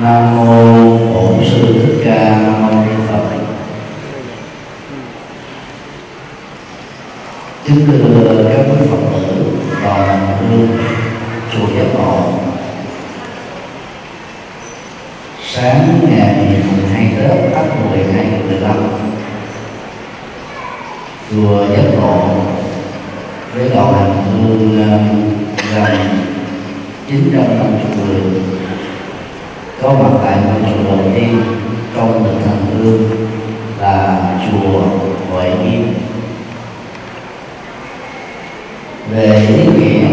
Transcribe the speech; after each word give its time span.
nam 0.00 0.36
mô 0.36 0.98
bổn 1.14 1.44
sư 1.50 1.72
thích 1.72 2.02
ca 2.04 2.38
mâu 2.60 2.84
ni 2.84 2.92
phật. 3.08 3.24
Kính 7.64 7.86
thưa 7.86 8.48
các 8.48 8.64
quý 8.70 8.86
phật 8.90 8.96
tử 9.12 9.46
và 9.82 10.18
hương 10.40 10.68
chùa 11.52 11.66
giác 11.76 11.86
ngộ. 11.94 12.32
Sáng 15.44 16.00
ngày 16.10 16.62
12 16.76 17.12
Tết 17.16 17.54
hai 17.54 17.64
Mùi 17.84 17.98
2015 18.12 18.76
chùa 21.30 21.66
giác 21.76 21.84
ngộ 21.96 22.28
với 23.54 23.68
đoàn 23.68 23.94
hành 23.94 24.24
hương 24.24 24.86
gần 25.74 26.08
950 27.08 27.80
người 27.96 28.61
có 29.82 29.92
mặt 29.92 30.18
tại 30.24 30.36
ngôi 30.44 30.72
chùa 30.72 30.96
đầu 30.96 30.98
tiên 31.14 31.42
trong 31.96 32.24
lịch 32.24 32.44
thành 32.44 32.66
hương 32.78 33.10
là 33.80 34.18
chùa 34.50 34.82
Huệ 35.30 35.50
Nghiêm 35.50 35.94
về 39.10 39.46
ý 39.48 39.66
nghĩa, 39.66 40.06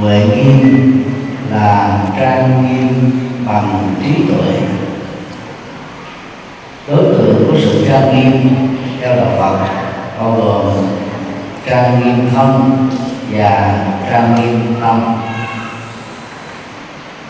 Huệ 0.00 0.26
Nghiêm 0.26 1.02
là 1.50 1.98
trang 2.20 2.62
nghiêm 2.62 3.10
bằng 3.46 3.94
trí 4.02 4.24
tuệ. 4.28 4.54
Đối 6.88 7.04
tượng 7.04 7.44
của 7.46 7.58
sự 7.58 7.86
trang 7.88 8.14
nghiêm 8.14 8.48
theo 9.00 9.16
đạo 9.16 9.30
Phật 9.38 9.66
bao 10.18 10.32
gồm 10.32 10.86
trang 11.66 12.00
nghiêm 12.00 12.30
thân 12.34 12.88
và 13.30 13.84
trang 14.10 14.34
nghiêm 14.34 14.74
tâm 14.80 15.23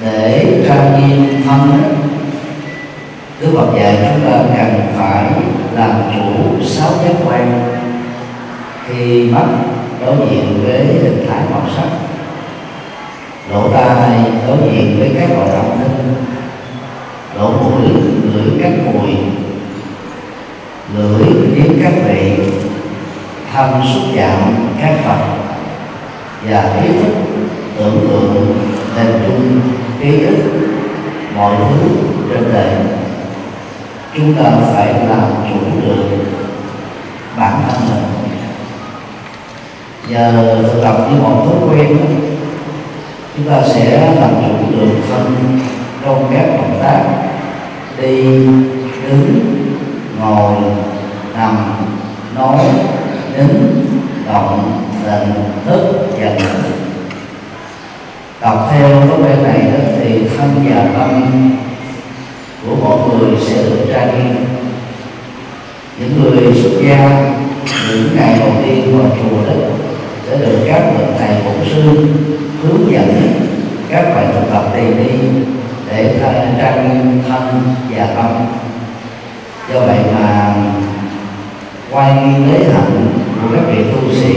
để 0.04 0.62
trang 0.68 1.00
nghiêm 1.00 1.42
thân 1.44 1.82
Đức 3.40 3.48
Phật 3.54 3.66
dạy 3.76 3.96
chúng 4.00 4.30
ta 4.30 4.38
cần 4.56 4.80
phải 4.98 5.24
làm 5.72 5.90
chủ 6.14 6.64
sáu 6.64 6.90
giác 7.04 7.14
quan. 7.26 7.70
Khi 8.86 9.30
mắt 9.30 9.46
đối 10.06 10.16
diện 10.30 10.62
với 10.64 10.84
hình 10.84 11.26
thái 11.28 11.38
màu 11.50 11.62
sắc 11.76 11.88
lỗ 13.52 13.68
tai 13.72 14.18
đối 14.46 14.56
diện 14.72 14.96
với 14.98 15.10
các 15.20 15.30
loại 15.30 15.48
động 15.48 15.78
thanh 15.78 16.14
lỗ 17.38 17.50
mũi, 17.50 17.82
lưỡi 18.34 18.62
các 18.62 18.72
mùi 18.84 19.16
lưỡi 20.96 21.26
nếm 21.54 21.82
các 21.82 21.92
vị, 22.08 22.32
thân 23.52 23.82
xúc 23.94 24.02
chạm 24.16 24.54
các 24.82 24.96
vật 25.04 25.26
và 26.48 26.80
ý 26.82 26.88
thức 26.88 27.14
tưởng 27.76 28.06
tượng 28.08 28.56
hình 28.96 29.22
dung 29.28 29.60
ký 30.04 30.24
ức 30.24 30.36
mọi 31.36 31.56
thứ 31.58 31.88
trên 32.30 32.52
đời. 32.52 32.76
Chúng 34.14 34.34
ta 34.34 34.50
phải 34.74 34.86
làm 35.08 35.30
chủ 35.50 35.80
được 35.82 36.18
bản 37.36 37.62
thân 37.68 37.80
mình. 37.88 38.04
Nhờ 40.08 40.58
thực 40.62 40.82
tập 40.82 40.96
như 41.10 41.20
một 41.20 41.46
thói 41.46 41.68
quen, 41.68 41.98
chúng 43.36 43.48
ta 43.50 43.62
sẽ 43.68 44.14
làm 44.20 44.30
chủ 44.42 44.80
được 44.80 44.94
thân 45.10 45.58
trong 46.04 46.30
các 46.34 46.46
động 46.46 46.78
tác. 46.82 47.04
Đi, 48.02 48.22
đứng, 49.08 49.40
ngồi, 50.20 50.54
nằm, 51.34 51.56
nói, 52.36 52.58
nín, 53.36 53.48
động 54.26 54.80
tình 55.04 55.34
thức 55.66 56.08
và 56.18 56.28
nhận 56.28 56.83
đọc 58.40 58.68
theo 58.72 58.88
thói 58.88 59.18
quen 59.22 59.42
này 59.42 59.60
đó, 59.60 59.84
thì 59.98 60.28
thân 60.36 60.66
và 60.68 60.88
tâm 60.98 61.30
của 62.66 62.76
mọi 62.76 62.98
người 63.08 63.40
sẽ 63.40 63.62
được 63.62 63.86
trang 63.92 64.08
nghiêm 64.14 64.36
những 65.98 66.22
người 66.22 66.54
xuất 66.54 66.70
gia 66.82 67.32
những 67.90 68.16
ngày 68.16 68.38
đầu 68.38 68.50
tiên 68.64 68.98
vào 68.98 69.10
chùa 69.10 69.46
đó 69.46 69.66
sẽ 70.26 70.36
được 70.36 70.58
các 70.66 70.82
bậc 70.98 71.08
thầy 71.18 71.28
bổn 71.44 71.68
sư 71.70 72.06
hướng 72.62 72.92
dẫn 72.92 73.32
các 73.88 74.14
bài 74.14 74.26
thực 74.32 74.50
tập 74.52 74.64
tỳ 74.74 74.82
đi 74.82 75.18
để 75.90 76.18
trang 76.58 76.88
nghiêm 76.88 77.22
thân 77.28 77.62
và 77.90 78.06
tâm. 78.06 78.46
Do 79.72 79.80
vậy 79.80 79.98
mà 80.14 80.54
quay 81.90 82.14
nghi 82.14 82.52
lễ 82.52 82.64
hạnh 82.74 83.08
của 83.42 83.56
các 83.56 83.62
vị 83.68 83.84
tu 83.92 84.14
sĩ 84.14 84.34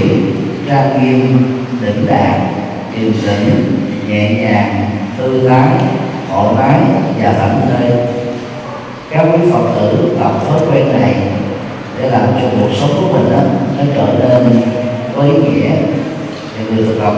trang 0.70 1.04
nghiêm 1.04 1.38
đỉnh 1.82 2.08
đạt 2.08 2.57
điềm 3.02 3.14
tĩnh 3.14 3.76
nhẹ 4.08 4.30
nhàng 4.30 4.90
thư 5.18 5.50
thái 5.50 5.68
thoải 6.32 6.54
mái 6.56 6.80
và 7.20 7.32
thảnh 7.32 7.62
thơi. 7.70 7.92
Các 9.10 9.26
quý 9.34 9.52
phật 9.52 9.64
tử 9.76 10.18
tập 10.20 10.32
thói 10.48 10.60
quen 10.72 11.02
này 11.02 11.16
để 12.00 12.10
làm 12.10 12.28
cho 12.42 12.48
cuộc 12.52 12.70
sống 12.80 12.90
của 13.02 13.18
mình 13.18 13.32
đó 13.32 13.40
nó 13.78 13.84
trở 13.96 14.08
nên 14.20 14.62
có 15.16 15.24
ý 15.24 15.32
nghĩa 15.32 15.70
thì 16.58 16.76
người 16.76 16.86
thực 16.86 17.00
tập 17.02 17.14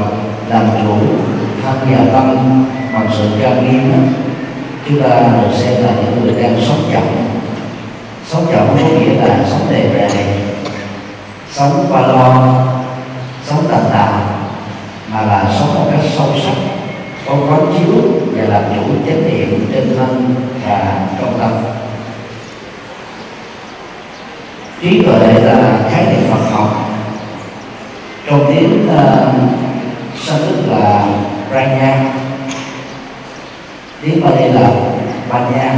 làm 0.50 0.66
chủ, 0.82 0.94
tham 1.64 1.76
gia 1.92 2.14
tâm 2.14 2.38
bằng 2.94 3.08
sự 3.18 3.24
trang 3.42 3.72
nghiêm 3.72 3.92
đó 3.92 3.98
chúng 4.88 5.02
ta 5.02 5.10
được 5.10 5.58
xem 5.58 5.84
là 5.84 5.90
những 5.96 6.24
người 6.24 6.44
đang 6.44 6.62
sống 6.68 6.84
chậm. 6.94 7.04
Sống 8.28 8.46
chậm 8.52 8.68
có 8.68 9.00
nghĩa 9.00 9.14
là 9.14 9.46
sống 9.50 9.68
đề 9.72 9.84
đề 9.94 10.10
sống 11.52 11.86
qua 11.90 12.02
lo, 12.02 12.56
sống 13.46 13.64
tàn 13.72 13.82
tạm 13.92 14.29
mà 15.12 15.22
là 15.22 15.56
sống 15.59 15.74
một 15.75 15.88
cách 15.92 16.12
sâu 16.18 16.28
sắc 16.46 16.56
có 17.25 17.36
quán 17.36 17.74
chiếu 17.74 17.96
và 18.31 18.44
làm 18.44 18.64
chủ 18.75 18.81
chánh 19.06 19.28
niệm 19.28 19.70
trên 19.74 19.96
thân 19.97 20.36
và 20.66 21.08
trong 21.20 21.40
tâm. 21.40 21.52
Trí 24.81 25.02
tuệ 25.02 25.34
là 25.42 25.80
khái 25.92 26.06
niệm 26.06 26.31
Phật 26.31 26.52
học. 26.52 26.92
Trong 28.28 28.46
tiếng 28.48 28.88
ờ, 28.98 29.31
uh, 29.36 29.50
Sanskrit 30.19 30.68
là 30.68 31.06
Pranya. 31.52 32.14
Tiếng 34.02 34.24
Bali 34.24 34.52
là 34.52 34.72
Panya 35.30 35.75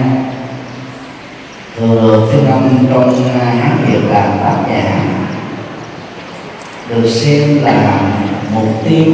thường 1.78 1.96
được 1.96 2.30
phiên 2.32 2.52
âm 2.52 2.88
trong 2.94 3.24
ờ, 3.40 3.46
Hán 3.46 3.78
Việt 3.86 4.00
là 4.10 4.38
bát 4.44 4.56
nhã. 4.70 4.84
Được 6.90 7.10
xem 7.10 7.64
là 7.64 8.00
mục 8.54 8.68
tiêu 8.90 9.06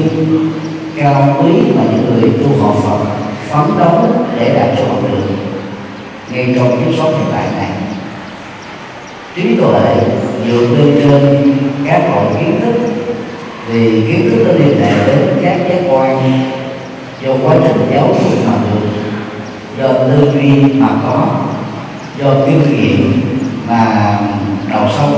cao 0.97 1.37
quý 1.39 1.51
mà 1.75 1.83
những 1.91 2.21
người 2.21 2.31
tu 2.31 2.63
học 2.63 2.75
Phật 2.83 3.05
phấn 3.49 3.77
đấu 3.79 4.07
để 4.39 4.53
đạt 4.53 4.77
cho 4.77 4.83
được 5.07 5.23
ngay 6.31 6.53
trong 6.55 6.71
kiếp 6.71 6.97
sống 6.97 7.13
hiện 7.17 7.27
tại 7.31 7.45
này, 7.57 7.69
trí 9.35 9.55
tuệ 9.55 9.95
dựa 10.47 10.61
lên 10.61 10.95
trên 10.99 11.53
các 11.85 12.01
loại 12.09 12.25
kiến 12.39 12.59
thức, 12.61 12.75
vì 13.67 14.01
kiến 14.07 14.29
thức 14.29 14.43
nó 14.47 14.53
liên 14.53 14.81
hệ 14.81 15.07
đến 15.07 15.39
các 15.43 15.57
giác 15.69 15.81
quan 15.89 16.41
do 17.23 17.31
quá 17.43 17.55
trình 17.63 17.87
giáo 17.93 18.07
dục 18.07 18.39
mà 18.47 18.53
được, 18.63 18.89
do 19.79 19.87
tư 19.93 20.31
duy 20.33 20.73
mà 20.73 20.87
có, 21.03 21.27
do 22.19 22.33
kinh 22.45 22.61
nghiệm 22.71 23.21
mà 23.67 24.19
đầu 24.69 24.89
sâu, 24.97 25.09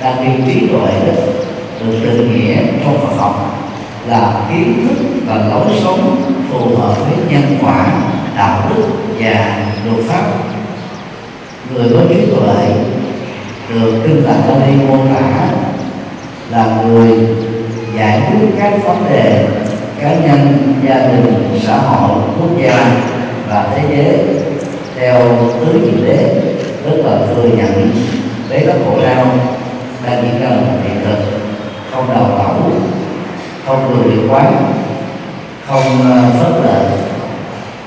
đang 0.00 0.24
đi 0.24 0.52
trí 0.54 0.66
tuệ 0.66 0.92
đó 1.06 1.41
được 1.86 1.98
định 2.04 2.32
nghĩa 2.34 2.56
trong 2.84 2.98
Phật 3.00 3.16
học 3.16 3.58
là 4.08 4.40
kiến 4.50 4.86
thức 4.88 5.04
và 5.26 5.34
lối 5.34 5.66
sống 5.84 6.22
phù 6.50 6.76
hợp 6.76 6.94
với 6.98 7.18
nhân 7.30 7.58
quả, 7.62 7.86
đạo 8.36 8.62
đức 8.70 8.82
và 9.18 9.66
luật 9.86 10.04
pháp. 10.08 10.22
Người 11.74 11.88
có 11.94 12.00
trí 12.08 12.26
tuệ 12.26 12.74
được 13.68 14.00
kinh 14.04 14.22
tạng 14.26 14.60
đây 14.60 14.72
mô 14.88 14.96
tả, 15.14 15.48
là 16.50 16.82
người 16.86 17.18
giải 17.98 18.20
quyết 18.30 18.48
các 18.58 18.72
vấn 18.84 19.04
đề 19.10 19.48
cá 20.00 20.14
nhân, 20.14 20.72
gia 20.88 20.94
đình, 20.94 21.58
xã 21.66 21.76
hội, 21.76 22.18
quốc 22.40 22.50
gia 22.62 22.96
và 23.48 23.66
thế 23.74 23.82
giới 23.96 24.18
theo 24.98 25.20
tứ 25.60 25.72
diệu 25.72 26.04
đế 26.04 26.42
tức 26.84 27.02
là 27.04 27.18
thừa 27.26 27.48
nhận. 27.56 27.90
Với 28.48 28.62
các 28.66 28.76
khổ 28.84 28.98
đau 29.02 29.26
đang 30.04 30.22
diễn 30.22 30.42
ra 30.42 30.48
một 30.48 30.78
hiện 30.84 31.00
thực 31.04 31.41
không 31.94 32.08
đào 32.14 32.30
tẩu, 32.38 32.72
không 33.66 33.94
lười 33.94 34.16
điều 34.16 34.30
quán 34.30 34.72
không 35.68 36.12
ờ, 36.12 36.30
phớt 36.38 36.64
lờ. 36.64 36.90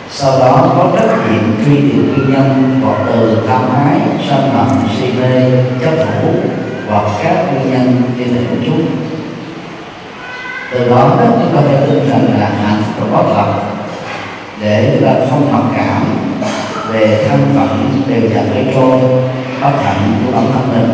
Sau 0.10 0.40
đó 0.40 0.74
có 0.78 0.92
trách 0.96 1.32
nhiệm 1.32 1.66
truy 1.66 1.76
tìm 1.76 2.08
nguyên 2.08 2.34
nhân 2.34 2.80
hoặc 2.84 2.98
từ 3.08 3.44
tham 3.48 3.62
ái, 3.86 4.00
sân 4.30 4.50
hận, 4.50 4.88
si 4.98 5.06
mê, 5.20 5.52
chấp 5.82 6.06
thủ 6.06 6.30
hoặc 6.90 7.04
các 7.24 7.46
nguyên 7.54 7.72
nhân 7.72 8.02
trên 8.18 8.28
thể 8.28 8.42
của 8.50 8.56
chúng. 8.66 8.86
Từ 10.72 10.90
đó 10.90 11.18
chúng 11.20 11.56
ta 11.56 11.62
phải 11.62 11.88
tin 11.88 12.10
rằng 12.10 12.40
là 12.40 12.50
hạnh 12.66 12.84
phúc 13.00 13.10
có 13.14 13.24
thật. 13.36 13.54
Để 14.62 14.92
chúng 14.94 15.08
ta 15.08 15.14
không 15.30 15.52
mặc 15.52 15.64
cảm 15.78 16.04
về 16.92 17.26
thân 17.30 17.40
phận 17.56 18.02
đều 18.08 18.30
dành 18.30 18.50
với 18.54 18.66
trôi, 18.74 19.00
bất 19.62 19.72
hạnh 19.84 20.14
của 20.26 20.32
bản 20.32 20.46
thân 20.54 20.70
mình 20.72 20.92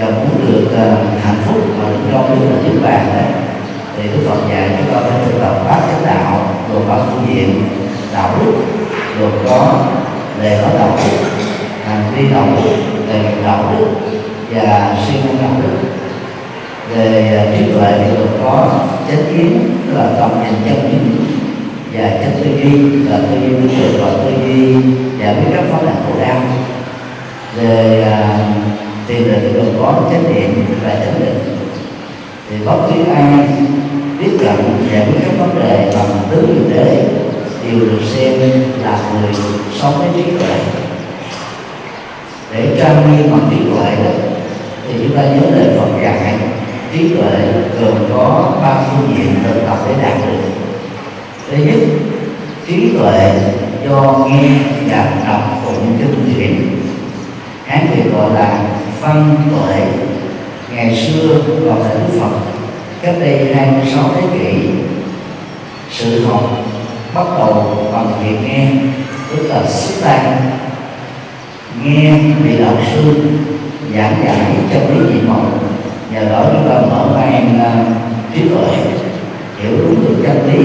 và 0.00 0.06
muốn 0.10 0.46
được 0.46 0.64
uh, 0.66 1.24
hạnh 1.24 1.42
phúc 1.46 1.62
mà 1.78 1.84
được 1.90 1.98
cho 2.12 2.34
được 2.34 2.46
là 2.50 2.56
niết 2.64 2.82
bàn 2.82 3.06
đấy. 3.14 3.32
Thì 3.96 4.08
Đức 4.08 4.28
Phật 4.28 4.36
dạy 4.50 4.70
chúng 4.78 4.94
ta 4.94 5.00
phải 5.00 5.18
thực 5.24 5.40
tập 5.40 5.54
bát 5.66 5.80
chánh 5.86 6.06
đạo 6.06 6.40
gồm 6.72 6.88
ba 6.88 6.94
phương 6.96 7.26
diện 7.28 7.62
đạo 8.12 8.30
đức 8.40 8.52
gồm 9.20 9.30
có 9.48 9.84
lề 10.42 10.62
có 10.62 10.78
đạo 10.78 10.96
đức 10.96 11.28
hành 11.86 12.02
vi 12.16 12.30
đạo 12.34 12.46
đức 12.56 12.76
về 13.08 13.34
đạo 13.44 13.64
đức 13.72 13.86
và 14.50 14.96
suy 15.06 15.14
nghĩ 15.14 15.38
đạo 15.42 15.50
đức. 15.62 15.88
Về 16.94 17.36
ờ, 17.38 17.58
trí 17.58 17.72
tuệ 17.72 17.92
thì 17.98 18.16
gồm 18.16 18.28
có 18.44 18.68
chánh 19.08 19.24
kiến 19.32 19.76
tức 19.86 19.94
là 19.98 20.06
tầm 20.20 20.30
nhìn 20.42 20.54
chân 20.64 20.90
chính 20.90 21.24
và 21.92 22.10
chánh 22.10 22.32
tư 22.40 22.50
duy 22.62 22.92
là 23.10 23.18
tư 23.18 23.40
duy 23.40 23.68
tư 23.68 23.68
cực 23.78 24.00
và 24.04 24.10
tư 24.24 24.30
duy 24.46 24.74
giải 25.20 25.34
quyết 25.34 25.56
các 25.56 25.64
vấn 25.70 25.86
đề 25.86 25.92
khổ 26.06 26.20
đau 26.20 26.40
về 27.56 28.06
uh, 28.12 28.83
tiền 29.06 29.32
là 29.32 29.38
được 29.38 29.72
có 29.80 30.02
trách 30.10 30.34
niệm 30.34 30.64
và 30.84 30.94
chánh 30.94 31.20
định 31.20 31.38
thì 32.50 32.56
bất 32.66 32.76
cứ 32.88 33.12
ai 33.12 33.48
tiếp 34.20 34.30
cận 34.40 34.56
giải 34.92 35.06
quyết 35.06 35.20
các 35.24 35.38
vấn 35.38 35.58
đề 35.58 35.92
bằng 35.94 36.18
tứ 36.30 36.46
diệu 36.46 36.76
đế 36.76 37.04
đều 37.64 37.80
được 37.80 38.00
xem 38.14 38.40
là 38.82 38.98
người 39.12 39.32
sống 39.80 39.94
với 39.98 40.08
trí 40.14 40.30
tuệ. 40.30 40.58
Để 42.52 42.76
trang 42.78 43.16
nghiêm 43.16 43.30
bằng 43.30 43.48
trí 43.50 43.56
tuệ 43.56 44.04
đó, 44.04 44.10
thì 44.88 44.94
chúng 44.98 45.16
ta 45.16 45.22
nhớ 45.22 45.50
lời 45.50 45.68
Phật 45.78 45.88
dạy, 46.02 46.34
trí 46.92 47.08
tuệ 47.08 47.30
gồm 47.80 47.94
có 48.14 48.52
ba 48.62 48.82
phương 48.86 49.16
diện 49.16 49.34
thực 49.44 49.66
tập 49.66 49.78
để 49.88 49.94
đạt 50.02 50.18
được. 50.26 50.38
Thứ 51.50 51.56
nhất, 51.64 51.78
trí 52.66 52.88
tuệ 52.98 53.32
do 53.88 54.26
nghe 54.28 54.48
và 54.90 55.12
đọc, 55.26 55.62
phụng 55.64 55.98
kinh 55.98 56.34
điển 56.38 56.84
hán 57.66 57.86
việt 57.94 58.10
gọi 58.16 58.30
là 58.34 58.58
văn 59.00 59.36
tuệ 59.50 59.86
ngày 60.74 60.96
xưa 60.96 61.38
vào 61.48 61.78
thời 61.82 61.94
đức 61.94 62.20
phật, 62.20 62.38
cách 63.02 63.14
đây 63.20 63.54
26 63.54 64.04
thế 64.14 64.22
kỷ, 64.38 64.68
sự 65.90 66.26
học 66.26 66.50
bắt 67.14 67.26
đầu 67.38 67.76
bằng 67.92 68.12
việc 68.22 68.36
nghe, 68.48 68.68
tức 69.30 69.48
là 69.48 69.62
sức 69.66 70.04
tay 70.04 70.20
nghe 71.84 72.18
vị 72.42 72.56
đạo 72.58 72.74
sư 72.92 73.14
giảng 73.96 74.24
giải 74.24 74.36
trong 74.72 74.88
lý 74.90 75.14
vị 75.14 75.20
mộng 75.28 75.58
nhờ 76.14 76.24
đó 76.24 76.44
chúng 76.52 76.68
ta 76.68 76.80
mở 76.80 77.06
mang 77.14 77.60
à, 77.60 77.84
trí 78.34 78.48
tuệ, 78.48 78.68
hiểu 79.58 79.78
đúng 79.78 80.04
được 80.04 80.14
chân 80.26 80.52
lý. 80.52 80.64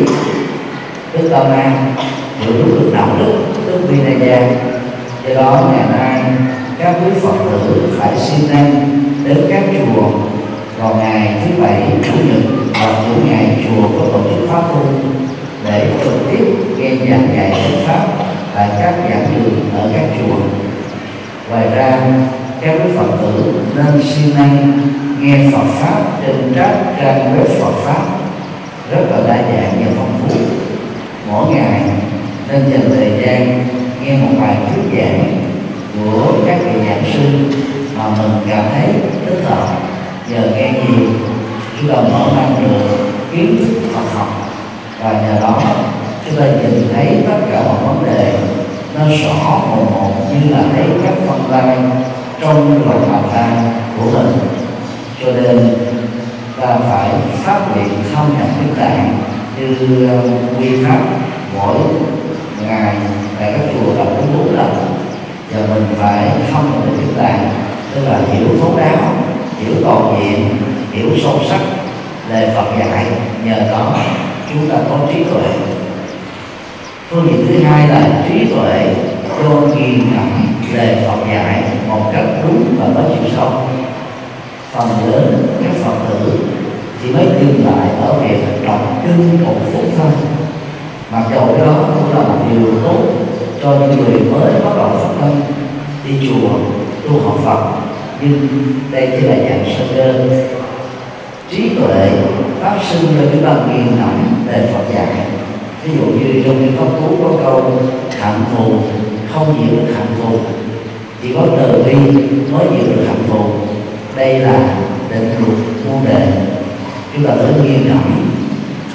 Tức 1.13 1.29
tâm 1.29 1.51
an 1.51 1.95
hiểu 2.39 2.53
đúng 2.59 2.69
được 2.69 2.91
đạo 2.93 3.09
đức 3.19 3.33
tức 3.65 3.87
vinaya. 3.87 4.39
Gia 5.23 5.33
do 5.33 5.41
đó 5.41 5.71
ngày 5.71 5.85
nay 5.99 6.21
các 6.79 6.95
quý 7.05 7.11
phật 7.21 7.37
tử 7.51 7.89
phải 7.99 8.17
xin 8.17 8.49
năng 8.51 8.71
đến 9.25 9.37
các 9.49 9.63
chùa. 9.71 10.03
Vào 10.79 10.95
ngày 10.95 11.33
thứ 11.45 11.63
bảy, 11.63 11.81
chủ 12.03 12.11
nhật 12.27 12.51
và 12.73 13.03
những 13.07 13.27
ngày, 13.29 13.45
chùa 13.63 13.87
có 13.99 14.05
tổ 14.13 14.19
chức 14.29 14.49
pháp 14.49 14.61
tu 14.69 14.85
để 15.65 15.91
trực 16.03 16.13
tiếp 16.31 16.45
nghe 16.77 16.89
giảng 16.89 17.27
dạy 17.35 17.51
Phật 17.51 17.79
pháp 17.87 18.07
tại 18.55 18.69
các 18.81 18.93
giảng 19.09 19.25
đường 19.35 19.69
ở 19.73 19.89
các 19.93 20.05
chùa. 20.17 20.35
Ngoài 21.49 21.67
ra, 21.75 21.99
các 22.61 22.71
quý 22.71 22.91
phật 22.97 23.17
tử 23.21 23.61
nên 23.75 24.03
siêng 24.03 24.35
năng 24.35 24.81
nghe 25.19 25.51
Phật 25.51 25.67
pháp 25.79 26.01
trên 26.25 26.53
các 26.55 26.75
trang 27.01 27.37
web 27.37 27.63
Phật 27.63 27.73
pháp 27.83 28.03
rất 28.91 29.05
là 29.11 29.17
đa 29.27 29.35
dạng 29.35 29.83
và 29.85 29.91
phong 29.97 30.19
phú. 30.19 30.35
Mỗi 31.31 31.55
ngày 31.55 31.81
nên 32.51 32.71
dành 32.71 32.89
thời 32.95 33.11
gian 33.21 33.65
nghe 34.03 34.17
một 34.17 34.41
bài 34.41 34.55
thuyết 34.67 34.99
giảng 34.99 35.48
các 36.99 37.05
giảng 37.05 37.13
sư 37.13 37.59
mà 37.97 38.09
mình 38.09 38.31
cảm 38.49 38.63
thấy 38.73 38.87
thích 39.25 39.43
hợp 39.45 39.67
nhờ 40.29 40.41
nghe 40.55 40.71
nhiều, 40.71 41.09
chúng 41.79 41.89
ta 41.89 41.95
mở 41.95 42.31
mang 42.35 42.55
được 42.61 42.97
kiến 43.31 43.57
thức 43.57 43.89
Phật 43.93 44.17
học. 44.17 44.27
Và 45.03 45.11
nhờ 45.11 45.41
đó, 45.41 45.61
chúng 46.25 46.39
ta 46.39 46.45
nhìn 46.45 46.87
thấy 46.93 47.23
tất 47.27 47.37
cả 47.51 47.61
mọi 47.67 47.95
vấn 47.95 48.05
đề 48.05 48.33
nó 48.95 49.05
rõ 49.05 49.59
một 49.69 49.91
một 49.91 50.11
như 50.29 50.55
là 50.55 50.63
thấy 50.75 50.83
các 51.03 51.13
phân 51.27 51.51
lai 51.51 51.77
trong 52.41 52.89
lòng 52.89 53.11
bàn 53.11 53.23
tay 53.33 53.49
của 53.97 54.11
mình. 54.11 54.31
Cho 55.21 55.31
nên, 55.31 55.75
ta 56.61 56.77
phải 56.89 57.09
phát 57.43 57.59
hiện 57.75 57.89
không 58.15 58.29
nhận 58.39 58.47
kinh 58.59 58.75
tạng 58.75 59.17
như 59.59 60.07
ờ, 60.07 60.29
quy 60.59 60.83
pháp 60.85 60.99
mỗi 61.57 61.75
ngày 62.67 62.95
tại 63.39 63.53
các 63.53 63.73
chùa 63.73 63.97
đọc 63.97 64.07
cũng 64.17 64.37
bốn 64.37 64.55
lần 64.55 64.88
là 65.59 65.75
mình 65.75 65.85
phải 65.97 66.29
không 66.53 66.71
nhập 66.71 66.93
chúng 67.01 67.13
tạng 67.17 67.49
tức 67.95 68.01
là 68.05 68.19
hiểu 68.31 68.47
thấu 68.61 68.77
đáo 68.77 69.13
hiểu 69.59 69.73
toàn 69.83 70.15
diện, 70.19 70.57
hiểu 70.91 71.09
sâu 71.23 71.39
sắc 71.49 71.59
lời 72.29 72.49
Phật 72.55 72.65
dạy, 72.79 73.05
nhờ 73.45 73.55
đó 73.71 73.95
chúng 74.53 74.69
ta 74.69 74.75
có 74.89 74.97
trí 75.13 75.23
tuệ. 75.23 75.53
Phương 77.09 77.27
diện 77.27 77.45
thứ 77.47 77.63
hai 77.63 77.87
là 77.87 78.23
trí 78.29 78.45
tuệ 78.45 78.95
cho 79.39 79.49
nghiền 79.49 79.99
ngẫm 79.99 80.29
lời 80.73 80.97
Phật 81.07 81.17
dạy 81.33 81.63
một 81.87 82.11
cách 82.13 82.25
đúng 82.43 82.75
và 82.79 82.85
có 82.95 83.01
chiều 83.09 83.31
sâu. 83.35 83.51
Phần 84.71 84.87
lớn 85.11 85.47
các 85.63 85.71
Phật 85.83 85.95
tử 86.09 86.39
chỉ 87.03 87.11
mới 87.11 87.25
dừng 87.25 87.65
lại 87.65 87.87
ở 88.01 88.19
việc 88.19 88.65
đọc 88.65 88.79
kinh 89.03 89.45
một 89.45 89.55
phút 89.73 89.83
thôi. 89.97 90.11
Mặc 91.11 91.23
dù 91.29 91.39
đó 91.39 91.73
cũng 91.95 92.17
là 92.17 92.27
một 92.27 92.39
điều 92.49 92.81
tốt 92.83 93.03
cho 93.63 93.79
những 93.79 93.97
người 93.97 94.21
mới 94.31 94.53
bắt 94.53 94.71
đầu 94.77 94.89
phát 94.89 95.09
tâm 95.21 95.31
đi 96.05 96.27
chùa, 96.27 96.49
tu 97.03 97.19
học 97.19 97.39
Phật. 97.45 97.71
Nhưng 98.21 98.47
đây 98.91 99.07
chỉ 99.11 99.27
là 99.27 99.35
dạng 99.35 99.65
sơ 99.77 99.85
cơ. 99.95 100.13
Trí 101.51 101.69
tuệ 101.69 102.09
phát 102.61 102.79
sinh 102.91 103.07
cho 103.17 103.25
chúng 103.31 103.43
ta 103.43 103.55
nghiền 103.67 103.85
ngẫm 103.85 104.45
về 104.47 104.69
Phật 104.73 104.93
dạy. 104.95 105.07
Ví 105.83 105.91
dụ 105.97 106.05
như 106.05 106.43
trong 106.45 106.65
những 106.65 106.73
phong 106.77 107.01
tú 107.01 107.23
có 107.23 107.43
câu, 107.43 107.71
hạnh 108.19 108.43
thù 108.55 108.73
không 109.33 109.55
chịu 109.57 109.79
được 109.79 109.93
hạnh 109.95 110.15
thù 110.21 110.37
chỉ 111.21 111.33
có 111.33 111.47
từ 111.57 111.83
bi 111.83 111.93
mới 112.51 112.65
giữ 112.71 112.95
được 112.95 113.03
hạnh 113.07 113.23
thù 113.27 113.43
đây 114.15 114.39
là 114.39 114.77
định 115.09 115.29
luật 115.39 115.57
muôn 115.85 116.05
đề 116.05 116.27
chúng 117.13 117.27
ta 117.27 117.33
phải 117.35 117.53
nghiêm 117.63 117.87
ngẫm 117.87 118.31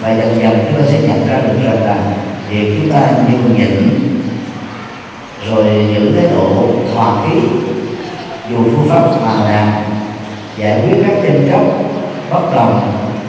và 0.02 0.16
dần 0.16 0.40
dần 0.43 0.58
chúng 0.69 0.81
ta 0.81 0.87
sẽ 0.93 1.00
nhận 1.02 1.28
ra 1.28 1.40
được 1.40 1.55
rằng 1.64 1.84
là 1.84 1.99
việc 2.50 2.78
chúng 2.81 2.93
ta 2.93 3.00
nhường 3.31 3.58
nhịn 3.58 4.13
rồi 5.50 5.87
giữ 5.94 6.12
thái 6.17 6.26
độ 6.35 6.49
hòa 6.94 7.17
khí, 7.25 7.38
dù 8.50 8.56
phương 8.56 8.88
pháp 8.88 9.02
mà 9.23 9.50
làm, 9.50 9.69
giải 10.58 10.81
quyết 10.82 11.05
các 11.06 11.17
tranh 11.23 11.49
chấp, 11.50 11.61
bất 12.31 12.55
đồng 12.56 12.81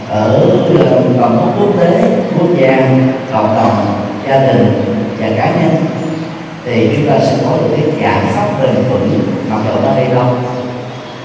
ở 0.09 0.33
ờ, 0.33 0.89
cộng 0.91 1.21
đồng 1.21 1.55
quốc 1.59 1.79
tế, 1.79 2.01
quốc 2.39 2.47
gia, 2.59 2.89
cộng 3.33 3.55
đồng, 3.55 4.05
gia 4.27 4.39
đình 4.47 4.83
và 5.19 5.27
cá 5.37 5.45
nhân. 5.45 5.75
Thì 6.65 6.89
chúng 6.95 7.09
ta 7.09 7.19
sẽ 7.19 7.37
có 7.45 7.57
được 7.57 7.67
cái 7.71 7.85
giải 8.01 8.21
pháp 8.33 8.47
bền 8.61 8.75
vững, 8.75 9.19
mặc 9.49 9.59
dù 9.67 9.81
nó 9.83 9.95
đi 9.95 10.13
đâu. 10.15 10.25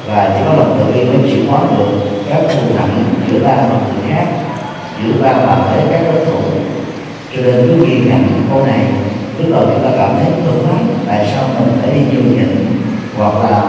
Và 0.07 0.31
chỉ 0.39 0.45
có 0.47 0.55
lòng 0.55 0.79
tự 0.79 0.95
nhiên 0.95 1.07
mới 1.09 1.31
chuyển 1.31 1.47
hóa 1.47 1.61
được 1.79 1.87
các 2.31 2.41
thù 2.49 2.75
hận 2.79 2.91
giữa 3.31 3.39
ta 3.39 3.57
và 3.57 3.79
người 3.79 4.13
khác, 4.15 4.27
giữa 5.05 5.23
ta 5.23 5.33
và 5.33 5.59
với 5.71 5.85
các 5.91 6.01
đối 6.05 6.25
thủ. 6.25 6.41
Cho 7.37 7.43
nên 7.43 7.55
cứ 7.55 7.87
ghi 7.87 7.99
nhận 7.99 8.25
câu 8.51 8.67
này 8.67 8.81
lúc 9.41 9.53
đầu 9.53 9.65
chúng 9.65 9.85
ta 9.85 9.91
cảm 9.99 10.11
thấy 10.17 10.33
tội 10.47 10.63
lắm 10.69 10.79
tại 11.07 11.29
sao 11.33 11.45
mình 11.59 11.79
phải 11.83 11.95
đi 11.95 12.01
nhường 12.01 12.37
nhịn 12.37 12.67
hoặc 13.17 13.35
là 13.51 13.63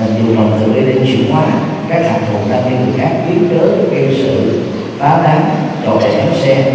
mình 0.00 0.14
dùng 0.18 0.36
lòng 0.36 0.60
tự 0.60 0.72
bi 0.72 0.80
để 0.80 1.06
chuyển 1.06 1.32
hóa 1.32 1.44
các 1.88 2.02
hạt 2.02 2.18
thụ 2.32 2.38
đang 2.50 2.64
bị 2.64 2.76
người 2.76 2.98
khác 2.98 3.10
biến 3.28 3.48
cớ 3.50 3.66
gây 3.90 4.16
sự 4.16 4.62
phá 4.98 5.20
đám 5.24 5.42
trò 5.84 5.92
trẻ 6.02 6.26
xe 6.42 6.72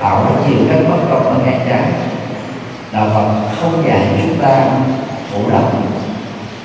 tạo 0.00 0.24
ra 0.24 0.48
nhiều 0.48 0.58
các 0.70 0.78
bất 0.90 0.96
công 1.10 1.24
và 1.24 1.44
ngang 1.44 1.60
trái 1.68 1.82
đạo 2.92 3.06
phật 3.14 3.28
không 3.60 3.82
dạy 3.88 4.00
chúng 4.22 4.38
ta 4.42 4.64
thụ 5.32 5.50
động 5.50 5.82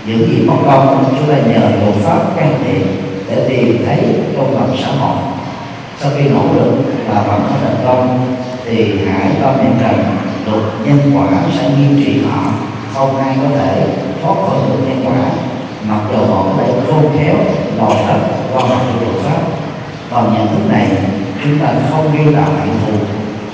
những 0.05 0.29
gì 0.29 0.47
bất 0.47 0.55
công, 0.65 1.05
chúng 1.19 1.29
ta 1.29 1.35
nhờ 1.35 1.59
luật 1.59 1.95
pháp 2.03 2.19
can 2.37 2.53
thiệp 2.63 2.85
để 3.29 3.45
tìm 3.49 3.85
thấy 3.85 3.97
công 4.37 4.59
bằng 4.59 4.77
xã 4.83 4.91
hội. 4.91 5.15
Sau 5.99 6.11
khi 6.17 6.29
nỗ 6.29 6.41
lực 6.55 6.71
mà 7.09 7.21
vẫn 7.21 7.41
không 7.41 7.59
thành 7.63 7.85
công, 7.85 8.35
thì 8.65 8.93
hãy 9.07 9.29
tâm 9.41 9.57
niệm 9.57 9.79
rằng 9.81 10.17
luật 10.45 10.63
nhân 10.85 11.11
quả 11.15 11.27
sẽ 11.57 11.69
nghiêm 11.69 12.03
trị 12.05 12.21
họ. 12.29 12.51
Không 12.93 13.17
ai 13.17 13.35
có 13.41 13.57
thể 13.57 13.87
thoát 14.21 14.35
khỏi 14.35 14.57
luật 14.67 14.79
nhân 14.79 15.05
quả. 15.05 15.25
Mặc 15.89 15.99
dù 16.11 16.17
họ 16.17 16.43
có 16.43 16.53
thể 16.57 16.73
khôn 16.87 17.17
khéo 17.17 17.35
đòi 17.79 17.95
thật 18.07 18.19
qua 18.53 18.61
mặt 18.69 18.79
của 18.93 19.05
luật 19.05 19.25
pháp 19.25 19.41
còn 20.11 20.33
nhận 20.33 20.47
thức 20.47 20.71
này, 20.71 20.87
chúng 21.43 21.59
ta 21.59 21.73
không 21.89 22.11
ghi 22.17 22.33
tạo 22.35 22.49
hạnh 22.59 22.75
thù 22.85 22.93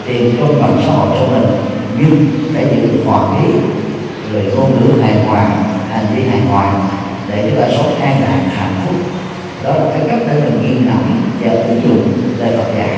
tiền 0.05 0.36
công 0.39 0.62
bằng 0.62 0.81
xã 0.86 0.93
hội 0.93 1.17
cho 1.19 1.25
mình. 1.27 1.50
Nhưng 2.00 2.27
phải 2.53 2.65
giữ 2.65 3.03
hòa 3.05 3.19
khí, 3.31 3.48
người 4.31 4.43
ngôn 4.43 4.72
ngữ 4.72 5.01
hài 5.01 5.24
hòa, 5.24 5.50
hành 5.91 6.05
vi 6.15 6.24
hài 6.24 6.41
hòa, 6.41 6.74
để 7.29 7.50
chúng 7.50 7.62
ta 7.62 7.67
sống 7.77 8.01
an 8.01 8.22
lạc, 8.22 8.51
hạnh 8.58 8.74
phúc. 8.86 8.96
Đó 9.63 9.69
là 9.69 9.86
cái 9.93 10.01
cách 10.08 10.19
để 10.27 10.41
mình 10.41 10.62
nghiên 10.62 10.86
ngẫm 10.86 11.22
và 11.41 11.51
ứng 11.51 11.81
dụng 11.84 12.12
lời 12.38 12.58
Phật 12.58 12.77
dạy. 12.77 12.89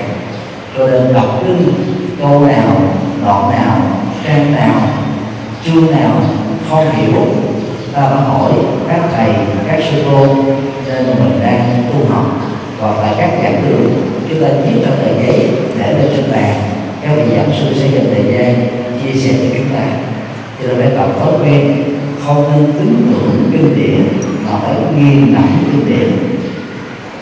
Cho 0.78 0.88
nên 0.88 1.14
đọc 1.14 1.40
kinh, 1.44 1.74
câu 2.22 2.46
nào 2.46 2.76
đoạn 3.26 3.52
nào 3.52 3.82
trang 4.28 4.52
nào 4.52 4.82
chương 5.66 5.92
nào 5.92 6.12
không 6.70 6.92
hiểu. 6.92 7.22
Ta 7.94 8.02
phải 8.10 8.22
hỏi 8.22 8.52
các 8.90 9.02
thầy 9.16 9.30
các 9.68 9.80
sư 9.92 10.04
cô 10.12 10.26
nên 10.88 11.06
mình 11.06 11.40
đang 11.44 11.84
tu 11.94 12.14
học. 12.14 12.26
Hoặc 12.80 13.04
là 13.04 13.14
các 13.18 13.30
giảng 13.44 13.62
đường 13.70 13.94
chúng 14.30 14.44
ta 14.44 14.48
viết 14.48 14.82
trong 14.86 14.98
tờ 14.98 15.14
giấy 15.24 15.50
để 15.80 15.94
lên 15.94 16.12
trên 16.16 16.32
bàn. 16.32 16.54
Các 17.02 17.12
vị 17.16 17.24
giảng 17.36 17.52
sư 17.60 17.76
sẽ 17.80 17.88
dành 17.88 18.14
thời 18.14 18.34
gian 18.34 18.56
chia 19.04 19.20
sẻ 19.20 19.34
cho 19.42 19.58
chúng 19.58 19.70
ta. 19.76 19.86
Cho 20.62 20.68
là 20.68 20.76
phải 20.78 20.92
tập 20.98 21.10
thói 21.20 21.34
quen, 21.44 21.84
không 22.26 22.44
nên 22.52 22.66
tính 22.66 23.12
tưởng 23.12 23.52
kinh 23.52 23.76
điển, 23.76 24.08
mà 24.46 24.60
phải 24.64 24.76
nghiên 24.98 25.34
nặng 25.34 25.58
kinh 25.72 25.86
điển. 25.86 26.12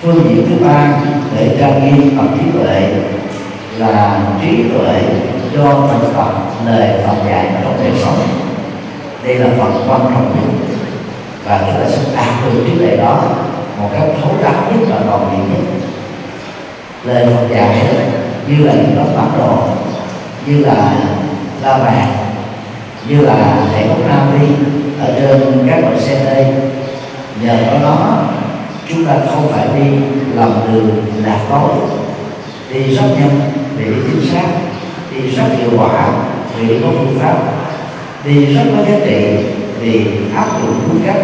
Phương 0.01 0.23
diện 0.29 0.45
thứ 0.49 0.65
ba, 0.65 0.93
để 1.37 1.55
trang 1.59 1.85
nghiêm 1.85 2.17
bằng 2.17 2.37
trí 2.37 2.59
tuệ 2.59 2.89
là 3.79 4.19
trí 4.41 4.63
tuệ 4.69 5.01
do 5.55 5.63
thực 5.63 6.13
Phật, 6.13 6.31
lời 6.65 6.89
Phật 7.07 7.15
dạy 7.29 7.45
trong 7.63 7.77
đời 7.83 7.91
sống. 8.03 8.17
Đây 9.23 9.35
là 9.35 9.47
phần 9.57 9.85
quan 9.87 10.01
trọng 10.01 10.35
nhất. 10.35 10.67
Và 11.45 11.59
chúng 11.59 11.83
ta 11.83 11.89
sẽ 11.89 11.97
đạt 12.15 12.45
được 12.45 12.63
trí 12.65 12.79
tuệ 12.79 12.97
đó 12.97 13.21
một 13.79 13.89
cách 13.93 14.01
thấu 14.21 14.31
đáo 14.43 14.53
nhất 14.71 14.87
và 14.89 14.97
toàn 15.07 15.29
diện 15.31 15.53
nhất. 15.53 15.79
Lời 17.03 17.25
Phật 17.35 17.55
dạy 17.55 17.85
như 18.47 18.65
là 18.65 18.73
những 18.73 18.95
tấm 18.95 19.07
bản 19.17 19.29
đồ, 19.37 19.63
như 20.45 20.65
là 20.65 20.93
la 21.63 21.77
bàn, 21.77 22.07
như 23.09 23.21
là 23.21 23.55
hệ 23.75 23.87
thống 23.87 24.39
đi 24.39 24.47
ở 24.99 25.13
trên 25.19 25.67
các 25.69 25.79
loại 25.81 25.99
xe 25.99 26.25
đây 26.25 26.45
nhờ 27.41 27.57
có 27.71 27.79
nó, 27.79 28.17
chúng 28.89 29.05
ta 29.05 29.13
không 29.31 29.51
phải 29.51 29.67
đi 29.75 29.89
lòng 30.35 30.69
đường 30.73 31.05
lạc 31.25 31.39
lối, 31.51 31.69
đi 32.73 32.95
rất 32.95 33.03
nhanh 33.19 33.39
để 33.79 33.85
đi 33.85 33.95
chính 34.11 34.31
xác 34.31 34.47
đi 35.11 35.29
rất 35.29 35.43
hiệu 35.57 35.69
quả 35.77 36.13
vì 36.59 36.79
có 36.81 36.87
phương 36.91 37.19
pháp. 37.19 37.37
Đi 38.25 38.45
rất 38.45 38.63
có 38.77 38.83
giá 38.83 38.99
trị 39.05 39.37
vì 39.81 40.05
áp 40.35 40.47
dụng 40.61 40.73
đúng 40.87 41.01
cách 41.05 41.21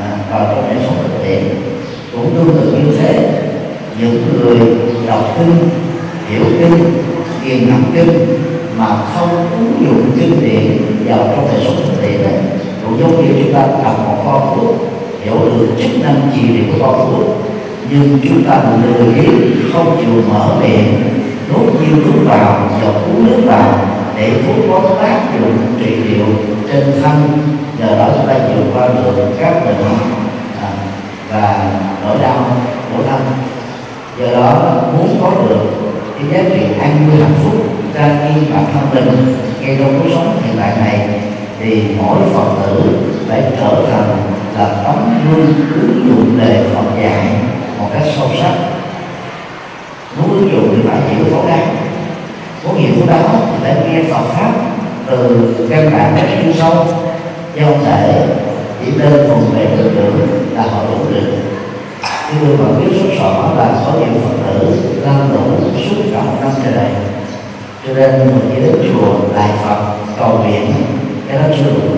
à, 0.00 0.18
vào 0.30 0.54
trong 0.54 0.64
đời 0.68 0.84
sống 0.86 0.96
thực 1.02 1.24
tiễn 1.24 1.42
cũng 2.12 2.34
tương 2.34 2.56
tự 2.56 2.72
như 2.72 2.96
thế 2.96 3.42
những 4.00 4.22
người 4.32 4.58
đọc 5.06 5.34
kinh 5.38 5.68
hiểu 6.28 6.44
kinh 6.58 7.02
nghiền 7.44 7.68
ngẫm 7.68 7.84
kinh 7.94 8.38
mà 8.78 8.96
không 9.14 9.46
ứng 9.58 9.86
dụng 9.86 10.10
kinh 10.20 10.40
điển 10.40 10.82
vào 11.06 11.18
trong 11.18 11.48
đời 11.52 11.62
sống 11.64 11.76
thực 11.76 12.02
tiễn 12.02 12.22
đấy 12.22 12.34
cũng 12.84 13.00
giống 13.00 13.26
như 13.26 13.42
chúng 13.42 13.54
ta 13.54 13.66
cầm 13.84 13.94
một 14.06 14.22
con 14.24 14.56
thuốc 14.56 14.76
hiểu 15.24 15.34
được 15.44 15.68
chức 15.78 16.02
năng 16.02 16.30
trị 16.34 16.42
liệu 16.48 16.64
của 16.72 16.86
con 16.86 17.10
thuốc. 17.10 17.36
Nhưng 17.90 18.18
chúng 18.22 18.44
ta 18.44 18.62
lười 18.84 19.12
biếng 19.12 19.52
không 19.72 19.96
chịu 20.00 20.22
mở 20.28 20.56
miệng 20.60 21.11
nuốt 21.52 21.80
nhiều 21.80 21.96
nước 21.96 22.24
vào 22.24 22.68
giọt 22.82 22.94
uống 23.06 23.26
nước 23.26 23.42
vào 23.46 23.74
để 24.16 24.30
thuốc 24.46 24.56
có 24.70 24.90
tác 25.02 25.20
dụng 25.34 25.58
trị 25.80 25.94
liệu 25.96 26.26
trên 26.72 27.02
thân 27.02 27.38
nhờ 27.78 27.98
đó 27.98 28.08
chúng 28.14 28.26
ta 28.26 28.34
vượt 28.34 28.64
qua 28.74 28.88
được 28.88 29.28
các 29.40 29.64
bệnh 29.64 29.84
à, 30.62 30.68
và 31.30 31.70
nỗi 32.04 32.16
đau 32.22 32.46
của 32.92 33.02
thân. 33.08 33.20
Do 34.18 34.26
đó 34.40 34.74
muốn 34.92 35.18
có 35.22 35.30
được 35.48 35.66
cái 36.14 36.24
giá 36.32 36.50
trị 36.54 36.64
an 36.80 37.06
vui 37.06 37.20
hạnh 37.20 37.34
phúc 37.44 37.66
ra 37.94 38.04
yên 38.04 38.54
bản 38.54 38.64
thân 38.72 38.84
mình. 38.94 39.36
Ngay 39.60 39.76
trong 39.78 40.00
cuộc 40.00 40.08
sống 40.14 40.42
hiện 40.44 40.56
tại 40.58 40.76
này 40.76 41.20
thì 41.60 41.82
mỗi 41.98 42.18
phật 42.34 42.62
tử 42.62 42.98
phải 43.28 43.42
trở 43.60 43.84
thành 43.90 44.16
là 44.58 44.82
tấm 44.84 45.20
gương 45.24 45.46
ứng 45.80 46.06
dụng 46.08 46.38
đề 46.38 46.64
Phật 46.74 47.02
dạy 47.02 47.26
một 47.78 47.88
cách 47.92 48.02
sâu 48.16 48.28
sắc 48.42 48.54
muốn 50.16 50.30
ứng 50.30 50.52
dụng 50.52 50.70
những 50.70 50.88
phải 50.88 51.00
hiểu 51.14 51.24
thấu 51.30 51.44
đáo 51.48 51.66
muốn 52.64 52.74
hiểu 52.76 52.92
thấu 52.96 53.06
đáo 53.06 53.28
thì 53.46 53.56
phải 53.62 53.74
nghe 53.74 54.02
Phật 54.12 54.24
pháp 54.32 54.52
từ 55.06 55.66
căn 55.70 55.90
bản 55.92 56.16
đến 56.16 56.24
chuyên 56.42 56.52
sâu 56.58 56.86
chứ 57.54 57.60
không 57.64 57.84
thể 57.84 58.26
chỉ 58.84 58.92
đơn 58.98 59.28
thuần 59.28 59.40
về 59.54 59.66
tư 59.76 59.90
tưởng 59.94 60.28
là 60.54 60.62
họ 60.62 60.82
đủ 60.90 61.04
được. 61.14 61.32
Nhưng 62.40 62.58
mà 62.58 62.80
biết 62.80 62.96
rất 62.98 63.14
rõ 63.18 63.52
là 63.56 63.68
có 63.86 63.92
nhiều 63.98 64.20
phật 64.24 64.36
tử 64.46 64.74
đang 65.06 65.28
đủ 65.32 65.40
suốt 65.90 66.02
cả 66.12 66.22
một 66.22 66.36
năm 66.40 66.50
trời 66.64 66.74
này, 66.74 66.90
cho 67.86 67.94
nên 67.94 68.18
mình 68.18 68.50
chỉ 68.50 68.62
đến 68.62 68.72
chùa 68.72 69.34
lại 69.34 69.50
phật 69.64 69.94
cầu 70.18 70.38
nguyện 70.38 70.72
cái 71.28 71.38
đó 71.38 71.44
chưa 71.56 71.64
đủ. 71.64 71.96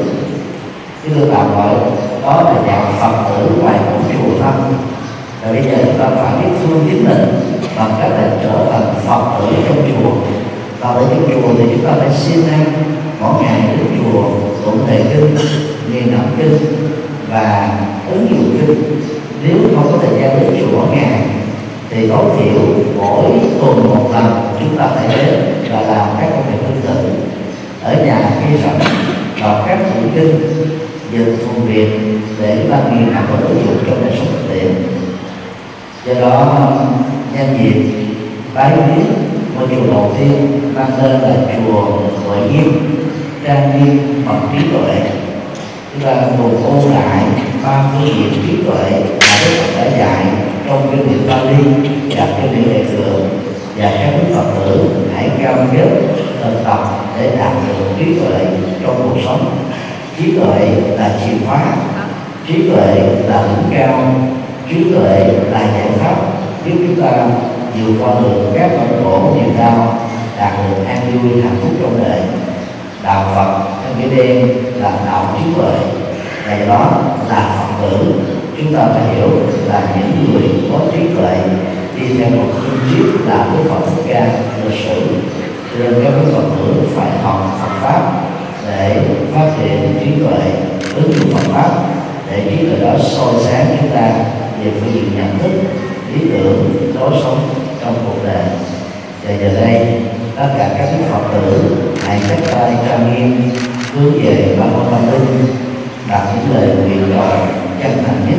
Chứ 1.05 1.11
tôi 1.19 1.29
tạm 1.35 1.55
gọi 1.55 1.75
đó 2.23 2.43
là 2.43 2.55
dạng 2.67 2.95
phật 3.01 3.29
tử 3.29 3.57
ngoài 3.63 3.79
của 3.87 3.99
chùa 4.13 4.43
thân 4.43 4.75
và 5.43 5.53
bây 5.53 5.63
giờ 5.63 5.71
chúng 5.85 5.99
ta 5.99 6.07
phải 6.17 6.33
biết 6.37 6.57
thương 6.61 6.87
chính 6.91 7.05
mình 7.05 7.54
bằng 7.77 7.95
cách 8.01 8.11
là 8.11 8.31
trở 8.43 8.67
thành 8.73 8.95
phật 9.07 9.39
tử 9.41 9.47
trong 9.69 9.77
chùa. 9.89 10.11
Và 10.81 10.89
ở 10.89 11.07
trong 11.11 11.29
chùa 11.29 11.49
thì 11.59 11.65
chúng 11.71 11.85
ta 11.87 11.93
phải 11.99 12.11
xin 12.11 12.47
ăn 12.51 12.65
mỗi 13.21 13.43
ngày 13.43 13.61
đến 13.77 13.87
chùa, 13.99 14.23
tụng 14.65 14.87
thầy 14.87 15.03
kinh 15.13 15.37
nghiền 15.93 16.13
đọc 16.13 16.25
kinh 16.39 16.59
và 17.31 17.69
ứng 18.11 18.27
dụng 18.31 18.59
kinh. 18.59 19.01
Nếu 19.43 19.57
không 19.75 19.93
có 19.93 19.99
thời 19.99 20.21
gian 20.21 20.41
đến 20.41 20.61
chùa 20.61 20.79
mỗi 20.79 20.97
ngày, 20.97 21.21
thì 21.91 22.09
tối 22.09 22.25
thiểu 22.39 22.63
mỗi 22.97 23.25
tuần 23.61 23.89
một 23.89 24.11
lần 24.13 24.57
chúng 24.61 24.79
ta 24.79 24.87
phải 24.87 25.17
đến 25.17 25.55
và 25.73 25.81
làm 25.81 26.09
các 26.21 26.31
công 26.31 26.43
việc 26.53 26.59
tương 26.69 26.81
tự. 26.83 27.11
Ở 27.83 28.05
nhà 28.07 28.31
khi 28.41 28.57
sẵn 28.63 28.79
đọc 29.41 29.65
các 29.67 29.79
tụng 29.79 30.11
kinh 30.15 30.41
dịch 31.13 31.37
công 31.47 31.67
việt 31.67 31.89
để 32.43 32.67
ta 32.71 32.79
nghiên 32.91 33.15
học 33.15 33.25
và 33.33 33.49
ứng 33.49 33.67
dụng 33.67 33.79
trong 33.87 34.03
đời 34.03 34.17
sống 34.17 34.27
thực 34.33 34.55
tiễn. 34.55 34.75
Do 36.07 36.21
đó 36.21 36.71
nhân 37.37 37.59
dịp 37.63 37.83
bái 38.55 38.71
viếng 38.77 39.07
ngôi 39.55 39.69
chùa 39.69 39.93
đầu 39.93 40.13
tiên 40.19 40.61
mang 40.75 40.91
tên 41.03 41.11
là 41.11 41.37
chùa 41.57 41.83
hội 42.27 42.37
nghiêm, 42.53 42.73
trang 43.47 43.71
nghiêm 43.85 44.25
bằng 44.27 44.49
trí 44.53 44.69
tuệ. 44.69 45.01
Chúng 45.93 46.03
ta 46.05 46.15
cùng 46.39 46.65
ôn 46.65 46.93
lại 46.93 47.23
ba 47.65 47.85
phương 47.93 48.09
diện 48.09 48.33
trí 48.47 48.57
tuệ 48.57 48.91
mà 49.21 49.37
Đức 49.45 49.57
Phật 49.57 49.77
đã 49.77 49.99
dạy 49.99 50.25
trong 50.67 50.89
kinh 50.91 51.09
điển 51.09 51.29
Bali 51.29 51.65
và 52.17 52.27
kinh 52.43 52.55
điển 52.55 52.75
Đại 52.75 52.85
thừa 52.85 53.19
và 53.77 53.91
các 53.91 54.11
quý 54.15 54.35
Phật 54.35 54.45
tử 54.55 54.91
hãy 55.15 55.31
cam 55.43 55.69
kết 55.73 55.89
thực 56.43 56.65
tập 56.65 56.79
để 57.19 57.37
đạt 57.39 57.53
được 57.69 57.85
trí 57.99 58.05
tuệ 58.15 58.47
trong 58.83 58.97
cuộc 59.03 59.21
sống. 59.25 59.59
Trí 60.19 60.37
tuệ 60.37 60.71
là 60.99 61.19
chìa 61.21 61.47
khóa, 61.47 61.77
trí 62.49 62.69
tuệ 62.69 62.95
là 63.29 63.43
đỉnh 63.43 63.79
cao, 63.79 64.15
trí 64.69 64.85
tuệ 64.93 65.29
là 65.51 65.61
giải 65.61 65.89
pháp 65.99 66.17
giúp 66.65 66.77
chúng 66.79 67.03
ta 67.03 67.11
vượt 67.75 67.95
qua 68.01 68.15
được 68.21 68.53
các 68.55 68.71
nỗi 68.73 69.05
khổ 69.05 69.35
niềm 69.37 69.57
đau, 69.59 69.99
đạt 70.39 70.53
được 70.57 70.85
an 70.87 70.99
vui, 71.13 71.43
hạnh 71.43 71.57
phúc 71.63 71.71
trong 71.83 72.05
đời, 72.05 72.21
đạo 73.03 73.25
phật 73.35 73.65
trong 73.85 73.95
cái 74.01 74.17
đêm 74.17 74.49
là 74.83 74.93
đạo 75.07 75.35
trí 75.39 75.55
tuệ. 75.57 75.75
Ngày 76.49 76.67
đó 76.69 77.03
là 77.29 77.57
phật 77.59 77.89
tử. 77.89 78.15
Chúng 78.59 78.75
ta 78.75 78.81
phải 78.95 79.15
hiểu 79.15 79.29
là 79.69 79.83
những 79.97 80.33
người 80.33 80.49
có 80.73 80.79
trí 80.93 80.99
tuệ 81.17 81.39
đi 82.01 82.15
theo 82.19 82.31
một 82.31 82.53
phương 82.53 82.79
chiếu 82.91 83.07
là 83.29 83.47
đức 83.53 83.71
phật 83.71 83.87
thích 83.87 84.03
ca 84.09 84.27
lịch 84.65 84.81
sử. 84.85 85.01
Cho 85.73 85.85
nên 85.85 86.05
các 86.05 86.11
quý 86.11 86.33
phật 86.35 86.43
tử 86.57 86.75
phải 86.97 87.11
học 87.23 87.59
phật 87.61 87.75
pháp 87.83 88.13
để 88.67 89.01
phát 89.35 89.51
triển 89.59 89.99
trí 90.01 90.23
tuệ, 90.23 90.39
ứng 90.95 91.13
dụng 91.13 91.31
Phật 91.33 91.53
pháp 91.53 91.71
để 92.31 92.43
trí 92.51 92.67
tuệ 92.67 92.77
đó 92.81 92.99
soi 92.99 93.35
sáng 93.45 93.77
chúng 93.81 93.91
ta 93.91 94.13
về 94.65 94.71
phương 94.81 94.95
diện 94.95 95.05
nhận 95.17 95.39
thức 95.39 95.51
lý 96.15 96.29
tưởng, 96.31 96.73
lối 97.01 97.11
sống 97.23 97.39
trong 97.81 97.95
cuộc 98.07 98.25
đời. 98.25 98.45
Và 99.25 99.35
giờ 99.41 99.61
đây, 99.61 100.03
tất 100.37 100.49
cả 100.59 100.75
các 100.79 100.89
quý 100.93 101.05
Phật 101.11 101.23
tử 101.33 101.77
hãy 102.07 102.21
chắp 102.29 102.51
tay 102.51 102.75
trang 102.89 103.15
nghiêm, 103.15 103.51
hướng 103.95 104.13
về 104.13 104.57
ba 104.61 104.67
ngôi 104.67 104.85
tâm 104.91 105.13
linh, 105.13 105.47
đặt 106.11 106.27
những 106.35 106.57
lời 106.57 106.77
nguyện 106.77 107.13
cầu 107.17 107.39
chân 107.83 107.93
thành 108.07 108.27
nhất 108.29 108.39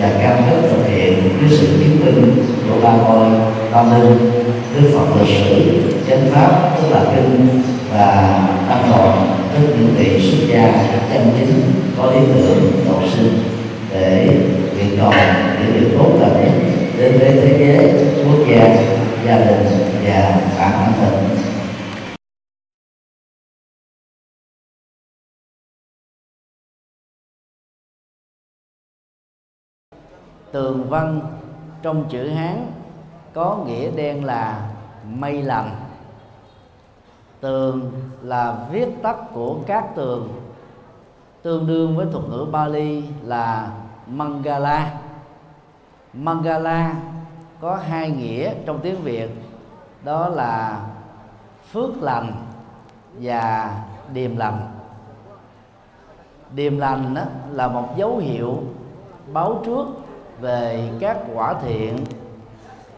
và 0.00 0.10
cam 0.22 0.42
kết 0.50 0.68
thực 0.70 0.86
hiện 0.88 1.14
với 1.40 1.58
sự 1.58 1.66
chứng 1.66 2.06
minh 2.06 2.44
của 2.68 2.80
ba 2.82 2.92
ngôi 2.92 3.26
tâm 3.72 3.90
linh 3.90 4.30
đức 4.74 4.90
Phật 4.94 5.20
lịch 5.20 5.36
sử, 5.36 5.82
chánh 6.08 6.30
pháp, 6.32 6.70
tức 6.76 6.88
là 6.90 7.00
kinh 7.16 7.62
và 7.92 8.40
tăng 8.68 8.90
đoàn 8.90 9.34
tức 9.54 9.74
những 9.78 9.94
vị 9.98 10.30
xuất 10.30 10.46
gia 10.48 10.72
chân 11.12 11.30
chính 11.38 11.62
có 11.98 12.12
lý 12.12 12.20
tưởng 12.34 12.72
độ 12.88 13.08
sinh 13.14 13.38
để 13.92 14.28
nguyện 14.74 14.98
cầu 15.00 15.12
những 15.60 15.80
điều 15.80 15.98
tốt 15.98 16.12
lành 16.20 16.44
nhất 16.44 16.67
đến 16.98 17.18
với 17.18 17.32
thế 17.32 17.58
giới, 17.58 18.24
quốc 18.24 18.46
gia 18.50 18.64
gia 19.26 19.38
đình 19.38 19.66
và 20.04 20.42
bản 20.58 20.92
thân 21.00 21.28
mình. 21.28 21.38
Tường 30.52 30.86
văn 30.88 31.20
trong 31.82 32.08
chữ 32.10 32.28
hán 32.28 32.72
có 33.32 33.64
nghĩa 33.66 33.90
đen 33.90 34.24
là 34.24 34.70
mây 35.04 35.42
lành. 35.42 35.76
Tường 37.40 37.92
là 38.22 38.66
viết 38.72 38.88
tắt 39.02 39.16
của 39.34 39.58
các 39.66 39.84
tường, 39.96 40.28
tương 41.42 41.66
đương 41.66 41.96
với 41.96 42.06
thuật 42.12 42.24
ngữ 42.28 42.46
Bali 42.52 43.02
là 43.22 43.70
Mangala. 44.06 45.07
Mangala 46.12 46.94
có 47.60 47.76
hai 47.76 48.10
nghĩa 48.10 48.54
trong 48.66 48.80
tiếng 48.80 49.02
Việt, 49.02 49.30
đó 50.04 50.28
là 50.28 50.80
phước 51.72 52.02
lành 52.02 52.32
và 53.20 53.74
điềm 54.12 54.36
lành. 54.36 54.60
Điềm 56.50 56.78
lành 56.78 57.14
đó 57.14 57.22
là 57.50 57.68
một 57.68 57.96
dấu 57.96 58.16
hiệu 58.16 58.62
báo 59.32 59.62
trước 59.64 59.86
về 60.40 60.90
các 61.00 61.18
quả 61.34 61.54
thiện 61.54 62.04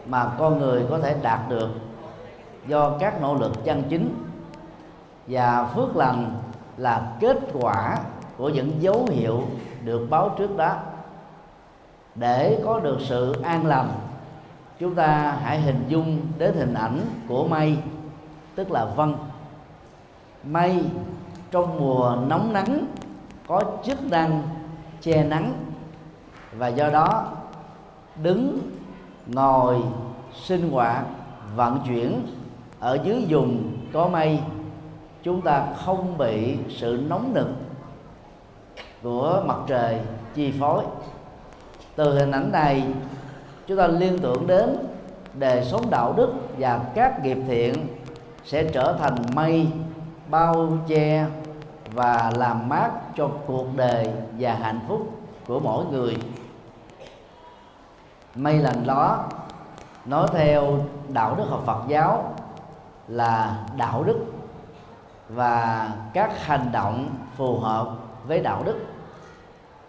mà 0.05 0.31
con 0.39 0.59
người 0.59 0.85
có 0.89 0.99
thể 0.99 1.15
đạt 1.21 1.39
được 1.49 1.69
do 2.67 2.97
các 2.99 3.21
nỗ 3.21 3.35
lực 3.35 3.51
chân 3.63 3.83
chính. 3.89 4.15
Và 5.27 5.69
phước 5.75 5.95
lành 5.95 6.35
là 6.77 7.11
kết 7.19 7.37
quả 7.53 7.97
của 8.37 8.49
những 8.49 8.71
dấu 8.81 9.05
hiệu 9.11 9.43
được 9.83 10.07
báo 10.09 10.35
trước 10.37 10.57
đó 10.57 10.75
để 12.15 12.61
có 12.65 12.79
được 12.79 12.97
sự 12.99 13.41
an 13.43 13.65
lành. 13.65 13.89
Chúng 14.79 14.95
ta 14.95 15.37
hãy 15.43 15.61
hình 15.61 15.85
dung 15.87 16.21
đến 16.37 16.53
hình 16.53 16.73
ảnh 16.73 16.99
của 17.27 17.47
mây, 17.47 17.77
tức 18.55 18.71
là 18.71 18.85
vân. 18.85 19.15
Mây 20.43 20.83
trong 21.51 21.79
mùa 21.79 22.17
nóng 22.27 22.53
nắng 22.53 22.85
có 23.47 23.63
chức 23.83 24.03
năng 24.03 24.41
che 25.01 25.23
nắng 25.23 25.53
và 26.57 26.67
do 26.67 26.89
đó 26.89 27.25
đứng, 28.23 28.59
ngồi, 29.27 29.81
sinh 30.33 30.71
hoạt, 30.71 31.05
vận 31.55 31.79
chuyển 31.87 32.27
ở 32.79 32.99
dưới 33.03 33.25
vùng 33.29 33.77
có 33.93 34.07
mây, 34.07 34.39
chúng 35.23 35.41
ta 35.41 35.65
không 35.85 36.17
bị 36.17 36.57
sự 36.69 37.03
nóng 37.07 37.33
nực 37.33 37.47
của 39.03 39.43
mặt 39.45 39.57
trời 39.67 39.99
chi 40.35 40.53
phối 40.59 40.83
từ 42.01 42.13
hình 42.13 42.31
ảnh 42.31 42.51
này, 42.51 42.83
chúng 43.67 43.77
ta 43.77 43.87
liên 43.87 44.19
tưởng 44.19 44.47
đến 44.47 44.77
đời 45.33 45.63
sống 45.63 45.89
đạo 45.89 46.13
đức 46.17 46.33
và 46.57 46.79
các 46.95 47.23
nghiệp 47.23 47.37
thiện 47.47 47.87
sẽ 48.45 48.63
trở 48.63 48.97
thành 48.99 49.15
mây, 49.33 49.67
bao 50.27 50.77
che 50.87 51.25
và 51.93 52.31
làm 52.35 52.69
mát 52.69 52.89
cho 53.15 53.29
cuộc 53.47 53.65
đời 53.75 54.09
và 54.39 54.53
hạnh 54.53 54.79
phúc 54.87 55.09
của 55.47 55.59
mỗi 55.59 55.85
người. 55.85 56.17
Mây 58.35 58.57
lành 58.57 58.87
đó 58.87 59.25
nói 60.05 60.27
theo 60.31 60.77
đạo 61.07 61.35
đức 61.35 61.45
học 61.49 61.63
Phật 61.65 61.81
giáo 61.87 62.33
là 63.07 63.57
đạo 63.77 64.03
đức 64.03 64.19
và 65.29 65.89
các 66.13 66.45
hành 66.45 66.71
động 66.71 67.09
phù 67.37 67.59
hợp 67.59 67.89
với 68.27 68.39
đạo 68.39 68.63
đức. 68.65 68.85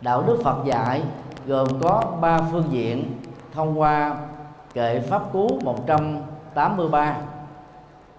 Đạo 0.01 0.23
đức 0.23 0.41
Phật 0.45 0.65
dạy 0.65 1.03
gồm 1.47 1.69
có 1.81 2.03
ba 2.21 2.39
phương 2.39 2.69
diện 2.71 3.21
thông 3.53 3.81
qua 3.81 4.17
kệ 4.75 5.01
pháp 5.01 5.33
cú 5.33 5.61
183 5.65 7.17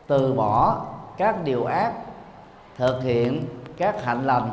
từ 0.07 0.33
bỏ 0.33 0.85
các 1.17 1.43
điều 1.43 1.65
ác, 1.65 1.93
thực 2.77 3.03
hiện 3.03 3.45
các 3.77 4.05
hạnh 4.05 4.25
lành, 4.25 4.49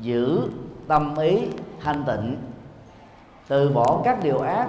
giữ 0.00 0.40
tâm 0.88 1.16
ý 1.16 1.46
thanh 1.80 2.04
tịnh. 2.04 2.36
Từ 3.48 3.68
bỏ 3.68 4.00
các 4.04 4.22
điều 4.22 4.38
ác 4.38 4.68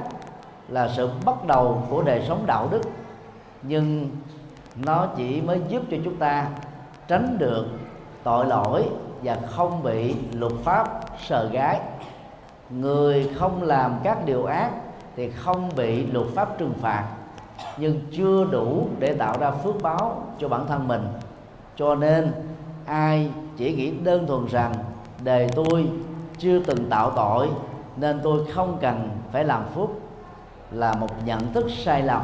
là 0.67 0.89
sự 0.95 1.09
bắt 1.25 1.45
đầu 1.47 1.81
của 1.89 2.01
đời 2.01 2.23
sống 2.27 2.45
đạo 2.45 2.67
đức, 2.71 2.81
nhưng 3.61 4.09
nó 4.75 5.07
chỉ 5.17 5.41
mới 5.41 5.61
giúp 5.67 5.83
cho 5.91 5.97
chúng 6.03 6.15
ta 6.15 6.47
tránh 7.07 7.37
được 7.37 7.65
tội 8.23 8.45
lỗi 8.45 8.89
và 9.23 9.37
không 9.49 9.83
bị 9.83 10.15
luật 10.31 10.53
pháp 10.63 11.01
sờ 11.27 11.49
gái 11.49 11.79
người 12.69 13.29
không 13.35 13.63
làm 13.63 13.95
các 14.03 14.25
điều 14.25 14.45
ác 14.45 14.71
thì 15.15 15.31
không 15.31 15.69
bị 15.75 16.05
luật 16.05 16.27
pháp 16.35 16.57
trừng 16.57 16.73
phạt, 16.81 17.05
nhưng 17.77 17.99
chưa 18.11 18.45
đủ 18.51 18.87
để 18.99 19.13
tạo 19.13 19.35
ra 19.39 19.51
phước 19.51 19.81
báo 19.81 20.23
cho 20.39 20.49
bản 20.49 20.67
thân 20.67 20.87
mình. 20.87 21.07
Cho 21.75 21.95
nên, 21.95 22.31
ai 22.85 23.31
chỉ 23.57 23.73
nghĩ 23.73 23.91
đơn 23.91 24.27
thuần 24.27 24.45
rằng 24.45 24.73
đề 25.23 25.49
tôi 25.55 25.89
chưa 26.37 26.59
từng 26.59 26.89
tạo 26.89 27.11
tội, 27.15 27.49
nên 27.97 28.19
tôi 28.23 28.45
không 28.53 28.77
cần 28.81 29.09
phải 29.31 29.43
làm 29.43 29.63
phước, 29.75 29.89
là 30.71 30.93
một 30.93 31.09
nhận 31.25 31.53
thức 31.53 31.65
sai 31.83 32.01
lầm. 32.01 32.21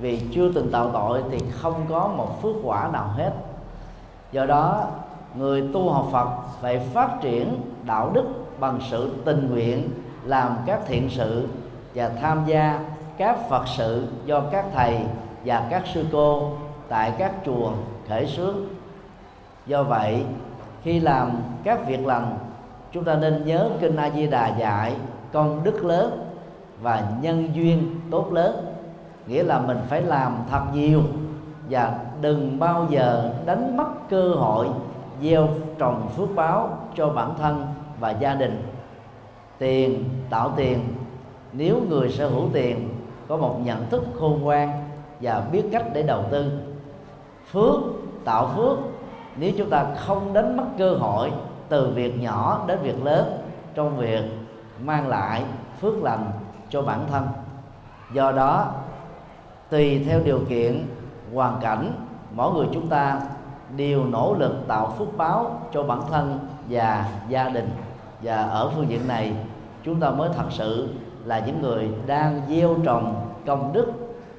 Vì 0.00 0.20
chưa 0.32 0.52
từng 0.52 0.70
tạo 0.70 0.90
tội 0.92 1.22
thì 1.30 1.38
không 1.50 1.86
có 1.88 2.08
một 2.08 2.42
phước 2.42 2.56
quả 2.62 2.88
nào 2.92 3.08
hết. 3.16 3.32
Do 4.32 4.46
đó 4.46 4.86
người 5.34 5.68
tu 5.72 5.90
học 5.90 6.08
Phật 6.12 6.28
phải 6.60 6.78
phát 6.78 7.10
triển 7.22 7.60
đạo 7.84 8.10
đức 8.14 8.24
bằng 8.60 8.78
sự 8.90 9.10
tình 9.24 9.50
nguyện, 9.50 9.88
làm 10.24 10.56
các 10.66 10.80
thiện 10.86 11.10
sự 11.10 11.48
và 11.94 12.10
tham 12.20 12.42
gia 12.46 12.80
các 13.16 13.48
Phật 13.48 13.68
sự 13.76 14.06
do 14.26 14.40
các 14.40 14.64
thầy 14.74 14.98
và 15.44 15.66
các 15.70 15.82
sư 15.94 16.04
cô 16.12 16.50
tại 16.88 17.12
các 17.18 17.32
chùa 17.46 17.72
khởi 18.08 18.26
xướng. 18.26 18.56
Do 19.66 19.82
vậy, 19.82 20.24
khi 20.82 21.00
làm 21.00 21.30
các 21.64 21.86
việc 21.86 22.06
lành, 22.06 22.38
chúng 22.92 23.04
ta 23.04 23.14
nên 23.14 23.44
nhớ 23.46 23.70
kinh 23.80 23.96
A 23.96 24.10
Di 24.10 24.26
Đà 24.26 24.56
dạy, 24.58 24.94
con 25.32 25.64
đức 25.64 25.84
lớn 25.84 26.28
và 26.82 27.04
nhân 27.20 27.48
duyên 27.54 28.00
tốt 28.10 28.32
lớn. 28.32 28.66
Nghĩa 29.26 29.42
là 29.42 29.58
mình 29.58 29.78
phải 29.88 30.02
làm 30.02 30.36
thật 30.50 30.62
nhiều 30.74 31.02
và 31.70 31.98
đừng 32.20 32.58
bao 32.58 32.86
giờ 32.90 33.32
đánh 33.46 33.76
mất 33.76 34.08
cơ 34.10 34.28
hội 34.28 34.68
gieo 35.22 35.48
trồng 35.78 36.08
phước 36.16 36.28
báo 36.34 36.78
cho 36.94 37.08
bản 37.08 37.34
thân 37.38 37.66
và 38.00 38.10
gia 38.10 38.34
đình. 38.34 38.62
Tiền, 39.58 40.04
tạo 40.30 40.52
tiền. 40.56 40.80
Nếu 41.52 41.80
người 41.88 42.10
sở 42.10 42.28
hữu 42.28 42.48
tiền 42.52 42.88
có 43.28 43.36
một 43.36 43.60
nhận 43.64 43.90
thức 43.90 44.04
khôn 44.20 44.40
ngoan 44.42 44.70
và 45.20 45.42
biết 45.52 45.62
cách 45.72 45.84
để 45.92 46.02
đầu 46.02 46.24
tư. 46.30 46.52
Phước, 47.52 47.80
tạo 48.24 48.50
phước. 48.56 48.78
Nếu 49.36 49.52
chúng 49.58 49.70
ta 49.70 49.86
không 49.96 50.32
đánh 50.32 50.56
mất 50.56 50.64
cơ 50.78 50.94
hội 50.94 51.32
từ 51.68 51.92
việc 51.94 52.20
nhỏ 52.20 52.64
đến 52.66 52.78
việc 52.82 53.04
lớn 53.04 53.38
trong 53.74 53.96
việc 53.96 54.22
mang 54.80 55.08
lại 55.08 55.44
phước 55.80 56.02
lành 56.02 56.30
cho 56.68 56.82
bản 56.82 57.00
thân. 57.10 57.26
Do 58.12 58.32
đó, 58.32 58.72
tùy 59.70 60.04
theo 60.08 60.20
điều 60.24 60.40
kiện, 60.48 60.86
hoàn 61.34 61.60
cảnh, 61.60 61.92
mỗi 62.34 62.52
người 62.52 62.66
chúng 62.72 62.88
ta 62.88 63.20
đều 63.76 64.04
nỗ 64.04 64.34
lực 64.38 64.54
tạo 64.68 64.94
phước 64.98 65.16
báo 65.16 65.60
cho 65.72 65.82
bản 65.82 66.00
thân 66.10 66.38
và 66.68 67.10
gia 67.28 67.48
đình. 67.48 67.70
Và 68.22 68.36
ở 68.36 68.70
phương 68.70 68.88
diện 68.88 69.08
này, 69.08 69.32
chúng 69.84 70.00
ta 70.00 70.10
mới 70.10 70.30
thật 70.36 70.46
sự 70.50 70.88
là 71.24 71.38
những 71.38 71.62
người 71.62 71.88
đang 72.06 72.40
gieo 72.48 72.74
trồng 72.84 73.30
công 73.46 73.72
đức, 73.72 73.92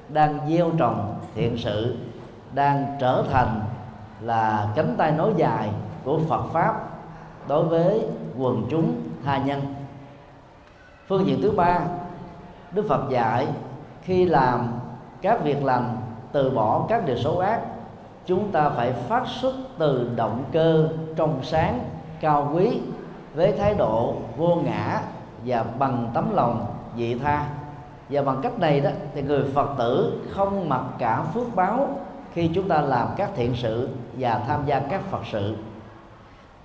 đang 0.08 0.38
gieo 0.48 0.70
trồng 0.78 1.14
thiện 1.34 1.58
sự, 1.58 1.96
đang 2.54 2.96
trở 3.00 3.24
thành 3.32 3.60
là 4.20 4.68
cánh 4.74 4.94
tay 4.98 5.12
nối 5.12 5.32
dài 5.36 5.70
của 6.04 6.18
Phật 6.28 6.42
pháp 6.52 6.74
đối 7.48 7.64
với 7.64 8.06
quần 8.38 8.66
chúng 8.70 8.94
tha 9.24 9.38
nhân. 9.38 9.74
Phương 11.08 11.26
diện 11.26 11.42
thứ 11.42 11.50
ba, 11.50 11.80
Đức 12.72 12.86
Phật 12.88 13.10
dạy 13.10 13.46
khi 14.02 14.24
làm 14.24 14.68
các 15.22 15.44
việc 15.44 15.64
lành, 15.64 15.96
từ 16.32 16.50
bỏ 16.50 16.86
các 16.88 17.06
điều 17.06 17.18
xấu 17.18 17.38
ác 17.38 17.60
chúng 18.26 18.52
ta 18.52 18.68
phải 18.68 18.92
phát 18.92 19.22
xuất 19.26 19.54
từ 19.78 20.10
động 20.16 20.44
cơ 20.52 20.88
trong 21.16 21.38
sáng 21.42 21.80
cao 22.20 22.52
quý 22.54 22.80
với 23.34 23.52
thái 23.52 23.74
độ 23.74 24.14
vô 24.36 24.54
ngã 24.64 25.00
và 25.44 25.64
bằng 25.78 26.10
tấm 26.14 26.34
lòng 26.34 26.66
dị 26.96 27.14
tha. 27.14 27.48
Và 28.08 28.22
bằng 28.22 28.40
cách 28.42 28.58
này 28.58 28.80
đó, 28.80 28.90
thì 29.14 29.22
người 29.22 29.44
phật 29.54 29.68
tử 29.78 30.22
không 30.30 30.68
mặc 30.68 30.82
cả 30.98 31.22
phước 31.22 31.54
báo 31.54 31.88
khi 32.32 32.50
chúng 32.54 32.68
ta 32.68 32.80
làm 32.80 33.08
các 33.16 33.30
thiện 33.36 33.54
sự 33.54 33.88
và 34.18 34.42
tham 34.46 34.62
gia 34.66 34.80
các 34.80 35.00
phật 35.10 35.22
sự. 35.32 35.56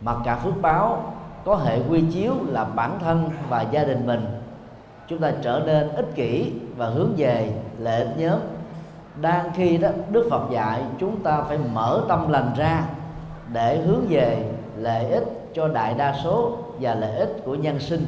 Mặc 0.02 0.18
cả 0.24 0.36
phước 0.36 0.62
báo 0.62 1.14
có 1.46 1.56
hệ 1.56 1.80
quy 1.90 2.04
chiếu 2.14 2.34
là 2.48 2.64
bản 2.64 3.00
thân 3.00 3.30
và 3.50 3.62
gia 3.62 3.84
đình 3.84 4.08
mình. 4.08 4.26
Chúng 5.08 5.20
ta 5.20 5.32
trở 5.42 5.62
nên 5.66 5.90
ích 5.90 6.16
kỷ 6.16 6.52
và 6.78 6.88
hướng 6.88 7.14
về 7.18 7.54
lợi 7.80 8.02
ích 8.02 8.18
nhóm 8.18 8.40
đang 9.22 9.52
khi 9.54 9.78
đó, 9.78 9.90
đức 10.10 10.28
phật 10.30 10.42
dạy 10.52 10.84
chúng 11.00 11.24
ta 11.24 11.42
phải 11.42 11.58
mở 11.74 12.02
tâm 12.08 12.32
lành 12.32 12.52
ra 12.58 12.84
để 13.54 13.78
hướng 13.78 14.06
về 14.10 14.52
lợi 14.78 15.06
ích 15.06 15.24
cho 15.54 15.68
đại 15.68 15.94
đa 15.94 16.16
số 16.24 16.58
và 16.80 16.96
lợi 16.96 17.16
ích 17.16 17.42
của 17.46 17.56
nhân 17.56 17.80
sinh. 17.80 18.06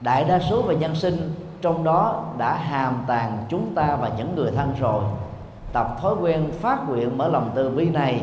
Đại 0.00 0.24
đa 0.24 0.38
số 0.38 0.62
về 0.62 0.76
nhân 0.76 0.94
sinh 0.94 1.34
trong 1.62 1.84
đó 1.84 2.24
đã 2.38 2.54
hàm 2.54 3.04
tàn 3.06 3.44
chúng 3.48 3.74
ta 3.74 3.96
và 4.00 4.10
những 4.18 4.36
người 4.36 4.50
thân 4.50 4.72
rồi. 4.80 5.04
Tập 5.72 5.96
thói 6.00 6.14
quen 6.20 6.50
phát 6.60 6.88
nguyện 6.88 7.18
mở 7.18 7.28
lòng 7.28 7.50
từ 7.54 7.70
bi 7.70 7.90
này, 7.90 8.22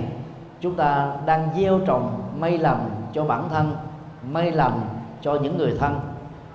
chúng 0.61 0.75
ta 0.75 1.11
đang 1.25 1.49
gieo 1.57 1.79
trồng 1.79 2.21
mây 2.39 2.57
lành 2.57 2.89
cho 3.13 3.25
bản 3.25 3.49
thân, 3.49 3.75
mây 4.31 4.51
lành 4.51 4.81
cho 5.21 5.35
những 5.35 5.57
người 5.57 5.77
thân 5.79 5.99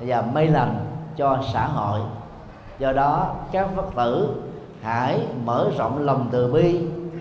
và 0.01 0.22
mây 0.35 0.49
lành 0.49 0.75
cho 1.16 1.38
xã 1.53 1.66
hội. 1.66 2.01
Do 2.79 2.92
đó, 2.92 3.35
các 3.53 3.68
phật 3.77 3.94
tử 3.96 4.42
hãy 4.87 5.20
mở 5.44 5.70
rộng 5.79 6.05
lòng 6.05 6.29
từ 6.31 6.53
bi, 6.53 6.81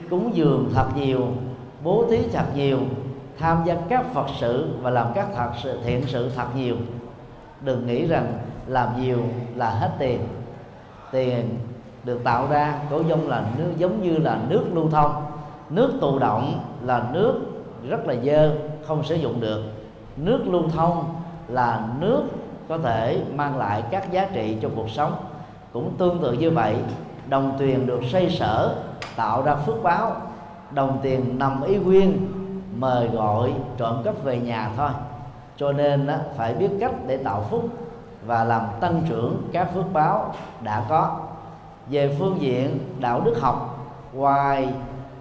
cúng 0.10 0.32
dường 0.34 0.70
thật 0.74 0.86
nhiều, 0.96 1.28
bố 1.84 2.06
thí 2.10 2.18
thật 2.34 2.46
nhiều, 2.56 2.80
tham 3.40 3.62
gia 3.66 3.76
các 3.90 4.14
phật 4.14 4.26
sự 4.40 4.68
và 4.82 4.90
làm 4.90 5.08
các 5.16 5.28
thật 5.36 5.50
sự 5.64 5.80
thiện 5.84 6.02
sự 6.08 6.30
thật 6.36 6.46
nhiều. 6.56 6.76
Đừng 7.62 7.88
nghĩ 7.88 8.08
rằng 8.08 8.34
làm 8.68 9.02
nhiều 9.02 9.20
là 9.56 9.70
hết 9.70 9.92
tiền. 10.00 10.20
Tiền 11.12 11.58
được 12.04 12.24
tạo 12.24 12.48
ra 12.50 12.80
có 12.90 13.00
giống 13.08 13.28
là 13.28 13.46
nước, 13.58 13.72
giống 13.78 14.02
như 14.02 14.18
là 14.18 14.40
nước 14.50 14.64
lưu 14.74 14.90
thông. 14.90 15.12
Nước 15.70 15.94
tù 16.02 16.20
động 16.20 16.60
là 16.82 17.10
nước 17.14 17.40
rất 17.90 18.08
là 18.08 18.16
dơ, 18.26 18.58
không 18.88 19.04
sử 19.04 19.16
dụng 19.16 19.42
được. 19.42 19.64
Nước 20.18 20.40
lưu 20.48 20.64
thông 20.70 21.16
là 21.48 21.88
nước 22.00 22.24
có 22.70 22.78
thể 22.78 23.22
mang 23.36 23.58
lại 23.58 23.84
các 23.92 24.12
giá 24.12 24.30
trị 24.34 24.58
cho 24.62 24.70
cuộc 24.76 24.90
sống. 24.90 25.14
Cũng 25.74 25.94
tương 25.98 26.20
tự 26.20 26.34
như 26.34 26.52
vậy 26.52 26.76
đồng 27.30 27.56
tiền 27.60 27.88
được 27.88 28.02
xây 28.12 28.30
sở 28.30 28.76
tạo 29.16 29.44
ra 29.44 29.56
phước 29.56 29.84
báo. 29.84 30.12
Đồng 30.72 31.00
tiền 31.02 31.40
nằm 31.40 31.64
ý 31.64 31.78
nguyên 31.78 32.28
mời 32.78 33.08
gọi 33.08 33.54
trộm 33.78 34.02
cắp 34.04 34.24
về 34.24 34.40
nhà 34.40 34.70
thôi. 34.78 34.90
Cho 35.58 35.72
nên 35.72 36.08
đó, 36.08 36.14
phải 36.38 36.54
biết 36.54 36.70
cách 36.80 36.92
để 37.08 37.18
tạo 37.18 37.46
phúc 37.50 37.70
và 38.26 38.44
làm 38.44 38.62
tăng 38.80 39.02
trưởng 39.10 39.50
các 39.54 39.74
phước 39.74 39.94
báo 39.94 40.34
đã 40.62 40.86
có. 40.90 41.20
Về 41.90 42.16
phương 42.20 42.42
diện 42.42 42.80
đạo 43.00 43.22
đức 43.26 43.42
học 43.42 43.78
ngoài 44.14 44.70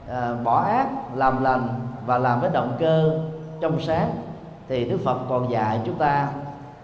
à, 0.08 0.34
bỏ 0.44 0.62
ác 0.62 0.86
làm 1.14 1.44
lành 1.44 1.68
và 2.06 2.18
làm 2.18 2.40
với 2.40 2.50
động 2.50 2.76
cơ 2.80 3.20
trong 3.60 3.80
sáng 3.80 4.10
thì 4.68 4.84
Đức 4.84 4.98
Phật 5.04 5.18
còn 5.28 5.50
dạy 5.50 5.80
chúng 5.84 5.98
ta 5.98 6.28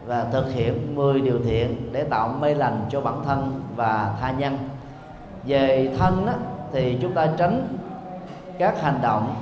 và 0.07 0.25
thực 0.33 0.53
hiện 0.53 0.95
10 0.95 1.21
điều 1.21 1.39
thiện 1.45 1.93
để 1.93 2.05
tạo 2.05 2.29
mê 2.41 2.55
lành 2.55 2.87
cho 2.91 3.01
bản 3.01 3.15
thân 3.25 3.63
và 3.77 4.15
tha 4.21 4.31
nhân 4.31 4.59
về 5.45 5.95
thân 5.99 6.27
á, 6.27 6.35
thì 6.73 6.99
chúng 7.03 7.13
ta 7.13 7.29
tránh 7.37 7.69
các 8.59 8.83
hành 8.83 8.99
động 9.03 9.35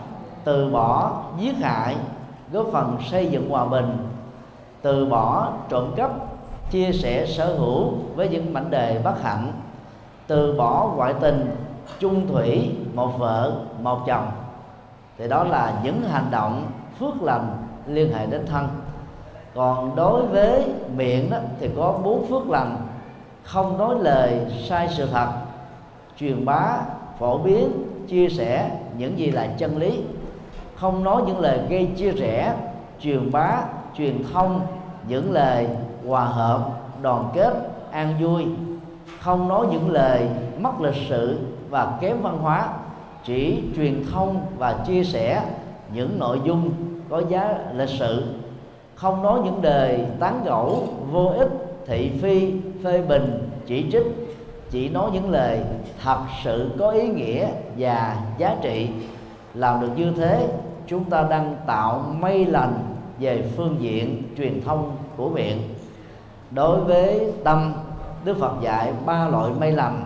từ 0.44 0.70
bỏ 0.70 1.22
giết 1.38 1.56
hại 1.56 1.96
góp 2.52 2.66
phần 2.72 2.96
xây 3.10 3.26
dựng 3.26 3.50
hòa 3.50 3.64
bình 3.64 3.96
từ 4.82 5.06
bỏ 5.06 5.52
trộm 5.68 5.92
cắp 5.96 6.10
chia 6.70 6.92
sẻ 6.92 7.26
sở 7.26 7.54
hữu 7.54 7.92
với 8.14 8.28
những 8.28 8.52
mảnh 8.52 8.70
đề 8.70 9.00
bất 9.04 9.22
hạnh 9.22 9.52
từ 10.26 10.54
bỏ 10.58 10.92
ngoại 10.96 11.14
tình 11.20 11.56
chung 11.98 12.28
thủy 12.28 12.76
một 12.94 13.18
vợ 13.18 13.52
một 13.82 14.00
chồng. 14.06 14.30
Thì 15.18 15.28
đó 15.28 15.44
là 15.44 15.72
những 15.82 16.02
hành 16.02 16.26
động 16.30 16.66
phước 16.98 17.22
lành 17.22 17.56
liên 17.86 18.12
hệ 18.12 18.26
đến 18.26 18.46
thân. 18.46 18.68
Còn 19.54 19.96
đối 19.96 20.26
với 20.26 20.64
miệng 20.96 21.30
đó, 21.30 21.38
thì 21.60 21.70
có 21.76 21.98
bốn 22.02 22.26
phước 22.26 22.50
lành 22.50 22.76
không 23.44 23.78
nói 23.78 23.94
lời 24.00 24.40
sai 24.68 24.88
sự 24.88 25.06
thật 25.12 25.28
truyền 26.20 26.44
bá, 26.44 26.80
phổ 27.18 27.38
biến, 27.38 27.70
chia 28.08 28.28
sẻ 28.28 28.70
những 28.98 29.18
gì 29.18 29.30
là 29.30 29.46
chân 29.46 29.76
lý. 29.76 30.00
Không 30.76 31.04
nói 31.04 31.22
những 31.26 31.40
lời 31.40 31.58
gây 31.68 31.88
chia 31.96 32.10
rẽ, 32.10 32.54
truyền 33.00 33.32
bá, 33.32 33.62
truyền 33.96 34.24
thông, 34.32 34.60
những 35.08 35.32
lời 35.32 35.66
hòa 36.06 36.24
hợp, 36.24 36.70
đoàn 37.02 37.30
kết, 37.34 37.54
an 37.90 38.14
vui. 38.20 38.46
Không 39.20 39.48
nói 39.48 39.66
những 39.70 39.90
lời 39.90 40.28
mất 40.58 40.80
lịch 40.80 41.02
sự 41.08 41.38
và 41.70 41.98
kém 42.00 42.22
văn 42.22 42.38
hóa, 42.38 42.68
chỉ 43.24 43.62
truyền 43.76 44.04
thông 44.12 44.40
và 44.58 44.72
chia 44.86 45.04
sẻ 45.04 45.42
những 45.94 46.18
nội 46.18 46.40
dung 46.44 46.70
có 47.08 47.22
giá 47.28 47.58
lịch 47.74 47.88
sự. 47.88 48.24
Không 48.94 49.22
nói 49.22 49.40
những 49.44 49.64
lời 49.64 50.04
tán 50.20 50.40
gẫu, 50.44 50.88
vô 51.10 51.32
ích, 51.38 51.48
thị 51.86 52.10
phi, 52.22 52.52
phê 52.84 53.02
bình, 53.08 53.50
chỉ 53.66 53.86
trích 53.92 54.27
chỉ 54.70 54.88
nói 54.88 55.10
những 55.12 55.30
lời 55.30 55.60
thật 56.02 56.18
sự 56.44 56.70
có 56.78 56.90
ý 56.90 57.08
nghĩa 57.08 57.48
và 57.76 58.16
giá 58.38 58.56
trị. 58.62 58.90
Làm 59.54 59.80
được 59.80 59.90
như 59.96 60.12
thế 60.16 60.48
chúng 60.86 61.04
ta 61.04 61.22
đang 61.22 61.56
tạo 61.66 62.04
mây 62.18 62.46
lành 62.46 62.74
về 63.18 63.50
phương 63.56 63.76
diện 63.80 64.22
truyền 64.36 64.62
thông 64.62 64.96
của 65.16 65.28
miệng. 65.28 65.74
Đối 66.50 66.80
với 66.80 67.32
tâm 67.44 67.72
đức 68.24 68.36
phật 68.40 68.52
dạy 68.60 68.92
ba 69.06 69.28
loại 69.28 69.50
mây 69.60 69.72
lành. 69.72 70.04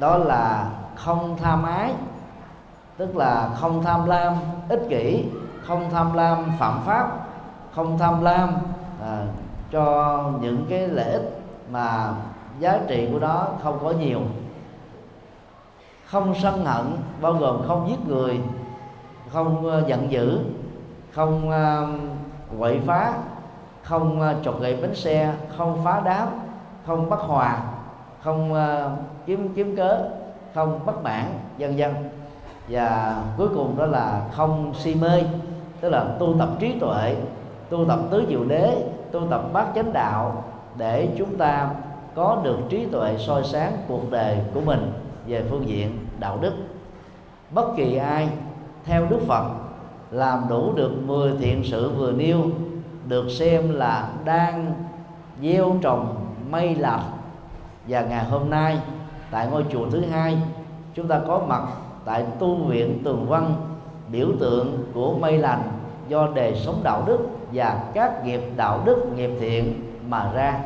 Đó 0.00 0.18
là 0.18 0.70
không 0.94 1.36
tham 1.42 1.62
ái 1.62 1.92
tức 2.96 3.16
là 3.16 3.50
không 3.60 3.82
tham 3.84 4.06
lam 4.06 4.34
ích 4.68 4.82
kỷ 4.88 5.24
không 5.62 5.90
tham 5.90 6.12
lam 6.12 6.52
phạm 6.58 6.80
pháp 6.86 7.08
không 7.74 7.98
tham 7.98 8.22
lam 8.22 8.54
à, 9.02 9.26
cho 9.70 10.22
những 10.40 10.66
cái 10.70 10.88
lợi 10.88 11.12
ích 11.12 11.42
mà 11.70 12.14
giá 12.60 12.80
trị 12.88 13.08
của 13.12 13.18
nó 13.18 13.46
không 13.62 13.78
có 13.82 13.90
nhiều. 13.90 14.20
Không 16.06 16.34
sân 16.42 16.64
hận 16.64 16.86
bao 17.20 17.32
gồm 17.32 17.62
không 17.66 17.88
giết 17.88 18.08
người 18.08 18.40
không 19.32 19.66
ờ, 19.66 19.84
giận 19.86 20.10
dữ 20.10 20.38
không 21.12 21.50
ờ, 21.50 21.86
quậy 22.58 22.80
phá 22.86 23.14
không 23.82 24.20
uh, 24.20 24.44
chọc 24.44 24.60
gậy 24.60 24.78
bánh 24.82 24.94
xe 24.94 25.34
không 25.56 25.84
phá 25.84 26.02
đám 26.04 26.28
không 26.86 27.10
bất 27.10 27.20
hòa 27.20 27.62
không 28.22 28.54
kiếm 29.26 29.54
kiếm 29.54 29.76
cớ 29.76 30.08
không 30.54 30.80
bất 30.86 31.02
mãn 31.02 31.24
vân 31.58 31.76
vân. 31.76 31.94
Và 32.68 33.16
cuối 33.36 33.48
cùng 33.54 33.76
đó 33.76 33.86
là 33.86 34.22
không 34.32 34.74
si 34.74 34.94
mê 34.94 35.22
tức 35.80 35.88
là 35.88 36.04
tu 36.18 36.34
tập 36.38 36.48
trí 36.58 36.78
tuệ 36.78 37.16
tu 37.70 37.84
tập 37.84 37.98
tứ 38.10 38.24
diệu 38.28 38.44
đế 38.44 38.86
tu 39.12 39.20
tập 39.30 39.42
bát 39.52 39.66
chánh 39.74 39.92
đạo 39.92 40.44
để 40.76 41.08
chúng 41.18 41.36
ta 41.36 41.70
có 42.14 42.40
được 42.44 42.58
trí 42.68 42.86
tuệ 42.86 43.16
soi 43.18 43.44
sáng 43.44 43.72
cuộc 43.88 44.10
đời 44.10 44.38
của 44.54 44.60
mình 44.60 44.92
về 45.26 45.44
phương 45.50 45.68
diện 45.68 45.98
đạo 46.18 46.38
đức. 46.40 46.52
Bất 47.50 47.76
kỳ 47.76 47.96
ai 47.96 48.28
theo 48.84 49.06
Đức 49.06 49.20
Phật 49.26 49.44
làm 50.10 50.44
đủ 50.48 50.72
được 50.76 50.92
10 51.06 51.32
thiện 51.38 51.62
sự 51.64 51.90
vừa 51.90 52.12
nêu, 52.12 52.40
được 53.08 53.28
xem 53.30 53.74
là 53.74 54.08
đang 54.24 54.74
gieo 55.42 55.76
trồng 55.82 56.14
mây 56.50 56.74
lạc. 56.74 57.02
Và 57.88 58.00
ngày 58.00 58.24
hôm 58.24 58.50
nay, 58.50 58.78
tại 59.30 59.48
ngôi 59.50 59.64
chùa 59.72 59.90
thứ 59.90 60.00
hai, 60.10 60.38
chúng 60.94 61.08
ta 61.08 61.20
có 61.26 61.42
mặt 61.48 61.62
tại 62.04 62.24
tu 62.38 62.54
viện 62.54 63.02
tường 63.04 63.26
văn, 63.28 63.54
biểu 64.08 64.28
tượng 64.40 64.84
của 64.94 65.14
mây 65.18 65.38
lành 65.38 65.62
do 66.08 66.28
đề 66.34 66.54
sống 66.54 66.80
đạo 66.82 67.02
đức 67.06 67.18
và 67.52 67.84
các 67.94 68.24
nghiệp 68.24 68.40
đạo 68.56 68.80
đức 68.84 69.06
nghiệp 69.16 69.30
thiện 69.40 69.82
mà 70.08 70.32
ra 70.34 70.60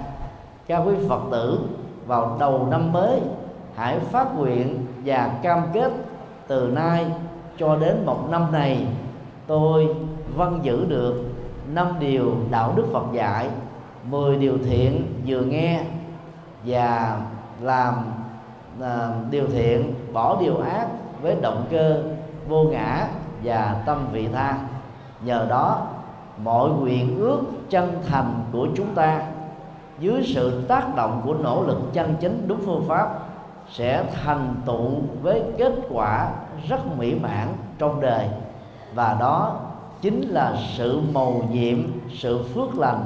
các 0.68 0.82
quý 0.86 0.94
phật 1.08 1.20
tử 1.30 1.60
vào 2.06 2.36
đầu 2.40 2.66
năm 2.70 2.92
mới. 2.92 3.20
Hãy 3.74 3.98
phát 3.98 4.36
nguyện 4.36 4.86
và 5.04 5.30
cam 5.42 5.62
kết 5.72 5.92
từ 6.46 6.70
nay 6.74 7.06
cho 7.58 7.76
đến 7.76 8.06
một 8.06 8.30
năm 8.30 8.52
này 8.52 8.86
tôi 9.46 9.96
vân 10.36 10.58
giữ 10.62 10.84
được 10.88 11.24
năm 11.72 11.86
điều 12.00 12.34
đạo 12.50 12.72
đức 12.76 12.84
Phật 12.92 13.04
dạy 13.12 13.48
10 14.10 14.36
điều 14.36 14.58
thiện 14.64 15.22
vừa 15.26 15.40
nghe 15.40 15.84
và 16.64 17.20
làm 17.60 17.94
à, 18.82 19.08
điều 19.30 19.46
thiện 19.46 19.94
bỏ 20.12 20.36
điều 20.40 20.56
ác 20.56 20.86
với 21.22 21.36
động 21.42 21.64
cơ 21.70 22.02
vô 22.48 22.64
ngã 22.64 23.08
và 23.44 23.82
tâm 23.86 24.06
vị 24.12 24.28
tha. 24.34 24.58
Nhờ 25.24 25.46
đó 25.48 25.86
mọi 26.44 26.70
nguyện 26.70 27.18
ước 27.18 27.40
chân 27.70 28.02
thành 28.08 28.34
của 28.52 28.68
chúng 28.76 28.94
ta 28.94 29.22
dưới 30.00 30.22
sự 30.34 30.62
tác 30.68 30.96
động 30.96 31.20
của 31.24 31.34
nỗ 31.34 31.62
lực 31.62 31.78
chân 31.92 32.14
chính 32.20 32.48
đúng 32.48 32.60
phương 32.66 32.84
pháp, 32.88 33.18
sẽ 33.70 34.04
thành 34.24 34.54
tựu 34.66 34.90
với 35.22 35.42
kết 35.58 35.72
quả 35.90 36.30
rất 36.68 36.98
mỹ 36.98 37.14
mãn 37.14 37.48
trong 37.78 38.00
đời. 38.00 38.28
Và 38.94 39.16
đó 39.20 39.60
chính 40.00 40.28
là 40.28 40.56
sự 40.76 41.00
mầu 41.12 41.42
nhiệm, 41.52 41.78
sự 42.18 42.42
phước 42.54 42.78
lành 42.78 43.04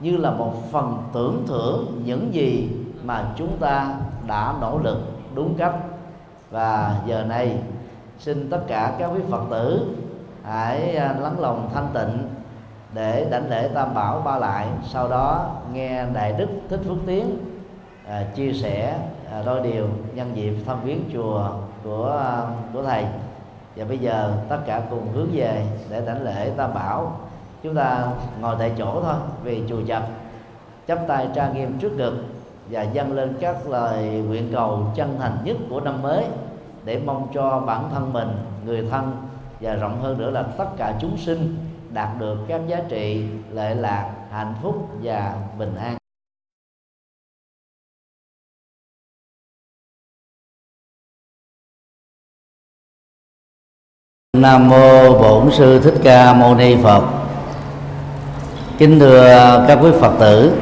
như 0.00 0.16
là 0.16 0.30
một 0.30 0.52
phần 0.72 0.98
tưởng 1.12 1.44
thưởng 1.46 2.02
những 2.04 2.34
gì 2.34 2.68
mà 3.04 3.24
chúng 3.36 3.56
ta 3.60 3.94
đã 4.26 4.54
nỗ 4.60 4.78
lực, 4.78 4.98
đúng 5.34 5.54
cách. 5.54 5.74
Và 6.50 7.00
giờ 7.06 7.24
này, 7.24 7.58
xin 8.18 8.50
tất 8.50 8.60
cả 8.66 8.96
các 8.98 9.10
quý 9.14 9.20
phật 9.30 9.42
tử 9.50 9.86
hãy 10.44 10.96
à, 10.96 11.14
lắng 11.20 11.40
lòng 11.40 11.70
thanh 11.74 11.88
tịnh 11.94 12.28
để 12.94 13.26
đảnh 13.30 13.50
lễ 13.50 13.68
tam 13.74 13.94
bảo 13.94 14.22
ba 14.24 14.38
lại. 14.38 14.66
Sau 14.88 15.08
đó 15.08 15.50
nghe 15.72 16.06
đại 16.14 16.32
đức 16.32 16.48
thích 16.68 16.80
phước 16.84 16.96
tiến 17.06 17.38
à, 18.08 18.24
chia 18.34 18.52
sẻ 18.52 18.98
à, 19.32 19.42
đôi 19.46 19.60
điều 19.60 19.88
nhân 20.14 20.30
dịp 20.34 20.54
thăm 20.66 20.80
viếng 20.84 21.04
chùa 21.12 21.50
của 21.84 22.18
à, 22.22 22.42
của 22.72 22.82
thầy. 22.82 23.04
Và 23.76 23.84
bây 23.84 23.98
giờ 23.98 24.32
tất 24.48 24.58
cả 24.66 24.82
cùng 24.90 25.12
hướng 25.12 25.28
về 25.32 25.66
để 25.90 26.02
đảnh 26.06 26.22
lễ 26.22 26.50
tam 26.56 26.74
bảo. 26.74 27.16
Chúng 27.62 27.74
ta 27.74 28.06
ngồi 28.40 28.56
tại 28.58 28.72
chỗ 28.78 29.02
thôi 29.02 29.14
vì 29.42 29.62
chùa 29.68 29.80
chập. 29.86 30.02
Chắp 30.88 30.98
tay 31.08 31.28
trang 31.34 31.54
nghiêm 31.54 31.78
trước 31.78 31.92
ngực 31.92 32.24
và 32.70 32.82
dâng 32.82 33.12
lên 33.12 33.36
các 33.40 33.68
lời 33.68 34.04
nguyện 34.04 34.48
cầu 34.52 34.86
chân 34.94 35.16
thành 35.18 35.38
nhất 35.44 35.56
của 35.70 35.80
năm 35.80 36.02
mới 36.02 36.24
để 36.84 37.00
mong 37.06 37.28
cho 37.34 37.62
bản 37.66 37.84
thân 37.94 38.12
mình 38.12 38.28
người 38.64 38.86
thân 38.90 39.16
và 39.60 39.74
rộng 39.74 40.00
hơn 40.00 40.18
nữa 40.18 40.30
là 40.30 40.42
tất 40.42 40.66
cả 40.76 40.94
chúng 41.00 41.16
sinh 41.16 41.56
đạt 41.92 42.08
được 42.18 42.36
các 42.48 42.60
giá 42.66 42.76
trị 42.88 43.24
lệ 43.52 43.74
lạc 43.74 44.10
hạnh 44.30 44.54
phúc 44.62 44.88
và 45.02 45.34
bình 45.58 45.74
an 45.76 45.96
Nam 54.36 54.68
mô 54.68 55.18
Bổn 55.18 55.52
sư 55.52 55.80
Thích 55.84 55.94
Ca 56.02 56.34
Mâu 56.34 56.54
Ni 56.54 56.76
Phật. 56.82 57.04
Kính 58.78 58.98
thưa 58.98 59.64
các 59.68 59.78
quý 59.82 59.90
Phật 60.00 60.16
tử, 60.20 60.58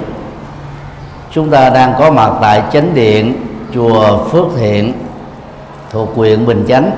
chúng 1.30 1.50
ta 1.50 1.70
đang 1.70 1.94
có 1.98 2.10
mặt 2.10 2.38
tại 2.40 2.62
chánh 2.72 2.94
điện 2.94 3.46
chùa 3.74 4.24
Phước 4.28 4.46
Thiện 4.56 4.92
thuộc 5.90 6.08
huyện 6.14 6.46
Bình 6.46 6.64
Chánh. 6.68 6.90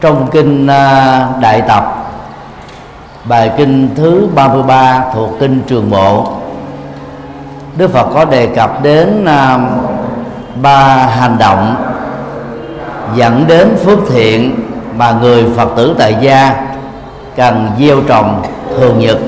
Trong 0.00 0.28
kinh 0.32 0.66
à, 0.66 1.28
Đại 1.40 1.62
Tập 1.68 2.01
bài 3.24 3.50
kinh 3.56 3.88
thứ 3.96 4.28
33 4.34 5.04
thuộc 5.14 5.30
kinh 5.40 5.62
Trường 5.66 5.90
Bộ. 5.90 6.26
Đức 7.76 7.90
Phật 7.90 8.06
có 8.14 8.24
đề 8.24 8.46
cập 8.46 8.82
đến 8.82 9.24
à, 9.24 9.58
ba 10.62 10.86
hành 11.06 11.38
động 11.38 11.74
dẫn 13.14 13.44
đến 13.48 13.76
phước 13.84 13.98
thiện 14.10 14.60
mà 14.96 15.12
người 15.20 15.46
phật 15.56 15.68
tử 15.76 15.94
tại 15.98 16.16
gia 16.20 16.66
cần 17.36 17.70
gieo 17.78 18.00
trồng 18.08 18.42
thường 18.78 18.98
nhật. 18.98 19.18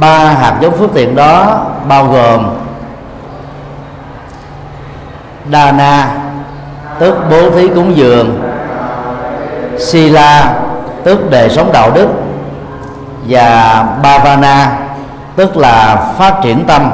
Ba 0.00 0.18
hạt 0.18 0.58
giống 0.60 0.72
phước 0.72 0.94
thiện 0.94 1.14
đó 1.14 1.64
bao 1.88 2.06
gồm 2.06 2.46
đa 5.50 5.72
na, 5.72 6.14
tức 6.98 7.14
bố 7.30 7.50
thí 7.50 7.68
cúng 7.68 7.96
dường, 7.96 8.42
sila, 9.78 10.54
tức 11.04 11.30
đề 11.30 11.48
sống 11.48 11.72
đạo 11.72 11.90
đức 11.94 12.08
và 13.28 13.84
bhavana, 14.02 14.78
tức 15.36 15.56
là 15.56 15.96
phát 16.18 16.34
triển 16.42 16.64
tâm. 16.64 16.90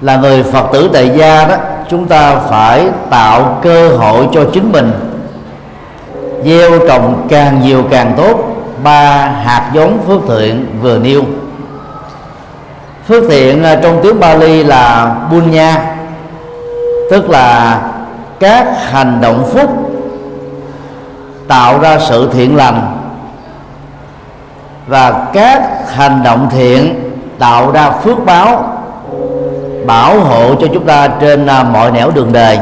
Là 0.00 0.16
người 0.16 0.42
phật 0.42 0.66
tử 0.72 0.90
tại 0.92 1.10
gia 1.16 1.44
đó, 1.44 1.56
chúng 1.90 2.06
ta 2.06 2.36
phải 2.36 2.88
tạo 3.10 3.58
cơ 3.62 3.88
hội 3.88 4.28
cho 4.32 4.44
chính 4.52 4.72
mình. 4.72 4.92
Gieo 6.44 6.70
trồng 6.88 7.26
càng 7.28 7.60
nhiều 7.62 7.84
càng 7.90 8.14
tốt, 8.16 8.38
ba 8.82 9.26
hạt 9.26 9.70
giống 9.74 9.98
phước 10.06 10.20
thiện 10.28 10.66
vừa 10.82 10.98
nêu. 10.98 11.22
Phước 13.08 13.24
thiện 13.30 13.64
à, 13.64 13.78
trong 13.82 14.00
tiếng 14.02 14.20
Bali 14.20 14.64
là 14.64 15.14
bunya, 15.30 15.76
tức 17.10 17.30
là 17.30 17.80
các 18.40 18.66
hành 18.90 19.20
động 19.20 19.50
phúc, 19.52 19.70
tạo 21.48 21.78
ra 21.78 21.98
sự 21.98 22.30
thiện 22.32 22.56
lành 22.56 22.93
và 24.86 25.26
các 25.32 25.62
hành 25.94 26.22
động 26.24 26.48
thiện 26.50 27.10
tạo 27.38 27.72
ra 27.72 27.90
phước 27.90 28.26
báo 28.26 28.78
bảo 29.86 30.20
hộ 30.20 30.54
cho 30.54 30.66
chúng 30.74 30.86
ta 30.86 31.08
trên 31.20 31.46
à, 31.46 31.62
mọi 31.62 31.90
nẻo 31.90 32.10
đường 32.10 32.32
đời. 32.32 32.58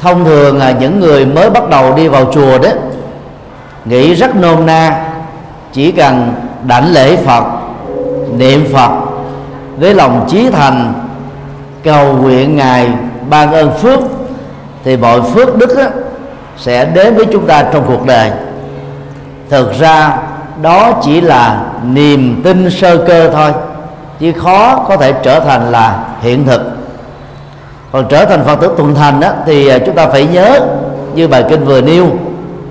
Thông 0.00 0.24
thường 0.24 0.58
là 0.58 0.70
những 0.70 1.00
người 1.00 1.26
mới 1.26 1.50
bắt 1.50 1.68
đầu 1.68 1.94
đi 1.94 2.08
vào 2.08 2.32
chùa 2.32 2.58
đó 2.58 2.68
nghĩ 3.84 4.14
rất 4.14 4.36
nôm 4.36 4.66
na 4.66 5.04
chỉ 5.72 5.92
cần 5.92 6.32
đảnh 6.66 6.92
lễ 6.92 7.16
phật 7.16 7.44
niệm 8.36 8.64
phật 8.72 8.90
với 9.76 9.94
lòng 9.94 10.26
chí 10.30 10.50
thành 10.50 10.92
cầu 11.84 12.12
nguyện 12.12 12.56
ngài 12.56 12.88
ban 13.30 13.52
ơn 13.52 13.78
phước 13.78 14.00
thì 14.84 14.96
mọi 14.96 15.22
phước 15.22 15.56
đức 15.56 15.76
đó, 15.76 15.84
sẽ 16.56 16.84
đến 16.84 17.16
với 17.16 17.26
chúng 17.32 17.46
ta 17.46 17.62
trong 17.72 17.84
cuộc 17.86 18.06
đời. 18.06 18.30
Thực 19.50 19.72
ra 19.78 20.18
đó 20.62 20.92
chỉ 21.02 21.20
là 21.20 21.62
niềm 21.84 22.40
tin 22.44 22.70
sơ 22.70 22.96
cơ 22.96 23.30
thôi, 23.30 23.52
chứ 24.20 24.32
khó 24.32 24.84
có 24.88 24.96
thể 24.96 25.12
trở 25.22 25.40
thành 25.40 25.72
là 25.72 26.04
hiện 26.20 26.46
thực. 26.46 26.62
Còn 27.92 28.04
trở 28.08 28.24
thành 28.24 28.44
phật 28.44 28.60
tử 28.60 28.74
tuần 28.76 28.94
thành 28.94 29.20
đó 29.20 29.28
thì 29.46 29.68
à, 29.68 29.78
chúng 29.86 29.94
ta 29.94 30.06
phải 30.06 30.26
nhớ, 30.26 30.60
như 31.14 31.28
bài 31.28 31.44
kinh 31.48 31.64
vừa 31.64 31.80
nêu, 31.80 32.06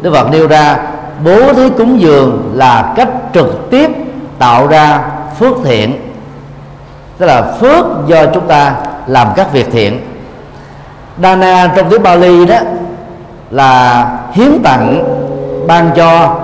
đức 0.02 0.13
phật 0.13 0.32
nêu 0.32 0.47
ra, 0.47 0.78
bố 1.25 1.54
thí 1.54 1.69
cúng 1.69 2.02
dường 2.02 2.52
là 2.56 2.93
cách 2.95 3.10
trực 3.34 3.69
tiếp 3.69 3.91
tạo 4.39 4.67
ra 4.67 5.02
phước 5.39 5.54
thiện. 5.63 6.12
Tức 7.17 7.25
là 7.25 7.41
phước 7.60 7.86
do 8.08 8.25
chúng 8.34 8.47
ta 8.47 8.75
làm 9.08 9.28
các 9.36 9.54
việc 9.54 9.67
thiện. 9.71 9.99
Dana 11.23 11.71
trong 11.75 11.89
tiếng 11.89 12.04
Bali 12.04 12.45
đó 12.45 12.58
là 13.52 14.06
hiến 14.34 14.63
tặng, 14.63 15.04
ban 15.67 15.89
cho 15.95 16.36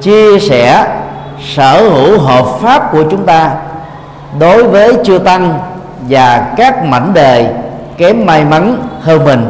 chia 0.00 0.38
sẻ 0.38 0.86
sở 1.54 1.88
hữu 1.88 2.18
hợp 2.18 2.44
pháp 2.60 2.92
của 2.92 3.04
chúng 3.10 3.26
ta 3.26 3.50
đối 4.38 4.64
với 4.64 4.94
chư 5.04 5.18
tăng 5.18 5.58
và 6.08 6.52
các 6.56 6.84
mảnh 6.84 7.14
đề 7.14 7.54
kém 7.96 8.26
may 8.26 8.44
mắn 8.44 8.76
hơn 9.00 9.24
mình. 9.24 9.46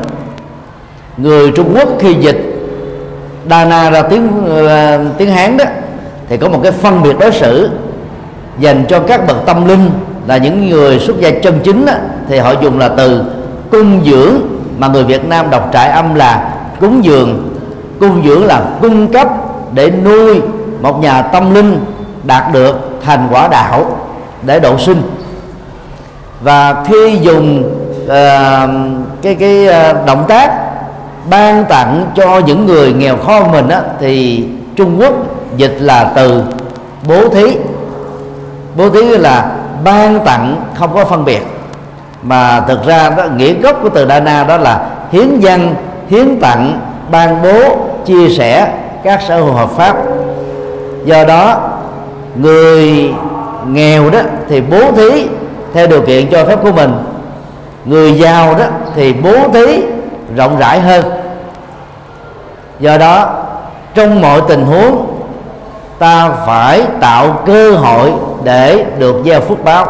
Người 1.16 1.50
Trung 1.50 1.74
Quốc 1.74 1.88
khi 1.98 2.14
dịch 2.14 2.44
Dana 3.50 3.90
ra 3.90 4.02
tiếng 4.02 4.28
uh, 4.28 5.18
tiếng 5.18 5.30
Hán 5.30 5.56
đó 5.56 5.64
thì 6.28 6.36
có 6.36 6.48
một 6.48 6.60
cái 6.62 6.72
phân 6.72 7.02
biệt 7.02 7.18
đối 7.20 7.32
xử 7.32 7.70
dành 8.58 8.84
cho 8.88 9.00
các 9.00 9.26
bậc 9.26 9.46
tâm 9.46 9.68
linh 9.68 9.90
là 10.26 10.36
những 10.36 10.70
người 10.70 10.98
xuất 10.98 11.20
gia 11.20 11.30
chân 11.30 11.60
chính 11.64 11.86
đó, 11.86 11.92
thì 12.28 12.38
họ 12.38 12.52
dùng 12.62 12.78
là 12.78 12.88
từ 12.88 13.24
cung 13.70 14.04
dưỡng 14.04 14.34
mà 14.78 14.88
người 14.88 15.04
Việt 15.04 15.28
Nam 15.28 15.50
đọc 15.50 15.70
trại 15.72 15.88
âm 15.88 16.14
là 16.14 16.50
cúng 16.80 17.04
dường. 17.04 17.54
Cung 18.00 18.22
dưỡng 18.24 18.44
là 18.44 18.62
cung 18.82 19.12
cấp 19.12 19.28
để 19.72 19.90
nuôi 19.90 20.40
một 20.80 21.00
nhà 21.00 21.22
tâm 21.22 21.54
linh 21.54 21.84
đạt 22.22 22.52
được 22.52 23.00
thành 23.04 23.28
quả 23.30 23.48
đạo 23.48 23.96
để 24.42 24.60
độ 24.60 24.78
sinh. 24.78 25.02
Và 26.40 26.84
khi 26.84 27.18
dùng 27.22 27.62
uh, 28.04 28.10
cái 29.22 29.34
cái 29.34 29.68
uh, 29.68 30.06
động 30.06 30.24
tác 30.28 30.52
ban 31.30 31.64
tặng 31.64 32.06
cho 32.14 32.38
những 32.38 32.66
người 32.66 32.92
nghèo 32.92 33.16
khó 33.16 33.40
hơn 33.40 33.52
mình 33.52 33.68
á, 33.68 33.80
thì 34.00 34.44
Trung 34.76 35.00
Quốc 35.00 35.12
dịch 35.56 35.76
là 35.80 36.12
từ 36.16 36.42
bố 37.08 37.28
thí. 37.28 37.56
Bố 38.76 38.90
thí 38.90 39.02
là 39.02 39.50
ban 39.84 40.20
tặng 40.24 40.56
không 40.74 40.94
có 40.94 41.04
phân 41.04 41.24
biệt. 41.24 41.42
Mà 42.22 42.60
thực 42.60 42.86
ra 42.86 43.10
đó 43.10 43.24
nghĩa 43.36 43.52
gốc 43.52 43.76
của 43.82 43.88
từ 43.88 44.06
Dana 44.08 44.44
đó 44.44 44.56
là 44.56 44.86
hiến 45.12 45.40
dân 45.40 45.74
hiến 46.08 46.40
tặng 46.40 46.80
ban 47.10 47.42
bố 47.42 47.76
chia 48.04 48.28
sẻ 48.28 48.72
các 49.02 49.22
sở 49.22 49.40
hữu 49.40 49.52
hợp 49.52 49.70
pháp. 49.70 49.96
Do 51.04 51.24
đó, 51.24 51.60
người 52.34 53.10
nghèo 53.66 54.10
đó 54.10 54.20
thì 54.48 54.60
bố 54.60 54.92
thí 54.92 55.28
theo 55.74 55.86
điều 55.86 56.02
kiện 56.02 56.30
cho 56.30 56.44
phép 56.44 56.58
của 56.62 56.72
mình. 56.72 56.92
Người 57.84 58.12
giàu 58.12 58.54
đó 58.54 58.64
thì 58.94 59.12
bố 59.12 59.48
thí 59.52 59.82
rộng 60.36 60.58
rãi 60.58 60.80
hơn. 60.80 61.04
Do 62.80 62.98
đó, 62.98 63.30
trong 63.94 64.22
mọi 64.22 64.40
tình 64.48 64.64
huống, 64.64 65.06
ta 65.98 66.30
phải 66.46 66.82
tạo 67.00 67.42
cơ 67.46 67.72
hội 67.72 68.12
để 68.44 68.84
được 68.98 69.16
gieo 69.24 69.40
phước 69.40 69.64
báo. 69.64 69.86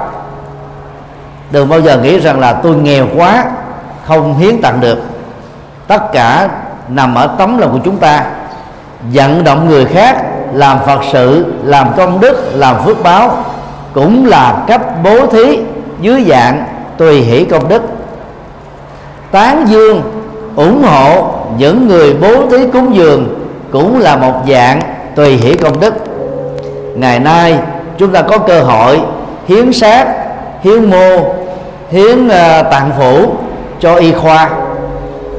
Đừng 1.50 1.68
bao 1.68 1.80
giờ 1.80 1.98
nghĩ 1.98 2.20
rằng 2.20 2.40
là 2.40 2.52
tôi 2.52 2.76
nghèo 2.76 3.06
quá, 3.16 3.44
không 4.06 4.38
hiến 4.38 4.62
tặng 4.62 4.80
được. 4.80 4.98
Tất 5.86 6.12
cả 6.12 6.48
nằm 6.88 7.14
ở 7.14 7.26
tấm 7.38 7.58
lòng 7.58 7.72
của 7.72 7.80
chúng 7.84 7.96
ta 7.96 8.24
vận 9.02 9.44
động 9.44 9.68
người 9.68 9.84
khác 9.84 10.24
làm 10.52 10.78
phật 10.86 11.00
sự 11.12 11.44
làm 11.62 11.88
công 11.96 12.20
đức 12.20 12.50
làm 12.54 12.76
phước 12.84 13.02
báo 13.02 13.44
cũng 13.92 14.26
là 14.26 14.64
cách 14.66 14.82
bố 15.04 15.26
thí 15.26 15.58
dưới 16.00 16.24
dạng 16.28 16.64
tùy 16.98 17.20
hỷ 17.20 17.44
công 17.44 17.68
đức. 17.68 17.82
Tán 19.30 19.64
dương 19.68 20.02
ủng 20.56 20.82
hộ 20.82 21.30
những 21.58 21.88
người 21.88 22.14
bố 22.14 22.46
thí 22.50 22.66
cúng 22.72 22.94
dường 22.94 23.48
cũng 23.72 24.00
là 24.00 24.16
một 24.16 24.34
dạng 24.48 24.80
tùy 25.14 25.36
hỷ 25.36 25.54
công 25.54 25.80
đức. 25.80 25.94
Ngày 26.94 27.18
nay 27.18 27.58
chúng 27.98 28.12
ta 28.12 28.22
có 28.22 28.38
cơ 28.38 28.60
hội 28.60 29.00
hiến 29.48 29.72
sát 29.72 30.08
hiến 30.62 30.90
mô 30.90 31.34
hiến 31.90 32.26
uh, 32.26 32.32
tạng 32.70 32.90
phủ 32.98 33.32
cho 33.80 33.94
y 33.94 34.12
khoa 34.12 34.50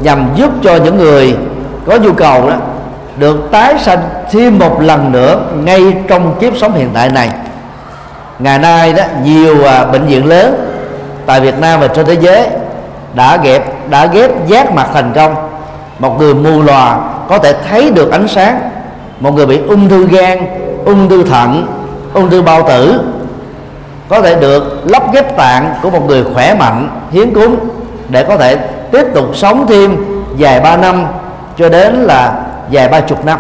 nhằm 0.02 0.30
giúp 0.36 0.50
cho 0.64 0.76
những 0.76 0.98
người 0.98 1.36
có 1.86 1.98
nhu 1.98 2.14
cầu 2.14 2.50
đó 2.50 2.56
được 3.20 3.52
tái 3.52 3.76
sanh 3.80 4.00
thêm 4.32 4.60
một 4.60 4.82
lần 4.82 5.12
nữa 5.12 5.42
ngay 5.64 5.82
trong 6.08 6.36
kiếp 6.40 6.58
sống 6.58 6.74
hiện 6.74 6.90
tại 6.94 7.10
này. 7.10 7.30
Ngày 8.40 8.60
nay 8.60 8.94
đó, 8.94 9.04
nhiều 9.24 9.66
à, 9.66 9.86
bệnh 9.86 10.06
viện 10.06 10.26
lớn 10.26 10.56
tại 11.26 11.42
Việt 11.42 11.60
Nam 11.60 11.80
và 11.80 11.88
trên 11.88 12.06
thế 12.06 12.18
giới 12.22 12.48
đã 13.14 13.38
ghép 13.38 13.90
đã 13.90 14.06
ghép 14.06 14.48
giác 14.48 14.74
mặt 14.74 14.88
thành 14.94 15.12
công. 15.16 15.36
Một 16.00 16.20
người 16.20 16.34
mù 16.34 16.62
lòa 16.62 17.00
có 17.30 17.40
thể 17.40 17.54
thấy 17.70 17.92
được 17.92 18.12
ánh 18.12 18.28
sáng. 18.28 18.60
Một 19.20 19.32
người 19.32 19.46
bị 19.46 19.60
ung 19.68 19.90
thư 19.90 20.08
gan, 20.08 20.38
ung 20.86 21.10
thư 21.10 21.24
thận, 21.24 21.68
ung 22.14 22.30
thư 22.30 22.42
bao 22.42 22.68
tử 22.68 23.02
có 24.10 24.22
thể 24.22 24.36
được 24.36 24.84
lắp 24.86 25.14
ghép 25.14 25.38
tạng 25.38 25.74
của 25.82 25.90
một 25.90 26.08
người 26.08 26.24
khỏe 26.34 26.54
mạnh 26.54 26.90
hiến 27.12 27.34
cúng 27.34 27.56
để 28.10 28.24
có 28.24 28.38
thể 28.38 28.56
tiếp 28.92 29.04
tục 29.14 29.26
sống 29.34 29.66
thêm 29.70 29.98
vài 30.38 30.60
ba 30.60 30.78
năm 30.78 31.06
cho 31.58 31.70
đến 31.70 31.94
là 31.96 32.34
vài 32.72 32.88
ba 32.88 33.00
chục 33.00 33.26
năm. 33.26 33.40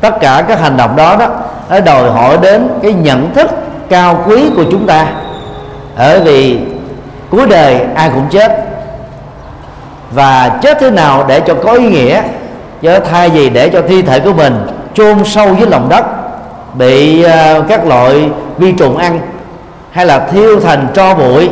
Tất 0.00 0.20
cả 0.20 0.44
các 0.48 0.60
hành 0.60 0.76
động 0.76 0.96
đó 0.96 1.16
đó 1.16 1.28
nó 1.70 1.80
đòi 1.80 2.10
hỏi 2.10 2.38
đến 2.42 2.68
cái 2.82 2.92
nhận 2.92 3.34
thức 3.34 3.50
cao 3.88 4.24
quý 4.26 4.50
của 4.56 4.64
chúng 4.70 4.86
ta. 4.86 5.06
Ở 5.96 6.20
vì 6.24 6.60
cuối 7.30 7.46
đời 7.46 7.80
ai 7.94 8.10
cũng 8.14 8.26
chết. 8.30 8.64
Và 10.10 10.58
chết 10.62 10.78
thế 10.80 10.90
nào 10.90 11.24
để 11.28 11.40
cho 11.40 11.54
có 11.54 11.72
ý 11.72 11.88
nghĩa 11.88 12.22
chứ 12.82 12.98
thay 13.10 13.28
vì 13.28 13.50
để 13.50 13.68
cho 13.68 13.82
thi 13.88 14.02
thể 14.02 14.20
của 14.20 14.32
mình 14.32 14.66
chôn 14.94 15.24
sâu 15.24 15.54
dưới 15.58 15.66
lòng 15.66 15.88
đất 15.88 16.04
bị 16.74 17.24
uh, 17.24 17.64
các 17.68 17.86
loại 17.86 18.30
vi 18.58 18.72
trùng 18.72 18.96
ăn 18.96 19.20
hay 19.90 20.06
là 20.06 20.18
thiêu 20.18 20.60
thành 20.60 20.86
tro 20.94 21.14
bụi 21.14 21.50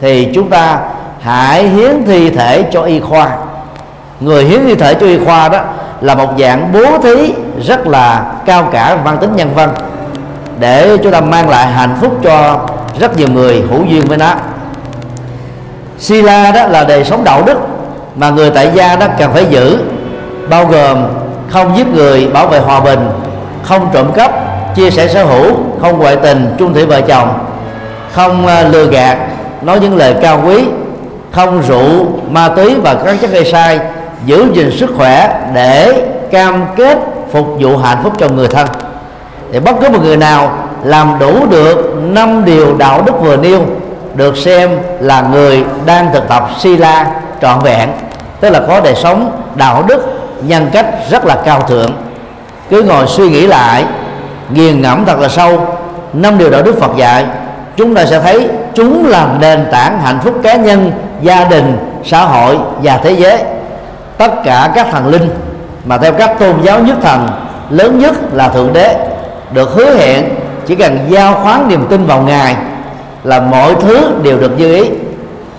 thì 0.00 0.30
chúng 0.34 0.50
ta 0.50 0.78
hãy 1.20 1.68
hiến 1.68 2.04
thi 2.06 2.30
thể 2.30 2.64
cho 2.72 2.82
y 2.82 3.00
khoa 3.00 3.36
người 4.20 4.44
hiến 4.44 4.66
thi 4.66 4.74
thể 4.74 4.94
cho 4.94 5.06
y 5.06 5.18
khoa 5.24 5.48
đó 5.48 5.60
là 6.00 6.14
một 6.14 6.28
dạng 6.38 6.72
bố 6.72 6.98
thí 7.02 7.34
rất 7.66 7.86
là 7.86 8.24
cao 8.46 8.68
cả, 8.72 8.98
mang 9.04 9.18
tính 9.18 9.36
nhân 9.36 9.50
văn, 9.54 9.70
để 10.58 10.96
chúng 11.02 11.12
ta 11.12 11.20
mang 11.20 11.48
lại 11.48 11.66
hạnh 11.66 11.96
phúc 12.00 12.18
cho 12.22 12.60
rất 13.00 13.16
nhiều 13.16 13.28
người 13.28 13.64
hữu 13.70 13.84
duyên 13.84 14.02
với 14.06 14.18
nó. 14.18 14.34
Sila 15.98 16.50
đó 16.50 16.66
là 16.66 16.84
đời 16.84 17.04
sống 17.04 17.24
đạo 17.24 17.42
đức 17.46 17.58
mà 18.16 18.30
người 18.30 18.50
tại 18.50 18.70
gia 18.74 18.96
đó 18.96 19.06
cần 19.18 19.32
phải 19.32 19.44
giữ, 19.50 19.78
bao 20.50 20.66
gồm 20.66 21.04
không 21.50 21.76
giết 21.76 21.86
người, 21.86 22.28
bảo 22.28 22.46
vệ 22.46 22.58
hòa 22.58 22.80
bình, 22.80 23.08
không 23.62 23.88
trộm 23.92 24.12
cắp, 24.12 24.32
chia 24.74 24.90
sẻ 24.90 25.08
sở 25.08 25.24
hữu, 25.24 25.56
không 25.80 25.98
ngoại 25.98 26.16
tình, 26.16 26.54
chung 26.58 26.74
thủy 26.74 26.86
vợ 26.86 27.00
chồng, 27.00 27.38
không 28.12 28.46
à, 28.46 28.62
lừa 28.62 28.86
gạt, 28.86 29.18
nói 29.62 29.80
những 29.80 29.96
lời 29.96 30.14
cao 30.22 30.40
quý, 30.46 30.64
không 31.30 31.62
rượu, 31.68 32.06
ma 32.30 32.48
túy 32.48 32.74
và 32.74 32.94
các 33.04 33.16
chất 33.20 33.30
gây 33.30 33.44
sai 33.44 33.80
giữ 34.24 34.46
gìn 34.54 34.70
sức 34.78 34.90
khỏe 34.96 35.40
để 35.54 36.06
cam 36.30 36.64
kết 36.76 36.98
phục 37.32 37.46
vụ 37.60 37.76
hạnh 37.76 37.98
phúc 38.02 38.12
cho 38.18 38.28
người 38.28 38.48
thân. 38.48 38.66
Thì 39.52 39.60
bất 39.60 39.72
cứ 39.80 39.88
một 39.88 39.98
người 40.02 40.16
nào 40.16 40.58
làm 40.84 41.18
đủ 41.18 41.46
được 41.50 41.94
năm 42.02 42.44
điều 42.44 42.76
đạo 42.76 43.02
đức 43.06 43.12
vừa 43.20 43.36
nêu 43.36 43.60
được 44.14 44.36
xem 44.36 44.70
là 45.00 45.24
người 45.32 45.64
đang 45.86 46.12
thực 46.12 46.28
tập 46.28 46.48
sila 46.58 47.06
trọn 47.42 47.58
vẹn, 47.58 47.88
tức 48.40 48.50
là 48.50 48.60
có 48.68 48.80
đời 48.80 48.94
sống 48.94 49.42
đạo 49.54 49.84
đức 49.86 50.02
nhân 50.42 50.68
cách 50.72 50.86
rất 51.10 51.24
là 51.24 51.36
cao 51.44 51.60
thượng. 51.60 51.90
Cứ 52.70 52.82
ngồi 52.82 53.06
suy 53.06 53.28
nghĩ 53.28 53.46
lại, 53.46 53.84
nghiền 54.50 54.82
ngẫm 54.82 55.04
thật 55.04 55.20
là 55.20 55.28
sâu, 55.28 55.66
năm 56.12 56.38
điều 56.38 56.50
đạo 56.50 56.62
đức 56.62 56.80
Phật 56.80 56.96
dạy, 56.96 57.24
chúng 57.76 57.94
ta 57.94 58.06
sẽ 58.06 58.20
thấy 58.20 58.48
chúng 58.74 59.08
là 59.08 59.28
nền 59.40 59.66
tảng 59.72 60.00
hạnh 60.00 60.18
phúc 60.24 60.34
cá 60.42 60.54
nhân, 60.54 60.92
gia 61.22 61.44
đình, 61.44 61.78
xã 62.04 62.24
hội 62.24 62.58
và 62.82 63.00
thế 63.04 63.10
giới 63.10 63.38
tất 64.18 64.30
cả 64.44 64.70
các 64.74 64.86
thần 64.92 65.06
linh 65.06 65.30
mà 65.84 65.98
theo 65.98 66.12
các 66.12 66.38
tôn 66.38 66.54
giáo 66.62 66.80
nhất 66.80 66.96
thần, 67.02 67.28
lớn 67.70 67.98
nhất 67.98 68.14
là 68.32 68.48
thượng 68.48 68.72
đế, 68.72 68.96
được 69.50 69.70
hứa 69.74 69.94
hẹn 69.94 70.24
chỉ 70.66 70.74
cần 70.74 70.98
giao 71.08 71.34
khoán 71.34 71.68
niềm 71.68 71.86
tin 71.90 72.06
vào 72.06 72.22
ngài 72.22 72.56
là 73.24 73.40
mọi 73.40 73.74
thứ 73.80 74.10
đều 74.22 74.38
được 74.38 74.58
như 74.58 74.74
ý. 74.74 74.90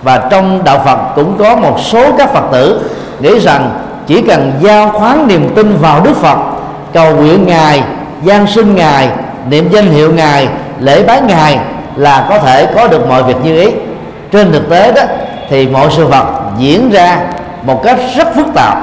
Và 0.02 0.18
trong 0.30 0.64
đạo 0.64 0.82
Phật 0.84 0.98
cũng 1.14 1.38
có 1.38 1.56
một 1.56 1.80
số 1.80 2.12
các 2.18 2.32
Phật 2.32 2.44
tử 2.52 2.90
nghĩ 3.20 3.38
rằng 3.38 3.70
chỉ 4.06 4.22
cần 4.22 4.52
giao 4.60 4.88
khoán 4.88 5.26
niềm 5.28 5.50
tin 5.54 5.76
vào 5.80 6.00
Đức 6.00 6.16
Phật, 6.16 6.38
cầu 6.92 7.16
nguyện 7.16 7.46
ngài, 7.46 7.82
gian 8.22 8.46
sinh 8.46 8.74
ngài, 8.74 9.08
niệm 9.48 9.68
danh 9.72 9.90
hiệu 9.90 10.12
ngài, 10.12 10.48
lễ 10.80 11.02
bái 11.02 11.20
ngài 11.20 11.58
là 11.96 12.26
có 12.30 12.38
thể 12.38 12.66
có 12.76 12.88
được 12.88 13.08
mọi 13.08 13.22
việc 13.22 13.36
như 13.44 13.60
ý. 13.60 13.70
Trên 14.32 14.52
thực 14.52 14.70
tế 14.70 14.92
đó, 14.92 15.02
thì 15.50 15.66
mọi 15.66 15.88
sự 15.96 16.06
vật 16.06 16.26
diễn 16.58 16.90
ra 16.90 17.20
một 17.68 17.82
cách 17.84 17.98
rất 18.16 18.34
phức 18.34 18.46
tạp 18.54 18.78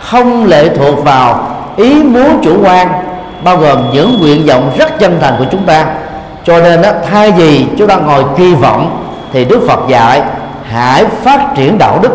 không 0.00 0.44
lệ 0.44 0.68
thuộc 0.76 1.04
vào 1.04 1.48
ý 1.76 2.02
muốn 2.02 2.40
chủ 2.42 2.56
quan 2.64 2.88
bao 3.44 3.56
gồm 3.56 3.78
những 3.92 4.20
nguyện 4.20 4.46
vọng 4.46 4.72
rất 4.78 4.98
chân 4.98 5.18
thành 5.20 5.34
của 5.38 5.44
chúng 5.50 5.66
ta. 5.66 5.86
Cho 6.44 6.60
nên 6.60 6.82
đó, 6.82 6.90
thay 7.10 7.30
vì 7.30 7.66
chúng 7.78 7.88
ta 7.88 7.96
ngồi 7.96 8.24
kỳ 8.36 8.54
vọng 8.54 9.06
thì 9.32 9.44
đức 9.44 9.60
phật 9.68 9.80
dạy 9.88 10.22
hãy 10.70 11.04
phát 11.22 11.40
triển 11.56 11.78
đạo 11.78 11.98
đức 12.02 12.10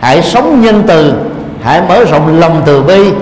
hãy 0.00 0.22
sống 0.22 0.60
nhân 0.60 0.82
từ 0.86 1.14
hãy 1.62 1.82
mở 1.88 2.04
rộng 2.04 2.40
lòng 2.40 2.62
từ 2.64 2.82
bi 2.82 3.12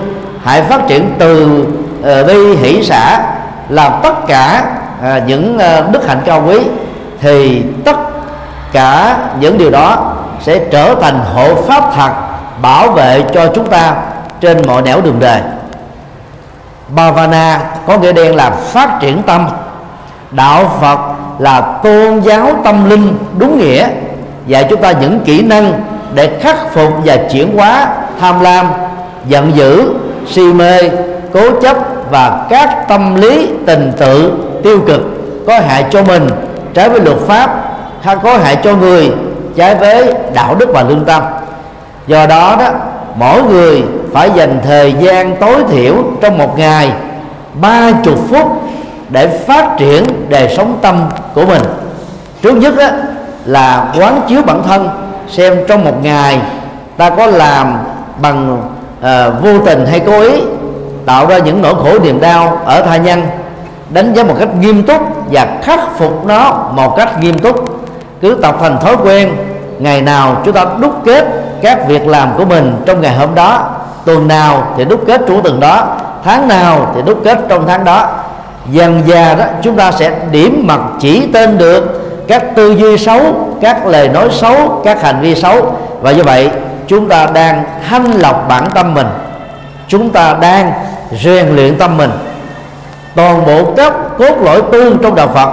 hãy 0.43 0.61
phát 0.61 0.87
triển 0.87 1.13
từ 1.19 1.65
uh, 1.99 2.27
bi 2.27 2.55
hỷ 2.55 2.83
xã 2.83 3.21
làm 3.69 3.91
tất 4.03 4.27
cả 4.27 4.63
uh, 4.99 5.27
những 5.27 5.57
uh, 5.57 5.91
đức 5.91 6.07
hạnh 6.07 6.21
cao 6.25 6.43
quý. 6.47 6.57
Thì 7.21 7.63
tất 7.85 7.95
cả 8.71 9.17
những 9.39 9.57
điều 9.57 9.69
đó 9.69 10.10
sẽ 10.41 10.59
trở 10.71 10.95
thành 11.01 11.19
hộ 11.33 11.55
pháp 11.55 11.83
thật, 11.95 12.11
bảo 12.61 12.91
vệ 12.91 13.23
cho 13.33 13.47
chúng 13.55 13.67
ta 13.67 13.95
trên 14.41 14.57
mọi 14.67 14.81
nẻo 14.81 15.01
đường 15.01 15.19
đời. 15.19 15.41
Bhavana 16.89 17.59
có 17.87 17.97
nghĩa 17.97 18.13
đen 18.13 18.35
là 18.35 18.49
phát 18.49 18.97
triển 18.99 19.23
tâm. 19.23 19.47
Đạo 20.31 20.77
Phật 20.81 20.99
là 21.39 21.61
tôn 21.61 22.19
giáo 22.21 22.51
tâm 22.63 22.89
linh 22.89 23.17
đúng 23.37 23.57
nghĩa, 23.57 23.87
dạy 24.47 24.67
chúng 24.69 24.81
ta 24.81 24.91
những 24.91 25.19
kỹ 25.19 25.41
năng 25.41 25.73
để 26.13 26.29
khắc 26.41 26.73
phục 26.73 26.93
và 27.05 27.17
chuyển 27.31 27.57
hóa 27.57 27.87
tham 28.19 28.39
lam, 28.39 28.67
giận 29.27 29.55
dữ, 29.55 29.93
si 30.27 30.53
mê, 30.53 30.89
cố 31.33 31.61
chấp 31.61 31.77
và 32.11 32.45
các 32.49 32.87
tâm 32.87 33.15
lý 33.15 33.49
tình 33.65 33.91
tự 33.97 34.31
tiêu 34.63 34.79
cực 34.87 35.01
có 35.47 35.59
hại 35.59 35.85
cho 35.91 36.03
mình 36.03 36.27
trái 36.73 36.89
với 36.89 36.99
luật 36.99 37.17
pháp, 37.27 37.63
hay 38.01 38.15
có 38.23 38.37
hại 38.37 38.55
cho 38.63 38.75
người 38.75 39.11
trái 39.57 39.75
với 39.75 40.13
đạo 40.33 40.55
đức 40.55 40.69
và 40.73 40.83
lương 40.83 41.05
tâm. 41.05 41.23
Do 42.07 42.25
đó 42.25 42.55
đó 42.59 42.69
mỗi 43.15 43.43
người 43.43 43.83
phải 44.13 44.29
dành 44.35 44.59
thời 44.63 44.93
gian 44.93 45.35
tối 45.35 45.63
thiểu 45.69 45.93
trong 46.21 46.37
một 46.37 46.59
ngày 46.59 46.91
ba 47.53 47.91
chục 48.03 48.19
phút 48.29 48.61
để 49.09 49.27
phát 49.27 49.77
triển 49.77 50.03
đời 50.29 50.53
sống 50.57 50.77
tâm 50.81 51.09
của 51.35 51.45
mình. 51.45 51.61
Trước 52.41 52.53
nhất 52.55 52.73
đó 52.77 52.87
là 53.45 53.93
quán 53.99 54.21
chiếu 54.27 54.41
bản 54.41 54.63
thân 54.63 54.89
xem 55.27 55.57
trong 55.67 55.83
một 55.83 56.03
ngày 56.03 56.39
ta 56.97 57.09
có 57.09 57.25
làm 57.25 57.77
bằng 58.21 58.61
uh, 58.99 59.43
vô 59.43 59.65
tình 59.65 59.85
hay 59.85 59.99
cố 59.99 60.21
ý 60.21 60.41
tạo 61.05 61.25
ra 61.25 61.37
những 61.37 61.61
nỗi 61.61 61.75
khổ 61.75 61.99
niềm 62.03 62.21
đau 62.21 62.61
ở 62.65 62.81
tha 62.81 62.97
nhân 62.97 63.21
đánh 63.89 64.13
giá 64.13 64.23
một 64.23 64.35
cách 64.39 64.49
nghiêm 64.59 64.83
túc 64.83 65.01
và 65.31 65.47
khắc 65.61 65.79
phục 65.97 66.25
nó 66.25 66.71
một 66.75 66.95
cách 66.97 67.19
nghiêm 67.21 67.39
túc 67.39 67.70
cứ 68.21 68.37
tập 68.41 68.55
thành 68.61 68.79
thói 68.79 68.95
quen, 69.03 69.35
ngày 69.79 70.01
nào 70.01 70.41
chúng 70.45 70.53
ta 70.53 70.65
đúc 70.81 71.01
kết 71.05 71.25
các 71.61 71.87
việc 71.87 72.07
làm 72.07 72.29
của 72.37 72.45
mình 72.45 72.75
trong 72.85 73.01
ngày 73.01 73.15
hôm 73.15 73.35
đó. 73.35 73.69
Tuần 74.05 74.27
nào 74.27 74.63
thì 74.77 74.85
đúc 74.85 75.01
kết 75.07 75.21
chủ 75.27 75.41
tuần 75.41 75.59
đó, 75.59 75.87
tháng 76.23 76.47
nào 76.47 76.91
thì 76.95 77.01
đúc 77.01 77.21
kết 77.23 77.39
trong 77.49 77.67
tháng 77.67 77.85
đó. 77.85 78.09
Dần 78.69 79.01
già 79.05 79.35
đó, 79.35 79.45
chúng 79.61 79.75
ta 79.75 79.91
sẽ 79.91 80.11
điểm 80.31 80.63
mặt 80.67 80.79
chỉ 80.99 81.27
tên 81.33 81.57
được 81.57 82.01
các 82.27 82.55
tư 82.55 82.75
duy 82.75 82.97
xấu, 82.97 83.21
các 83.61 83.85
lời 83.85 84.09
nói 84.09 84.27
xấu, 84.31 84.81
các 84.83 85.01
hành 85.01 85.21
vi 85.21 85.35
xấu. 85.35 85.75
Và 86.01 86.11
như 86.11 86.23
vậy, 86.23 86.49
chúng 86.87 87.09
ta 87.09 87.25
đang 87.33 87.63
thanh 87.89 88.11
lọc 88.11 88.45
bản 88.47 88.63
tâm 88.75 88.93
mình. 88.93 89.07
Chúng 89.87 90.09
ta 90.09 90.33
đang 90.41 90.73
rèn 91.23 91.55
luyện 91.55 91.77
tâm 91.77 91.97
mình. 91.97 92.11
Toàn 93.15 93.45
bộ 93.45 93.73
các 93.77 93.93
cốt 94.17 94.35
lõi 94.41 94.61
tu 94.61 94.97
trong 95.03 95.15
đạo 95.15 95.27
Phật, 95.27 95.49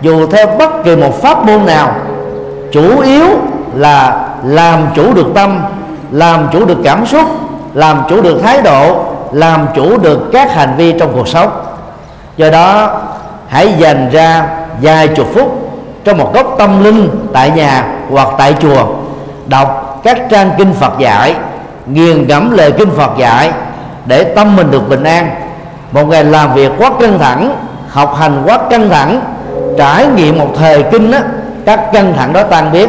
dù 0.00 0.26
theo 0.26 0.46
bất 0.46 0.84
kỳ 0.84 0.96
một 0.96 1.22
pháp 1.22 1.44
môn 1.44 1.66
nào 1.66 1.94
chủ 2.72 3.00
yếu 3.00 3.26
là 3.74 4.28
làm 4.44 4.86
chủ 4.94 5.14
được 5.14 5.26
tâm, 5.34 5.60
làm 6.10 6.48
chủ 6.52 6.64
được 6.64 6.78
cảm 6.84 7.06
xúc, 7.06 7.26
làm 7.74 8.02
chủ 8.08 8.22
được 8.22 8.40
thái 8.42 8.62
độ, 8.62 9.04
làm 9.32 9.66
chủ 9.74 9.98
được 9.98 10.30
các 10.32 10.54
hành 10.54 10.74
vi 10.76 10.94
trong 10.98 11.12
cuộc 11.14 11.28
sống 11.28 11.50
do 12.36 12.50
đó, 12.50 13.00
hãy 13.48 13.74
dành 13.78 14.10
ra 14.12 14.48
vài 14.82 15.08
chục 15.08 15.26
phút 15.34 15.70
trong 16.04 16.18
một 16.18 16.34
góc 16.34 16.54
tâm 16.58 16.84
linh 16.84 17.26
tại 17.32 17.50
nhà 17.50 17.84
hoặc 18.10 18.28
tại 18.38 18.54
chùa, 18.60 18.86
đọc 19.46 20.00
các 20.04 20.18
trang 20.30 20.50
kinh 20.58 20.74
Phật 20.74 20.98
dạy, 20.98 21.34
nghiền 21.86 22.28
ngẫm 22.28 22.50
lời 22.50 22.72
kinh 22.72 22.90
Phật 22.90 23.10
dạy 23.18 23.50
để 24.06 24.24
tâm 24.24 24.56
mình 24.56 24.70
được 24.70 24.88
bình 24.88 25.04
an 25.04 25.30
một 25.92 26.04
ngày 26.08 26.24
làm 26.24 26.54
việc 26.54 26.72
quá 26.78 26.90
căng 27.00 27.18
thẳng, 27.18 27.56
học 27.88 28.16
hành 28.20 28.42
quá 28.46 28.58
căng 28.70 28.90
thẳng, 28.90 29.20
trải 29.78 30.06
nghiệm 30.16 30.38
một 30.38 30.48
thời 30.58 30.82
kinh 30.82 31.10
đó 31.10 31.18
các 31.68 31.92
căng 31.92 32.14
thẳng 32.16 32.32
đó 32.32 32.42
tan 32.42 32.72
biến. 32.72 32.88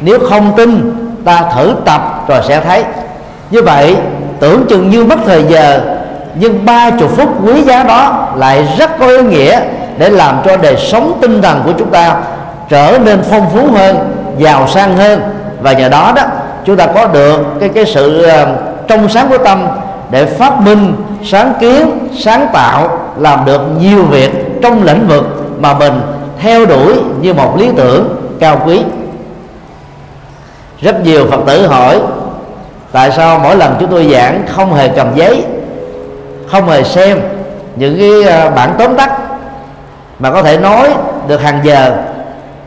Nếu 0.00 0.18
không 0.30 0.52
tin, 0.56 0.96
ta 1.24 1.42
thử 1.54 1.74
tập 1.84 2.24
rồi 2.28 2.40
sẽ 2.48 2.60
thấy. 2.60 2.84
Như 3.50 3.62
vậy, 3.62 3.96
tưởng 4.40 4.66
chừng 4.68 4.90
như 4.90 5.04
mất 5.04 5.18
thời 5.26 5.44
giờ, 5.48 5.80
nhưng 6.34 6.64
ba 6.64 6.90
chục 6.90 7.16
phút 7.16 7.28
quý 7.46 7.62
giá 7.62 7.82
đó 7.82 8.28
lại 8.36 8.68
rất 8.78 8.98
có 8.98 9.06
ý 9.06 9.22
nghĩa 9.22 9.60
để 9.98 10.10
làm 10.10 10.38
cho 10.44 10.56
đời 10.56 10.76
sống 10.76 11.18
tinh 11.20 11.42
thần 11.42 11.62
của 11.64 11.72
chúng 11.78 11.90
ta 11.90 12.16
trở 12.68 12.98
nên 13.04 13.22
phong 13.30 13.50
phú 13.50 13.68
hơn, 13.74 13.96
giàu 14.38 14.68
sang 14.68 14.96
hơn. 14.96 15.20
Và 15.60 15.72
nhờ 15.72 15.88
đó 15.88 16.12
đó, 16.16 16.22
chúng 16.64 16.76
ta 16.76 16.86
có 16.86 17.06
được 17.06 17.40
cái 17.60 17.68
cái 17.68 17.86
sự 17.86 18.22
ờ, 18.22 18.46
trong 18.88 19.08
sáng 19.08 19.28
của 19.28 19.38
tâm 19.38 19.66
để 20.10 20.24
phát 20.24 20.60
minh, 20.60 20.94
sáng 21.24 21.52
kiến, 21.60 22.08
sáng 22.18 22.46
tạo, 22.52 22.98
làm 23.18 23.44
được 23.44 23.60
nhiều 23.80 24.02
việc 24.02 24.62
trong 24.62 24.82
lĩnh 24.82 25.08
vực 25.08 25.24
mà 25.60 25.74
mình 25.74 26.00
theo 26.40 26.66
đuổi 26.66 26.94
như 27.20 27.34
một 27.34 27.56
lý 27.58 27.70
tưởng 27.76 28.16
cao 28.40 28.62
quý. 28.66 28.82
Rất 30.80 31.00
nhiều 31.00 31.26
phật 31.30 31.40
tử 31.46 31.66
hỏi, 31.66 32.00
tại 32.92 33.10
sao 33.10 33.38
mỗi 33.38 33.56
lần 33.56 33.76
chúng 33.80 33.90
tôi 33.90 34.08
giảng 34.12 34.44
không 34.48 34.74
hề 34.74 34.88
cầm 34.88 35.14
giấy, 35.14 35.44
không 36.46 36.68
hề 36.68 36.82
xem 36.82 37.20
những 37.76 37.98
cái 37.98 38.34
à, 38.34 38.50
bản 38.50 38.74
tóm 38.78 38.96
tắt 38.96 39.10
mà 40.18 40.30
có 40.30 40.42
thể 40.42 40.58
nói 40.58 40.94
được 41.28 41.42
hàng 41.42 41.60
giờ. 41.62 41.96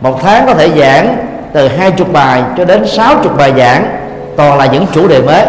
Một 0.01 0.19
tháng 0.21 0.45
có 0.45 0.53
thể 0.53 0.69
giảng 0.69 1.17
từ 1.53 1.67
hai 1.67 1.91
chục 1.91 2.13
bài 2.13 2.43
cho 2.57 2.65
đến 2.65 2.87
sáu 2.87 3.15
chục 3.23 3.37
bài 3.37 3.53
giảng, 3.57 3.85
toàn 4.37 4.57
là 4.57 4.65
những 4.65 4.85
chủ 4.91 5.07
đề 5.07 5.21
mới. 5.21 5.45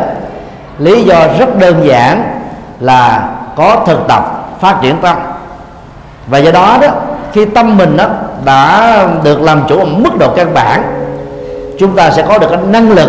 Lý 0.79 1.03
do 1.03 1.27
rất 1.39 1.59
đơn 1.59 1.87
giản 1.87 2.41
là 2.81 3.29
có 3.57 3.83
thực 3.87 4.09
tập 4.09 4.49
phát 4.61 4.77
triển 4.83 4.97
tâm. 5.03 5.17
Và 6.27 6.39
do 6.39 6.51
đó 6.51 6.79
đó 6.83 6.89
khi 7.33 7.45
tâm 7.45 7.79
mình 7.79 7.97
đó 7.97 8.07
đã 8.45 9.07
được 9.25 9.43
làm 9.43 9.63
chủ 9.69 9.79
ở 9.79 9.85
mức 9.85 10.19
độ 10.19 10.29
căn 10.37 10.55
bản, 10.55 10.83
chúng 11.79 11.97
ta 11.97 12.11
sẽ 12.11 12.23
có 12.29 12.39
được 12.39 12.47
cái 12.51 12.59
năng 12.71 12.91
lực, 12.91 13.09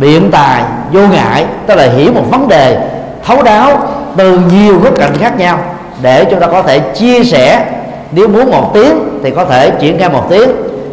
biện 0.00 0.30
tài, 0.30 0.62
vô 0.92 1.00
ngại, 1.00 1.46
tức 1.66 1.74
là 1.74 1.84
hiểu 1.84 2.12
một 2.12 2.24
vấn 2.30 2.48
đề, 2.48 2.88
thấu 3.24 3.42
đáo 3.42 3.88
từ 4.16 4.40
nhiều 4.52 4.78
góc 4.78 4.94
cạnh 4.98 5.12
khác 5.18 5.38
nhau 5.38 5.58
để 6.02 6.24
chúng 6.30 6.40
ta 6.40 6.46
có 6.46 6.62
thể 6.62 6.78
chia 6.78 7.24
sẻ. 7.24 7.66
Nếu 8.12 8.28
muốn 8.28 8.50
một 8.50 8.70
tiếng 8.74 9.20
thì 9.24 9.30
có 9.30 9.44
thể 9.44 9.70
triển 9.70 9.98
khai 9.98 10.08
một 10.08 10.26
tiếng, 10.30 10.50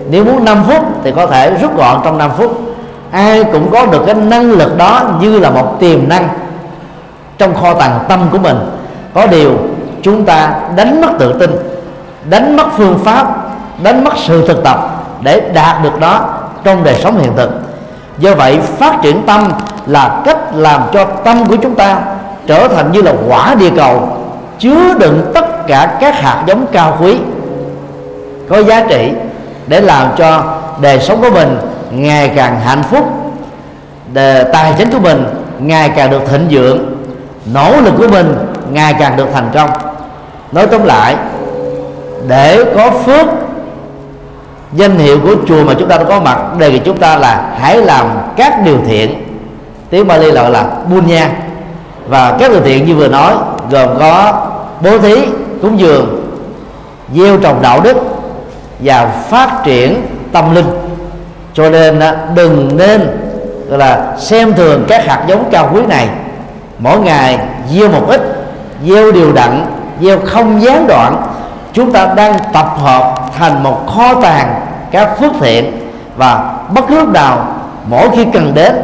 nếu 0.09 0.25
muốn 0.25 0.45
5 0.45 0.63
phút 0.67 0.85
thì 1.03 1.11
có 1.15 1.27
thể 1.27 1.53
rút 1.61 1.77
gọn 1.77 2.01
trong 2.03 2.17
5 2.17 2.31
phút. 2.37 2.61
Ai 3.11 3.43
cũng 3.43 3.71
có 3.71 3.85
được 3.85 4.03
cái 4.05 4.15
năng 4.15 4.51
lực 4.51 4.77
đó 4.77 5.01
như 5.21 5.39
là 5.39 5.49
một 5.49 5.79
tiềm 5.79 6.09
năng 6.09 6.29
trong 7.37 7.55
kho 7.55 7.73
tàng 7.73 7.99
tâm 8.09 8.19
của 8.31 8.37
mình. 8.37 8.57
Có 9.13 9.27
điều, 9.27 9.51
chúng 10.01 10.25
ta 10.25 10.49
đánh 10.75 11.01
mất 11.01 11.09
tự 11.19 11.33
tin 11.33 11.51
đánh 12.29 12.55
mất 12.55 12.67
phương 12.77 12.99
pháp, 13.05 13.27
đánh 13.83 14.03
mất 14.03 14.13
sự 14.17 14.47
thực 14.47 14.63
tập 14.63 15.05
để 15.21 15.49
đạt 15.53 15.83
được 15.83 15.99
đó 15.99 16.25
trong 16.63 16.83
đời 16.83 16.95
sống 16.95 17.19
hiện 17.19 17.31
thực. 17.37 17.49
Do 18.19 18.35
vậy, 18.35 18.59
phát 18.59 18.95
triển 19.01 19.21
tâm 19.25 19.51
là 19.85 20.21
cách 20.25 20.37
làm 20.53 20.81
cho 20.93 21.05
tâm 21.05 21.45
của 21.45 21.55
chúng 21.55 21.75
ta 21.75 21.99
trở 22.47 22.67
thành 22.67 22.91
như 22.91 23.01
là 23.01 23.13
quả 23.27 23.55
địa 23.55 23.71
cầu, 23.75 24.17
chứa 24.59 24.93
đựng 24.99 25.31
tất 25.33 25.67
cả 25.67 25.97
các 25.99 26.21
hạt 26.21 26.43
giống 26.47 26.65
cao 26.71 26.97
quý, 27.01 27.17
có 28.49 28.63
giá 28.63 28.85
trị 28.89 29.11
để 29.67 29.81
làm 29.81 30.07
cho 30.17 30.43
đời 30.81 30.99
sống 30.99 31.21
của 31.21 31.29
mình 31.29 31.57
ngày 31.91 32.31
càng 32.35 32.59
hạnh 32.59 32.83
phúc 32.83 33.05
đề 34.13 34.43
tài 34.43 34.73
chính 34.77 34.91
của 34.91 34.99
mình 34.99 35.25
ngày 35.59 35.89
càng 35.89 36.09
được 36.09 36.21
thịnh 36.29 36.47
vượng, 36.49 36.85
nỗ 37.53 37.81
lực 37.81 37.93
của 37.97 38.07
mình 38.07 38.35
ngày 38.71 38.95
càng 38.99 39.17
được 39.17 39.27
thành 39.33 39.49
công. 39.53 39.69
Nói 40.51 40.67
tóm 40.67 40.83
lại 40.83 41.15
để 42.27 42.63
có 42.75 42.91
phước. 42.91 43.25
Danh 44.73 44.97
hiệu 44.97 45.19
của 45.23 45.35
chùa 45.47 45.63
mà 45.63 45.73
chúng 45.79 45.89
ta 45.89 45.97
đã 45.97 46.03
có 46.03 46.19
mặt, 46.19 46.57
đề 46.57 46.71
nghị 46.71 46.79
chúng 46.79 46.97
ta 46.97 47.17
là 47.17 47.55
hãy 47.59 47.77
làm 47.77 48.05
các 48.35 48.63
điều 48.65 48.77
thiện. 48.87 49.23
Tiếng 49.89 50.07
Bali 50.07 50.31
gọi 50.31 50.51
là 50.51 50.65
bunya. 50.89 51.29
Và 52.07 52.37
các 52.39 52.51
điều 52.51 52.61
thiện 52.61 52.85
như 52.85 52.95
vừa 52.95 53.07
nói, 53.07 53.33
gồm 53.71 53.89
có 53.99 54.33
bố 54.81 54.97
thí, 54.97 55.15
cúng 55.61 55.79
dường, 55.79 56.31
gieo 57.15 57.37
trồng 57.37 57.61
đạo 57.61 57.81
đức 57.81 57.97
và 58.79 59.05
phát 59.29 59.61
triển 59.63 60.01
tâm 60.31 60.55
linh. 60.55 60.67
Cho 61.53 61.69
nên 61.69 61.99
đừng 62.35 62.77
nên, 62.77 63.01
gọi 63.69 63.79
là, 63.79 64.15
xem 64.19 64.53
thường 64.53 64.85
các 64.87 65.05
hạt 65.05 65.23
giống 65.27 65.43
cao 65.51 65.69
quý 65.73 65.81
này. 65.87 66.07
Mỗi 66.79 66.99
ngày 66.99 67.39
gieo 67.71 67.89
một 67.89 68.07
ít, 68.07 68.21
gieo 68.87 69.11
điều 69.11 69.33
đặn 69.33 69.65
gieo 70.01 70.19
không 70.25 70.61
gián 70.61 70.87
đoạn 70.87 71.26
chúng 71.77 71.91
ta 71.91 72.13
đang 72.15 72.33
tập 72.53 72.67
hợp 72.77 73.15
thành 73.39 73.63
một 73.63 73.87
kho 73.87 74.21
tàng 74.21 74.55
các 74.91 75.19
phước 75.19 75.31
thiện 75.39 75.89
và 76.17 76.53
bất 76.75 76.81
cứ 76.87 76.99
lúc 76.99 77.09
nào 77.09 77.47
mỗi 77.89 78.09
khi 78.15 78.25
cần 78.33 78.51
đến 78.53 78.75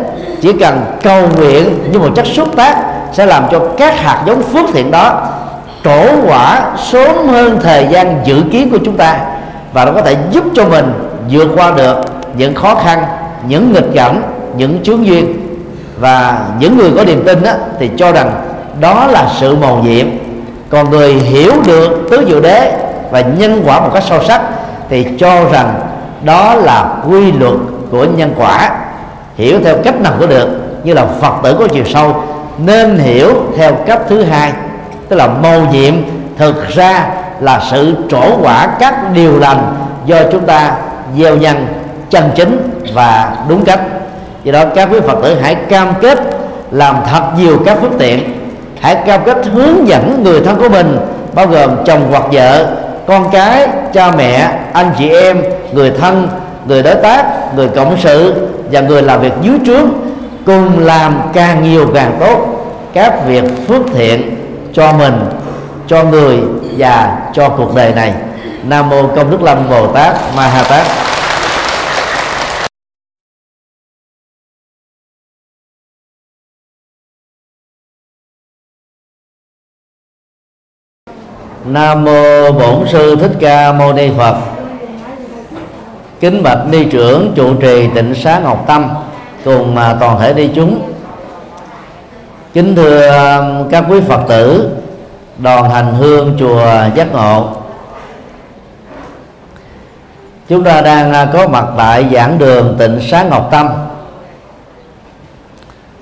chỉ 0.42 0.54
cần 0.54 0.86
cầu 1.04 1.28
nguyện 1.38 1.92
như 1.92 2.00
một 2.00 2.10
chất 2.16 2.26
xúc 2.26 2.48
tác 2.56 2.78
sẽ 3.14 3.26
làm 3.26 3.44
cho 3.52 3.60
các 3.78 4.00
hạt 4.00 4.24
giống 4.26 4.42
phước 4.42 4.66
thiện 4.74 4.92
đó 4.92 5.28
trổ 5.84 6.04
quả 6.28 6.62
sớm 6.78 7.28
hơn 7.28 7.60
thời 7.64 7.88
gian 7.92 8.22
dự 8.26 8.44
kiến 8.52 8.70
của 8.70 8.80
chúng 8.86 8.98
ta 8.98 9.20
và 9.74 9.86
nó 9.86 9.92
có 9.92 10.02
thể 10.02 10.16
giúp 10.32 10.44
cho 10.54 10.66
mình 10.66 10.94
vượt 11.30 11.48
qua 11.56 11.72
được 11.72 11.98
những 12.38 12.56
khó 12.56 12.76
khăn 12.76 13.04
những 13.48 13.74
nghịch 13.74 13.94
cảnh 13.94 14.22
những 14.58 14.84
chướng 14.84 15.06
duyên. 15.06 15.34
Và 16.00 16.40
những 16.60 16.78
người 16.78 16.92
có 16.98 17.04
niềm 17.04 17.24
tin 17.26 17.44
đó, 17.44 17.52
thì 17.80 17.90
cho 17.98 18.12
rằng 18.12 18.32
đó 18.80 19.08
là 19.08 19.30
sự 19.40 19.56
mầu 19.56 19.80
nhiệm. 19.84 20.08
Còn 20.70 20.90
người 20.90 21.14
hiểu 21.14 21.52
được 21.66 22.08
tứ 22.12 22.26
diệu 22.28 22.42
đế 22.42 22.83
và 23.14 23.22
nhân 23.22 23.64
quả 23.66 23.80
một 23.80 23.90
cách 23.94 24.04
sâu 24.04 24.24
sắc 24.24 24.42
thì 24.90 25.06
cho 25.20 25.50
rằng 25.52 25.74
đó 26.24 26.56
là 26.56 26.86
quy 27.10 27.32
luật 27.32 27.54
của 27.92 28.06
nhân 28.06 28.34
quả. 28.38 28.70
Hiểu 29.36 29.60
theo 29.64 29.76
cách 29.84 30.02
nào 30.02 30.14
cũng 30.20 30.30
được, 30.30 30.48
như 30.84 30.94
là 30.94 31.06
phật 31.22 31.34
tử 31.44 31.56
có 31.60 31.68
chiều 31.68 31.84
sâu, 31.86 32.24
nên 32.58 32.98
hiểu 32.98 33.30
theo 33.58 33.74
cách 33.86 34.00
thứ 34.10 34.24
hai, 34.24 34.52
tức 35.10 35.16
là 35.16 35.28
mầu 35.28 35.62
nhiệm 35.72 35.94
thực 36.38 36.70
ra 36.70 37.08
là 37.40 37.62
sự 37.72 37.96
trổ 38.10 38.38
quả 38.42 38.68
các 38.80 39.14
điều 39.14 39.40
lành 39.40 39.76
do 40.06 40.18
chúng 40.32 40.46
ta 40.46 40.76
gieo 41.18 41.36
nhân 41.36 41.68
chân 42.10 42.24
chính 42.36 42.82
và 42.94 43.36
đúng 43.50 43.66
cách. 43.66 43.80
Do 44.44 44.52
đó, 44.52 44.64
các 44.76 44.90
quý 44.92 45.00
phật 45.00 45.18
tử 45.24 45.38
hãy 45.42 45.56
cam 45.56 45.88
kết 46.02 46.20
làm 46.72 46.96
thật 47.12 47.22
nhiều 47.38 47.58
các 47.66 47.78
phước 47.82 47.92
tiện. 48.00 48.20
Hãy 48.82 48.96
cam 48.96 49.22
kết 49.26 49.38
hướng 49.54 49.88
dẫn 49.88 50.24
người 50.24 50.42
thân 50.42 50.56
của 50.60 50.70
mình, 50.70 50.98
bao 51.36 51.48
gồm 51.48 51.70
chồng 51.86 52.08
hoặc 52.12 52.24
vợ 52.32 52.66
con 53.08 53.30
cái, 53.32 53.68
cha 53.94 54.12
mẹ, 54.12 54.50
anh 54.74 54.92
chị 54.98 55.10
em, 55.10 55.44
người 55.72 55.92
thân, 55.92 56.28
người 56.68 56.84
đối 56.84 56.96
tác, 56.96 57.26
người 57.56 57.68
cộng 57.68 57.98
sự 58.00 58.48
và 58.72 58.82
người 58.82 59.02
làm 59.02 59.22
việc 59.22 59.34
dưới 59.42 59.58
trướng 59.66 59.90
cùng 60.46 60.80
làm 60.80 61.22
càng 61.34 61.64
nhiều 61.64 61.88
càng 61.94 62.18
tốt 62.20 62.54
các 62.94 63.28
việc 63.28 63.44
phước 63.68 63.82
thiện 63.94 64.38
cho 64.74 64.94
mình, 64.94 65.26
cho 65.88 66.04
người 66.04 66.40
và 66.78 67.18
cho 67.34 67.50
cuộc 67.50 67.76
đời 67.76 67.94
này. 67.96 68.14
Nam 68.64 68.90
mô 68.90 69.08
công 69.08 69.32
đức 69.32 69.42
lâm 69.42 69.70
bồ 69.70 69.88
tát 69.88 70.16
ma 70.36 70.48
ha 70.48 70.64
tát. 70.64 70.86
Nam 81.66 82.04
mô 82.04 82.52
bổn 82.52 82.88
sư 82.88 83.16
thích 83.16 83.32
ca 83.40 83.74
mâu 83.74 83.94
ni 83.94 84.10
phật. 84.18 84.36
Kính 86.20 86.44
bạch 86.44 86.60
ni 86.72 86.86
trưởng 86.86 87.32
trụ 87.36 87.54
trì 87.56 87.88
tịnh 87.96 88.16
xá 88.16 88.40
ngọc 88.40 88.64
tâm, 88.68 88.90
cùng 89.46 89.76
mà 89.76 89.98
toàn 90.00 90.20
thể 90.20 90.34
đi 90.34 90.50
chúng. 90.56 90.82
Kính 92.54 92.76
thưa 92.76 93.08
um, 93.08 93.70
các 93.70 93.86
quý 93.90 94.02
phật 94.08 94.22
tử, 94.30 94.70
đoàn 95.38 95.70
hành 95.70 95.94
hương 95.94 96.36
chùa 96.40 96.66
giác 96.96 97.14
ngộ. 97.14 97.48
Chúng 100.50 100.64
ta 100.64 100.82
đang 100.82 101.14
à, 101.14 101.28
có 101.34 101.48
mặt 101.48 101.66
tại 101.78 102.06
giảng 102.14 102.40
đường 102.40 102.76
tịnh 102.80 103.00
xá 103.02 103.24
ngọc 103.24 103.48
tâm. 103.52 103.70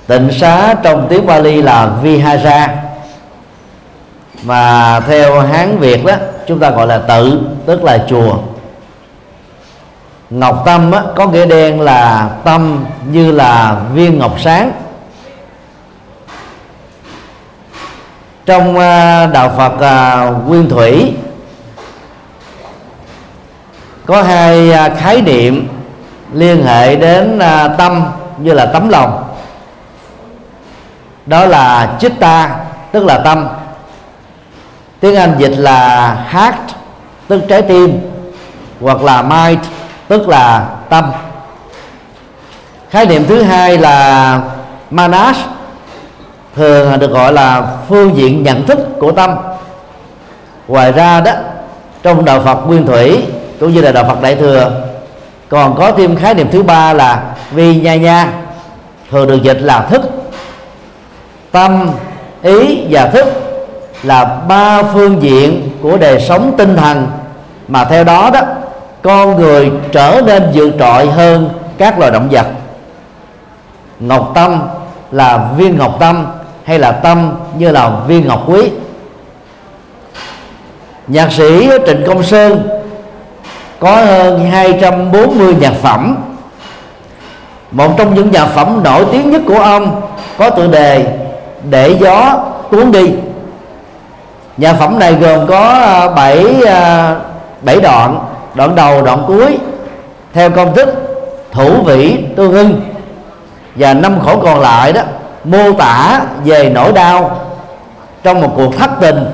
Tịnh 0.07 0.31
xá 0.31 0.73
trong 0.83 1.07
tiếng 1.09 1.25
Bali 1.25 1.61
là 1.61 1.89
Vihara 2.01 2.69
mà 4.43 4.99
theo 4.99 5.39
hán 5.39 5.77
việt 5.77 6.05
đó 6.05 6.13
chúng 6.47 6.59
ta 6.59 6.69
gọi 6.69 6.87
là 6.87 6.97
tự 6.97 7.41
tức 7.65 7.83
là 7.83 8.05
chùa. 8.09 8.37
Ngọc 10.29 10.63
tâm 10.65 10.91
á, 10.91 11.03
có 11.15 11.27
nghĩa 11.27 11.45
đen 11.45 11.81
là 11.81 12.29
tâm 12.43 12.85
như 13.11 13.31
là 13.31 13.75
viên 13.93 14.19
ngọc 14.19 14.39
sáng. 14.39 14.71
Trong 18.45 18.79
à, 18.79 19.25
đạo 19.25 19.51
phật 19.57 19.79
à, 19.79 20.25
nguyên 20.47 20.69
thủy 20.69 21.13
có 24.05 24.23
hai 24.23 24.71
à, 24.71 24.89
khái 24.89 25.21
niệm 25.21 25.67
liên 26.33 26.65
hệ 26.65 26.95
đến 26.95 27.39
tâm 27.77 28.03
như 28.37 28.53
là 28.53 28.65
tấm 28.65 28.89
lòng. 28.89 29.23
Đó 31.25 31.45
là 31.45 31.95
chitta 31.99 32.55
tức 32.91 33.05
là 33.05 33.17
tâm 33.17 33.47
tiếng 35.01 35.15
anh 35.15 35.35
dịch 35.37 35.53
là 35.57 36.15
heart, 36.29 36.55
tức 37.27 37.41
trái 37.47 37.61
tim, 37.61 37.99
hoặc 38.81 39.01
là 39.01 39.21
mind, 39.21 39.59
tức 40.07 40.29
là 40.29 40.69
tâm. 40.89 41.11
Khái 42.89 43.05
niệm 43.05 43.25
thứ 43.27 43.41
hai 43.43 43.77
là 43.77 44.39
manas 44.91 45.37
thường 46.55 46.99
được 46.99 47.11
gọi 47.11 47.33
là 47.33 47.67
phương 47.89 48.15
diện 48.15 48.43
nhận 48.43 48.65
thức 48.65 48.79
của 48.99 49.11
tâm. 49.11 49.35
Ngoài 50.67 50.91
ra 50.91 51.21
đó, 51.21 51.31
trong 52.03 52.25
đạo 52.25 52.41
Phật 52.45 52.55
nguyên 52.55 52.85
thủy 52.85 53.23
cũng 53.59 53.73
như 53.73 53.81
là 53.81 53.91
đạo 53.91 54.03
Phật 54.07 54.21
đại 54.21 54.35
thừa, 54.35 54.81
còn 55.49 55.75
có 55.75 55.91
thêm 55.91 56.15
khái 56.15 56.33
niệm 56.33 56.47
thứ 56.51 56.63
ba 56.63 56.93
là 56.93 57.23
vi 57.51 57.75
nha 57.81 57.95
nha, 57.95 58.27
thường 59.11 59.27
được 59.27 59.43
dịch 59.43 59.59
là 59.61 59.81
thức. 59.81 60.01
Tâm, 61.51 61.89
ý 62.43 62.79
và 62.89 63.05
thức 63.07 63.50
là 64.03 64.25
ba 64.47 64.83
phương 64.83 65.21
diện 65.21 65.69
của 65.81 65.97
đời 65.97 66.19
sống 66.19 66.53
tinh 66.57 66.75
thần. 66.75 67.07
Mà 67.67 67.85
theo 67.85 68.03
đó 68.03 68.29
đó, 68.33 68.41
con 69.01 69.35
người 69.35 69.71
trở 69.91 70.21
nên 70.25 70.51
vượt 70.53 70.73
trội 70.79 71.05
hơn 71.05 71.49
các 71.77 71.99
loài 71.99 72.11
động 72.11 72.27
vật. 72.31 72.45
Ngọc 73.99 74.31
tâm 74.35 74.61
là 75.11 75.49
viên 75.57 75.77
ngọc 75.77 75.97
tâm 75.99 76.27
hay 76.63 76.79
là 76.79 76.91
tâm 76.91 77.31
như 77.57 77.71
là 77.71 77.91
viên 78.07 78.27
ngọc 78.27 78.43
quý? 78.47 78.69
Nhạc 81.07 81.31
sĩ 81.31 81.69
Trịnh 81.85 82.03
Công 82.07 82.23
Sơn 82.23 82.67
có 83.79 83.95
hơn 83.95 84.51
240 84.51 85.55
nhạc 85.59 85.73
phẩm. 85.81 86.17
Một 87.71 87.93
trong 87.97 88.15
những 88.15 88.31
nhạc 88.31 88.45
phẩm 88.45 88.81
nổi 88.83 89.05
tiếng 89.11 89.31
nhất 89.31 89.41
của 89.47 89.59
ông 89.59 90.01
có 90.37 90.49
tựa 90.49 90.67
đề 90.67 91.17
để 91.69 91.95
gió 91.99 92.43
cuốn 92.69 92.91
đi 92.91 93.11
nhạc 94.57 94.73
phẩm 94.73 94.99
này 94.99 95.13
gồm 95.13 95.47
có 95.47 95.59
à, 95.69 96.09
bảy 96.09 96.63
à, 96.67 97.15
bảy 97.61 97.81
đoạn 97.81 98.19
đoạn 98.53 98.75
đầu 98.75 99.01
đoạn 99.01 99.23
cuối. 99.27 99.57
Theo 100.33 100.49
công 100.49 100.75
thức 100.75 100.89
thủ 101.51 101.83
vĩ 101.85 102.17
tương 102.35 102.53
ưng. 102.53 102.81
Và 103.75 103.93
năm 103.93 104.19
khổ 104.25 104.37
còn 104.43 104.59
lại 104.59 104.93
đó 104.93 105.01
mô 105.43 105.71
tả 105.71 106.21
về 106.45 106.71
nỗi 106.75 106.91
đau 106.91 107.39
trong 108.23 108.41
một 108.41 108.53
cuộc 108.55 108.77
thất 108.77 108.89
tình 108.99 109.25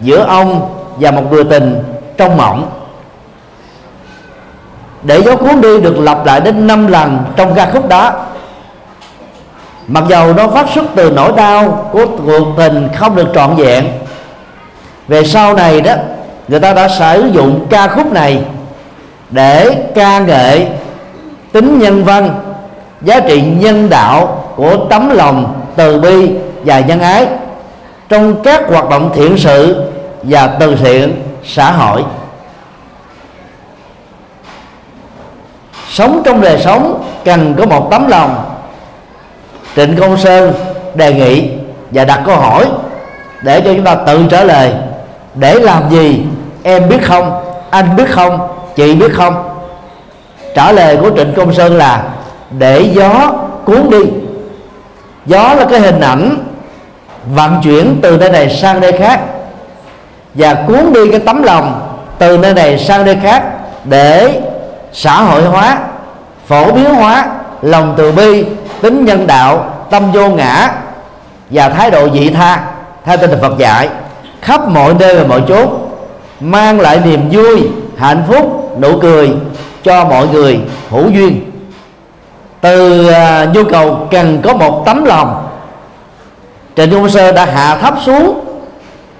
giữa 0.00 0.24
ông 0.24 0.74
và 0.96 1.10
một 1.10 1.22
người 1.30 1.44
tình 1.44 1.82
trong 2.16 2.36
mộng. 2.36 2.70
Để 5.02 5.22
dấu 5.22 5.36
cuốn 5.36 5.60
đi 5.60 5.80
được 5.80 5.98
lặp 5.98 6.26
lại 6.26 6.40
đến 6.40 6.66
năm 6.66 6.86
lần 6.86 7.18
trong 7.36 7.54
ca 7.54 7.70
khúc 7.72 7.88
đó 7.88 8.12
mặc 9.86 10.04
dầu 10.08 10.32
nó 10.32 10.48
phát 10.48 10.66
xuất 10.74 10.84
từ 10.94 11.10
nỗi 11.10 11.32
đau 11.36 11.88
của 11.92 12.06
cuộc 12.26 12.46
tình 12.56 12.88
không 12.96 13.16
được 13.16 13.28
trọn 13.34 13.56
vẹn 13.56 13.86
về 15.10 15.24
sau 15.24 15.54
này 15.54 15.80
đó, 15.80 15.94
người 16.48 16.60
ta 16.60 16.72
đã 16.72 16.88
sử 16.88 17.30
dụng 17.32 17.66
ca 17.70 17.88
khúc 17.88 18.12
này 18.12 18.42
để 19.30 19.76
ca 19.94 20.18
ngợi 20.18 20.66
tính 21.52 21.78
nhân 21.78 22.04
văn, 22.04 22.40
giá 23.02 23.20
trị 23.20 23.42
nhân 23.42 23.90
đạo 23.90 24.44
của 24.56 24.76
tấm 24.90 25.10
lòng 25.10 25.60
từ 25.76 26.00
bi 26.00 26.30
và 26.64 26.80
nhân 26.80 27.00
ái 27.00 27.26
trong 28.08 28.42
các 28.42 28.68
hoạt 28.68 28.88
động 28.88 29.10
thiện 29.14 29.38
sự 29.38 29.84
và 30.22 30.46
từ 30.46 30.76
thiện 30.76 31.22
xã 31.44 31.72
hội. 31.72 32.04
Sống 35.88 36.22
trong 36.24 36.40
đời 36.40 36.58
sống 36.58 37.04
cần 37.24 37.54
có 37.58 37.66
một 37.66 37.88
tấm 37.90 38.08
lòng. 38.08 38.44
Trịnh 39.76 39.96
công 39.96 40.16
sơn 40.16 40.52
đề 40.94 41.12
nghị 41.12 41.50
và 41.90 42.04
đặt 42.04 42.22
câu 42.26 42.36
hỏi 42.36 42.66
để 43.42 43.60
cho 43.60 43.74
chúng 43.74 43.84
ta 43.84 43.94
tự 43.94 44.26
trả 44.30 44.44
lời 44.44 44.72
để 45.34 45.54
làm 45.54 45.90
gì? 45.90 46.26
Em 46.62 46.88
biết 46.88 47.04
không? 47.04 47.44
Anh 47.70 47.96
biết 47.96 48.10
không? 48.10 48.48
Chị 48.76 48.94
biết 48.94 49.14
không? 49.14 49.58
Trả 50.54 50.72
lời 50.72 50.96
của 50.96 51.10
trịnh 51.16 51.34
công 51.36 51.54
sơn 51.54 51.76
là, 51.76 52.02
để 52.50 52.80
gió 52.94 53.32
cuốn 53.64 53.90
đi. 53.90 54.02
Gió 55.26 55.54
là 55.54 55.64
cái 55.70 55.80
hình 55.80 56.00
ảnh 56.00 56.36
vận 57.34 57.60
chuyển 57.62 57.98
từ 58.02 58.16
nơi 58.16 58.30
này 58.30 58.56
sang 58.56 58.80
nơi 58.80 58.92
khác. 58.92 59.20
Và 60.34 60.54
cuốn 60.54 60.92
đi 60.92 61.10
cái 61.10 61.20
tấm 61.20 61.42
lòng 61.42 61.96
từ 62.18 62.38
nơi 62.38 62.54
này 62.54 62.78
sang 62.78 63.04
nơi 63.04 63.16
khác 63.22 63.44
để 63.84 64.40
xã 64.92 65.22
hội 65.22 65.42
hóa, 65.42 65.78
phổ 66.46 66.72
biến 66.72 66.94
hóa, 66.94 67.26
lòng 67.62 67.94
từ 67.96 68.12
bi, 68.12 68.44
tính 68.82 69.04
nhân 69.04 69.26
đạo, 69.26 69.74
tâm 69.90 70.12
vô 70.12 70.28
ngã 70.28 70.72
và 71.50 71.68
thái 71.68 71.90
độ 71.90 72.08
dị 72.10 72.30
tha, 72.30 72.60
theo 73.04 73.16
tinh 73.16 73.30
thần 73.30 73.40
Phật 73.40 73.58
dạy 73.58 73.88
khắp 74.42 74.68
mọi 74.68 74.94
nơi 74.94 75.14
và 75.16 75.24
mọi 75.24 75.42
chốn 75.48 75.68
mang 76.40 76.80
lại 76.80 77.00
niềm 77.04 77.30
vui 77.30 77.68
hạnh 77.96 78.22
phúc 78.28 78.72
nụ 78.80 78.98
cười 78.98 79.30
cho 79.84 80.04
mọi 80.04 80.28
người 80.28 80.60
hữu 80.90 81.10
duyên. 81.10 81.50
Từ 82.60 83.06
uh, 83.08 83.54
nhu 83.54 83.64
cầu 83.64 84.08
cần 84.10 84.40
có 84.42 84.54
một 84.54 84.82
tấm 84.86 85.04
lòng 85.04 85.48
trịnh 86.76 86.90
công 86.90 87.08
sơ 87.08 87.32
đã 87.32 87.44
hạ 87.44 87.76
thấp 87.76 87.94
xuống 88.06 88.44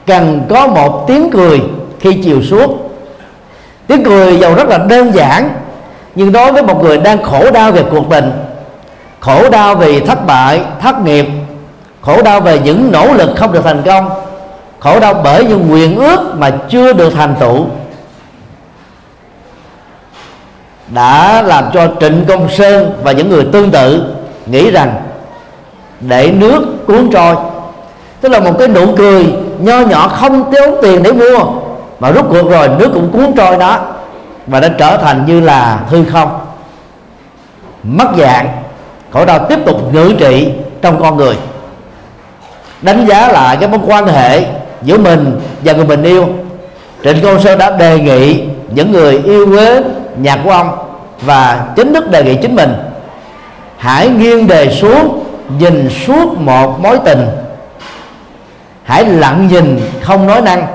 cần 0.07 0.43
có 0.49 0.66
một 0.66 1.05
tiếng 1.07 1.31
cười 1.31 1.61
khi 2.01 2.21
chiều 2.25 2.43
xuống. 2.43 2.89
Tiếng 3.87 4.05
cười 4.05 4.39
giàu 4.39 4.55
rất 4.55 4.68
là 4.68 4.79
đơn 4.79 5.14
giản 5.14 5.51
nhưng 6.14 6.33
đối 6.33 6.53
với 6.53 6.62
một 6.62 6.83
người 6.83 6.99
đang 6.99 7.23
khổ 7.23 7.51
đau 7.51 7.73
về 7.73 7.83
cuộc 7.91 8.11
tình 8.11 8.33
khổ 9.21 9.51
đau 9.51 9.75
vì 9.75 10.01
thất 10.01 10.27
bại 10.27 10.61
thất 10.81 11.01
nghiệp 11.01 11.27
khổ 12.03 12.23
đau 12.23 12.41
về 12.41 12.59
những 12.64 12.93
nỗ 12.93 13.12
lực 13.12 13.31
không 13.37 13.53
được 13.53 13.64
thành 13.64 13.83
công 13.83 14.11
khổ 14.81 15.01
đau 15.01 15.14
bởi 15.24 15.45
những 15.45 15.68
nguyện 15.68 15.97
ước 15.97 16.35
mà 16.39 16.51
chưa 16.68 16.93
được 16.93 17.12
thành 17.14 17.35
tựu. 17.41 17.66
Đã 20.89 21.43
làm 21.43 21.64
cho 21.72 21.89
trịnh 22.01 22.24
công 22.28 22.49
sơn 22.49 22.93
và 23.03 23.12
những 23.12 23.28
người 23.28 23.47
tương 23.53 23.70
tự 23.70 24.14
nghĩ 24.47 24.70
rằng 24.70 24.95
để 26.01 26.31
nước 26.31 26.87
cuốn 26.87 27.11
trôi, 27.12 27.37
tức 28.20 28.28
là 28.28 28.41
một 28.41 28.53
cái 28.59 28.68
nụ 28.68 28.87
cười 28.97 29.35
nho 29.59 29.81
nhỏ 29.81 30.09
không 30.09 30.53
tốn 30.53 30.74
tiền 30.83 31.03
để 31.03 31.12
mua, 31.12 31.45
mà 32.01 32.11
rút 32.11 32.26
cuộc 32.28 32.51
rồi 32.51 32.68
nước 32.68 32.91
cũng 32.95 33.11
cuốn 33.12 33.33
trôi 33.37 33.57
đó 33.57 33.78
và 34.47 34.61
đã 34.61 34.68
trở 34.78 34.97
thành 34.97 35.26
như 35.26 35.41
là 35.41 35.81
hư 35.89 36.05
không. 36.05 36.41
Mất 37.83 38.09
dạng, 38.18 38.49
khổ 39.11 39.24
đau 39.24 39.47
tiếp 39.49 39.59
tục 39.66 39.95
ngự 39.95 40.14
trị 40.18 40.53
trong 40.83 41.01
con 41.01 41.16
người. 41.16 41.37
Đánh 42.83 43.07
giá 43.07 43.28
lại 43.28 43.57
cái 43.57 43.68
mối 43.68 43.81
quan 43.87 44.07
hệ 44.07 44.45
giữa 44.83 44.99
mình 44.99 45.41
và 45.64 45.72
người 45.72 45.85
mình 45.85 46.03
yêu. 46.03 46.28
Trịnh 47.05 47.22
công 47.22 47.43
sơn 47.43 47.59
đã 47.59 47.70
đề 47.70 47.99
nghị 47.99 48.43
những 48.74 48.93
người 48.93 49.18
yêu 49.24 49.47
quế 49.47 49.83
nhạc 50.22 50.41
của 50.45 50.51
ông 50.51 50.70
và 51.22 51.66
chính 51.76 51.95
thức 51.95 52.11
đề 52.11 52.22
nghị 52.24 52.35
chính 52.35 52.57
mình 52.57 52.72
hãy 53.81 54.09
nghiêng 54.09 54.47
đề 54.47 54.70
xuống, 54.70 55.24
nhìn 55.59 55.91
suốt 56.07 56.39
một 56.39 56.81
mối 56.81 56.99
tình. 57.05 57.26
Hãy 58.85 59.05
lặng 59.05 59.49
nhìn, 59.49 59.81
không 60.01 60.26
nói 60.26 60.41
năng. 60.41 60.66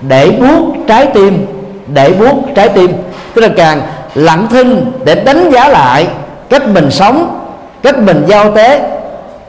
Để 0.00 0.30
buốt 0.30 0.74
trái 0.86 1.06
tim, 1.06 1.46
để 1.86 2.12
buốt 2.12 2.34
trái 2.54 2.68
tim. 2.68 2.92
Tức 3.34 3.42
là 3.42 3.48
càng 3.56 3.82
lặng 4.14 4.46
thinh 4.50 4.92
để 5.04 5.14
đánh 5.14 5.50
giá 5.50 5.68
lại 5.68 6.06
cách 6.48 6.68
mình 6.68 6.90
sống, 6.90 7.40
cách 7.82 7.98
mình 7.98 8.24
giao 8.28 8.56
tế, 8.56 8.80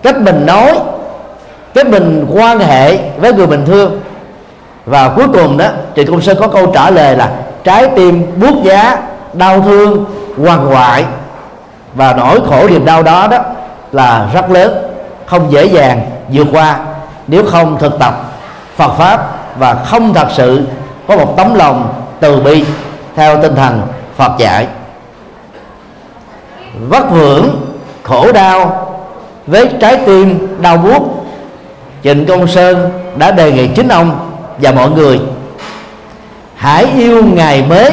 cách 0.04 0.22
mình 0.22 0.46
nói 0.46 0.72
cái 1.76 1.84
mình 1.84 2.28
quan 2.34 2.60
hệ 2.60 2.98
với 3.18 3.34
người 3.34 3.48
bình 3.48 3.66
thường 3.66 4.02
và 4.86 5.10
cuối 5.16 5.26
cùng 5.34 5.58
đó, 5.58 5.66
thì 5.96 6.06
công 6.06 6.22
sơn 6.22 6.38
có 6.40 6.48
câu 6.48 6.72
trả 6.74 6.90
lời 6.90 7.18
là 7.18 7.32
trái 7.64 7.90
tim 7.96 8.26
buốt 8.42 8.64
giá, 8.64 8.98
đau 9.34 9.62
thương 9.62 10.06
hoàng 10.38 10.66
hoại 10.66 11.06
và 11.96 12.14
nỗi 12.14 12.40
khổ 12.50 12.68
niềm 12.68 12.86
đau 12.86 13.04
đó 13.04 13.28
đó 13.28 13.38
là 13.92 14.30
rất 14.34 14.50
lớn, 14.50 14.78
không 15.26 15.52
dễ 15.52 15.66
dàng 15.66 16.02
vượt 16.30 16.48
qua. 16.52 16.80
Nếu 17.28 17.46
không 17.46 17.78
thực 17.80 18.00
tập 18.00 18.14
Phật 18.76 18.94
pháp 18.98 19.28
và 19.60 19.74
không 19.74 20.14
thật 20.14 20.28
sự 20.32 20.66
có 21.08 21.16
một 21.16 21.34
tấm 21.38 21.56
lòng 21.56 21.94
từ 22.20 22.40
bi 22.40 22.66
theo 23.16 23.42
tinh 23.42 23.56
thần 23.56 23.82
Phật 24.18 24.32
dạy. 24.38 24.68
Vất 26.90 27.12
vưởng, 27.12 27.62
khổ 28.04 28.32
đau 28.32 28.88
với 29.48 29.70
trái 29.82 29.98
tim 30.06 30.48
đau 30.62 30.78
buốt 30.78 31.15
Trịnh 32.06 32.26
Công 32.26 32.48
Sơn 32.48 32.90
đã 33.16 33.32
đề 33.32 33.52
nghị 33.52 33.68
chính 33.68 33.88
ông 33.88 34.30
và 34.58 34.72
mọi 34.72 34.90
người, 34.90 35.20
hãy 36.56 36.86
yêu 36.98 37.24
ngày 37.26 37.64
mới, 37.70 37.92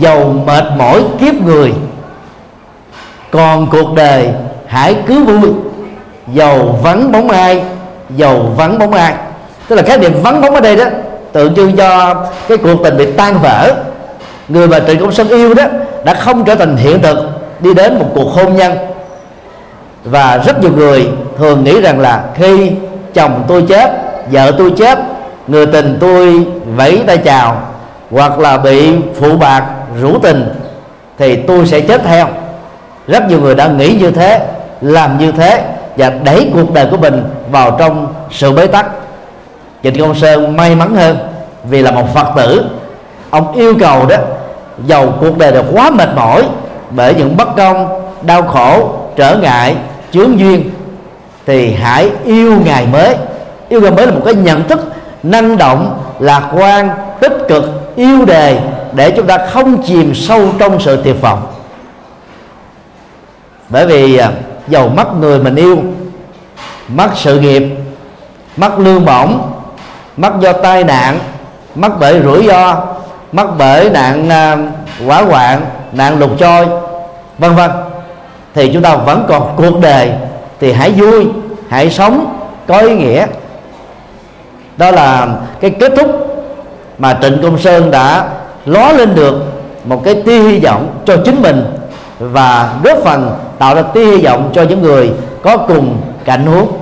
giàu 0.00 0.34
mệt 0.46 0.64
mỏi 0.78 1.02
kiếp 1.20 1.34
người. 1.34 1.72
Còn 3.30 3.66
cuộc 3.70 3.94
đời, 3.94 4.28
hãy 4.66 4.96
cứ 5.06 5.24
vui 5.24 5.50
giàu 6.32 6.78
vắng 6.82 7.12
bóng 7.12 7.28
ai, 7.28 7.62
giàu 8.16 8.38
vắng 8.56 8.78
bóng 8.78 8.92
ai. 8.92 9.14
Tức 9.68 9.76
là 9.76 9.82
cái 9.82 9.98
niệm 9.98 10.22
vắng 10.22 10.40
bóng 10.40 10.54
ở 10.54 10.60
đây 10.60 10.76
đó, 10.76 10.84
tượng 11.32 11.54
trưng 11.54 11.76
cho 11.76 12.14
cái 12.48 12.58
cuộc 12.58 12.84
tình 12.84 12.96
bị 12.96 13.12
tan 13.12 13.38
vỡ. 13.42 13.74
Người 14.48 14.68
mà 14.68 14.80
trịnh 14.86 15.00
công 15.00 15.12
sơn 15.12 15.28
yêu 15.28 15.54
đó 15.54 15.64
đã 16.04 16.14
không 16.14 16.44
trở 16.44 16.54
thành 16.54 16.76
hiện 16.76 17.02
thực, 17.02 17.18
đi 17.60 17.74
đến 17.74 17.98
một 17.98 18.06
cuộc 18.14 18.28
hôn 18.28 18.56
nhân. 18.56 18.72
Và 20.04 20.38
rất 20.46 20.60
nhiều 20.60 20.72
người 20.72 21.08
thường 21.38 21.64
nghĩ 21.64 21.80
rằng 21.80 22.00
là 22.00 22.24
khi 22.34 22.70
chồng 23.14 23.44
tôi 23.48 23.64
chết, 23.68 23.90
vợ 24.30 24.52
tôi 24.58 24.72
chết, 24.76 24.98
người 25.48 25.66
tình 25.66 25.96
tôi 26.00 26.46
vẫy 26.76 27.02
tay 27.06 27.18
chào, 27.18 27.62
hoặc 28.10 28.38
là 28.38 28.58
bị 28.58 28.94
phụ 29.20 29.36
bạc 29.36 29.64
rủ 30.00 30.18
tình, 30.18 30.48
thì 31.18 31.36
tôi 31.36 31.66
sẽ 31.66 31.80
chết 31.80 32.00
theo. 32.04 32.26
Rất 33.06 33.28
nhiều 33.28 33.40
người 33.40 33.54
đã 33.54 33.68
nghĩ 33.68 33.96
như 34.00 34.10
thế, 34.10 34.46
làm 34.80 35.18
như 35.18 35.32
thế, 35.32 35.64
và 35.96 36.10
đẩy 36.10 36.50
cuộc 36.54 36.72
đời 36.72 36.86
của 36.90 36.96
mình 36.96 37.22
vào 37.50 37.76
trong 37.78 38.14
sự 38.30 38.52
bế 38.52 38.66
tắc. 38.66 38.86
Trịnh 39.82 39.98
Công 40.00 40.14
Sơn 40.14 40.56
may 40.56 40.74
mắn 40.74 40.94
hơn, 40.94 41.16
vì 41.64 41.82
là 41.82 41.90
một 41.90 42.14
Phật 42.14 42.26
tử. 42.36 42.64
Ông 43.30 43.52
yêu 43.52 43.74
cầu 43.80 44.06
đó, 44.06 44.16
dầu 44.86 45.14
cuộc 45.20 45.38
đời 45.38 45.52
được 45.52 45.64
quá 45.72 45.90
mệt 45.90 46.08
mỏi, 46.16 46.42
bởi 46.90 47.14
những 47.14 47.36
bất 47.36 47.56
công, 47.56 48.02
đau 48.22 48.42
khổ, 48.42 48.88
trở 49.16 49.36
ngại, 49.36 49.76
chướng 50.12 50.38
duyên 50.38 50.70
thì 51.46 51.74
hãy 51.74 52.10
yêu 52.24 52.52
ngày 52.64 52.86
mới. 52.86 53.16
Yêu 53.68 53.80
ngày 53.80 53.90
mới 53.90 54.06
là 54.06 54.12
một 54.12 54.22
cái 54.24 54.34
nhận 54.34 54.68
thức 54.68 54.92
năng 55.22 55.58
động, 55.58 56.02
lạc 56.18 56.50
quan, 56.52 56.90
tích 57.20 57.32
cực, 57.48 57.92
yêu 57.96 58.24
đề 58.24 58.60
để 58.92 59.10
chúng 59.10 59.26
ta 59.26 59.38
không 59.50 59.82
chìm 59.82 60.14
sâu 60.14 60.42
trong 60.58 60.80
sự 60.80 61.02
tuyệt 61.04 61.20
vọng. 61.20 61.46
Bởi 63.68 63.86
vì 63.86 64.16
à, 64.16 64.30
dầu 64.68 64.88
mất 64.88 65.16
người 65.20 65.38
mình 65.38 65.54
yêu 65.54 65.78
mất 66.88 67.08
sự 67.14 67.40
nghiệp 67.40 67.62
mất 68.56 68.78
lương 68.78 69.04
bổng 69.04 69.52
mất 70.16 70.40
do 70.40 70.52
tai 70.52 70.84
nạn 70.84 71.18
mất 71.74 72.00
bởi 72.00 72.20
rủi 72.22 72.46
ro 72.46 72.76
mất 73.32 73.46
bởi 73.58 73.90
nạn 73.90 74.28
à, 74.28 74.56
quả 75.06 75.22
hoạn, 75.22 75.60
nạn 75.92 76.18
lục 76.18 76.30
trôi, 76.38 76.66
vân 77.38 77.54
vân, 77.54 77.70
thì 78.54 78.70
chúng 78.72 78.82
ta 78.82 78.96
vẫn 78.96 79.24
còn 79.28 79.54
cuộc 79.56 79.80
đời 79.80 80.12
thì 80.60 80.72
hãy 80.72 80.90
vui, 80.90 81.26
hãy 81.68 81.90
sống 81.90 82.38
có 82.66 82.78
ý 82.78 82.96
nghĩa. 82.96 83.26
Đó 84.76 84.90
là 84.90 85.28
cái 85.60 85.70
kết 85.70 85.92
thúc 85.96 86.10
mà 86.98 87.18
trịnh 87.22 87.38
công 87.42 87.58
sơn 87.58 87.90
đã 87.90 88.28
ló 88.66 88.92
lên 88.92 89.14
được 89.14 89.34
một 89.84 90.02
cái 90.04 90.14
tia 90.14 90.42
hy 90.42 90.58
vọng 90.58 91.00
cho 91.04 91.16
chính 91.24 91.42
mình 91.42 91.64
và 92.18 92.74
góp 92.84 92.98
phần 93.04 93.30
tạo 93.58 93.74
ra 93.74 93.82
tia 93.82 94.04
hy 94.04 94.24
vọng 94.24 94.50
cho 94.54 94.62
những 94.62 94.82
người 94.82 95.12
có 95.42 95.56
cùng 95.56 96.00
cảnh 96.24 96.46
huống. 96.46 96.72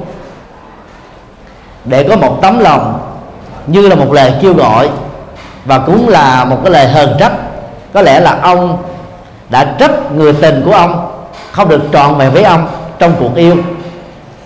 Để 1.85 2.09
có 2.09 2.17
một 2.17 2.39
tấm 2.43 2.59
lòng 2.59 2.99
như 3.67 3.89
là 3.89 3.95
một 3.95 4.13
lời 4.13 4.33
kêu 4.43 4.55
gọi 4.55 4.89
và 5.65 5.79
cũng 5.79 6.09
là 6.09 6.45
một 6.45 6.59
cái 6.65 6.73
lời 6.73 6.89
hờn 6.89 7.17
trách, 7.21 7.33
có 7.93 8.03
lẽ 8.03 8.21
là 8.21 8.39
ông 8.43 8.79
đã 9.49 9.75
trách 9.79 10.13
người 10.13 10.33
tình 10.33 10.63
của 10.67 10.73
ông 10.73 11.11
không 11.53 11.69
được 11.69 11.81
trọn 11.93 12.15
vẹn 12.15 12.33
với 12.33 12.43
ông 12.43 12.67
trong 13.03 13.15
cuộc 13.19 13.37
yêu. 13.37 13.57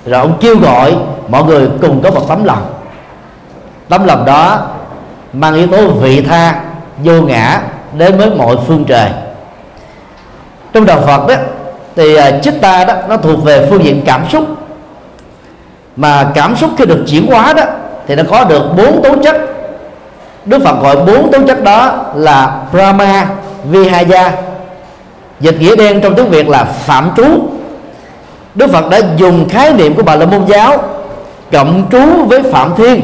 Rồi 0.07 0.21
ông 0.21 0.39
kêu 0.41 0.59
gọi 0.59 0.97
mọi 1.29 1.45
người 1.45 1.69
cùng 1.83 2.03
có 2.03 2.11
một 2.11 2.29
tấm 2.29 2.45
lòng. 2.45 2.67
Tấm 3.89 4.05
lòng 4.05 4.25
đó 4.25 4.67
mang 5.33 5.55
yếu 5.55 5.67
tố 5.67 5.87
vị 5.89 6.23
tha, 6.23 6.61
vô 7.05 7.13
ngã 7.13 7.61
đến 7.99 8.19
với 8.19 8.31
mọi 8.31 8.57
phương 8.67 8.85
trời. 8.85 9.11
Trong 10.73 10.87
đạo 10.87 11.01
Phật 11.07 11.27
đó 11.29 11.35
thì 11.97 12.15
à, 12.15 12.39
chích 12.43 12.61
ta 12.61 12.85
đó, 12.85 12.95
nó 13.09 13.17
thuộc 13.17 13.45
về 13.45 13.67
phương 13.71 13.85
diện 13.85 14.03
cảm 14.07 14.29
xúc. 14.29 14.45
Mà 15.97 16.31
cảm 16.35 16.57
xúc 16.57 16.71
khi 16.79 16.87
được 16.87 17.05
chuyển 17.07 17.27
hóa 17.27 17.53
đó, 17.53 17.63
thì 18.07 18.15
nó 18.15 18.23
có 18.31 18.45
được 18.45 18.63
bốn 18.77 19.03
tố 19.03 19.23
chất. 19.23 19.37
Đức 20.45 20.59
Phật 20.65 20.83
gọi 20.83 20.97
bốn 20.97 21.31
tố 21.33 21.39
chất 21.47 21.63
đó 21.65 22.05
là 22.15 22.61
Brahma, 22.73 23.27
Vihaya. 23.71 24.33
Dịch 25.41 25.61
nghĩa 25.61 25.77
đen 25.77 26.01
trong 26.01 26.15
tiếng 26.15 26.31
Việt 26.31 26.49
là 26.49 26.65
phạm 26.65 27.11
trú. 27.17 27.25
Đức 28.57 28.71
Phật 28.73 28.91
đã 28.91 29.01
dùng 29.17 29.49
khái 29.49 29.73
niệm 29.73 29.95
của 29.95 30.03
Bà 30.03 30.17
La 30.17 30.27
Môn 30.27 30.47
giáo 30.47 30.77
cộng 31.53 31.85
trú 31.93 32.25
với 32.25 32.43
Phạm 32.43 32.75
Thiên. 32.77 33.01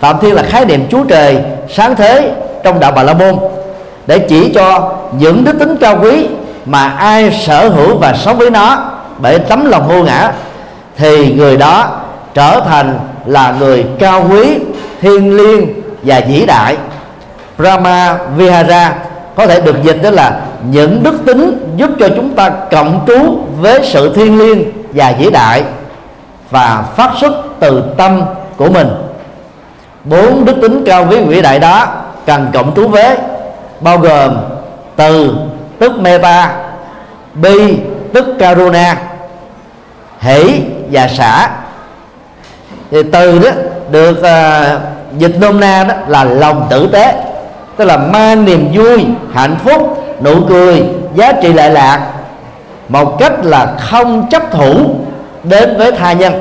Phạm 0.00 0.16
Thiên 0.20 0.34
là 0.34 0.42
khái 0.42 0.64
niệm 0.64 0.86
chúa 0.90 1.04
trời 1.04 1.38
sáng 1.68 1.96
thế 1.96 2.32
trong 2.64 2.80
đạo 2.80 2.92
Bà 2.96 3.02
La 3.02 3.14
Môn, 3.14 3.34
để 4.06 4.18
chỉ 4.18 4.52
cho 4.54 4.92
những 5.18 5.44
đức 5.44 5.58
tính 5.58 5.76
cao 5.80 5.98
quý 6.02 6.26
mà 6.66 6.88
ai 6.88 7.40
sở 7.46 7.68
hữu 7.68 7.98
và 7.98 8.14
sống 8.14 8.38
với 8.38 8.50
nó 8.50 8.90
bởi 9.18 9.38
tấm 9.38 9.70
lòng 9.70 9.88
vô 9.88 10.02
ngã, 10.02 10.32
thì 10.96 11.34
người 11.34 11.56
đó 11.56 12.00
trở 12.34 12.60
thành 12.60 12.98
là 13.26 13.54
người 13.58 13.84
cao 13.98 14.26
quý 14.30 14.58
thiên 15.00 15.36
liêng 15.36 15.66
và 16.02 16.20
vĩ 16.28 16.46
đại. 16.46 16.76
Brahma 17.58 18.18
Vihara 18.36 18.94
có 19.36 19.46
thể 19.46 19.60
được 19.60 19.82
dịch 19.82 20.02
đó 20.02 20.10
là 20.10 20.40
những 20.70 21.02
đức 21.02 21.14
tính 21.26 21.74
giúp 21.76 21.90
cho 21.98 22.08
chúng 22.16 22.34
ta 22.34 22.48
cộng 22.48 23.00
trú 23.06 23.38
với 23.60 23.80
sự 23.84 24.14
thiên 24.14 24.38
liêng 24.38 24.81
và 24.94 25.14
vĩ 25.18 25.30
đại 25.30 25.62
và 26.50 26.84
phát 26.96 27.10
xuất 27.20 27.32
từ 27.60 27.82
tâm 27.96 28.22
của 28.56 28.70
mình. 28.70 28.88
Bốn 30.04 30.44
đức 30.44 30.56
tính 30.62 30.82
cao 30.86 31.06
quý 31.10 31.20
vĩ 31.20 31.42
đại 31.42 31.58
đó 31.58 31.86
cần 32.26 32.50
cộng 32.52 32.74
trú 32.74 32.88
vế 32.88 33.18
bao 33.80 33.98
gồm 33.98 34.36
từ 34.96 35.34
tức 35.78 35.92
meta 35.98 36.54
bi 37.34 37.78
tức 38.12 38.26
karuna 38.38 38.96
hỷ 40.20 40.60
và 40.90 41.08
xả. 41.08 41.50
Thì 42.90 43.02
từ 43.02 43.38
đó 43.38 43.50
được 43.90 44.18
uh, 44.20 44.80
dịch 45.18 45.36
nôm 45.40 45.60
na 45.60 45.84
đó 45.84 45.94
là 46.06 46.24
lòng 46.24 46.66
tử 46.70 46.88
tế 46.92 47.14
tức 47.76 47.84
là 47.84 47.96
mang 47.96 48.44
niềm 48.44 48.68
vui 48.74 49.06
hạnh 49.34 49.56
phúc 49.64 50.04
nụ 50.24 50.34
cười 50.48 50.84
giá 51.14 51.32
trị 51.32 51.52
lệ 51.52 51.68
lạc 51.68 52.06
một 52.92 53.18
cách 53.18 53.32
là 53.44 53.76
không 53.80 54.26
chấp 54.30 54.42
thủ 54.52 54.94
đến 55.42 55.78
với 55.78 55.92
tha 55.92 56.12
nhân. 56.12 56.32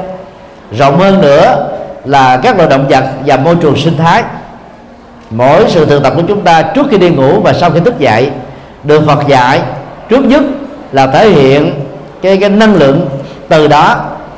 Rộng 0.78 0.99
hơn 0.99 1.22
nữa 1.22 1.68
là 2.06 2.38
các 2.43 2.58
loài 2.58 2.70
động 2.70 2.88
vật 2.89 3.04
và 3.26 3.38
môi 3.38 3.56
trường 3.56 3.78
sinh 3.78 3.97
thái. 3.97 4.24
Mỗi 5.30 5.66
sự 5.68 5.86
thực 5.86 6.04
tập 6.04 6.14
của 6.16 6.22
chúng 6.28 6.41
ta 6.41 6.62
trước 6.62 6.86
khi 6.91 6.97
đi 6.97 7.10
ngủ 7.10 7.41
và 7.43 7.54
sau 7.54 7.72
khi 7.72 7.80
thức 7.80 7.99
dậy 7.99 8.30
được 8.84 9.04
Phật 9.08 9.28
dạy 9.28 9.62
trước 10.10 10.26
nhất 10.26 10.41
là 10.91 11.08
thể 11.08 11.30
hiện 11.30 11.74
cái 12.22 12.38
cái 12.38 12.49
năng 12.49 12.76
lượng 12.76 13.10
từ 13.49 13.68
đó 13.68 13.95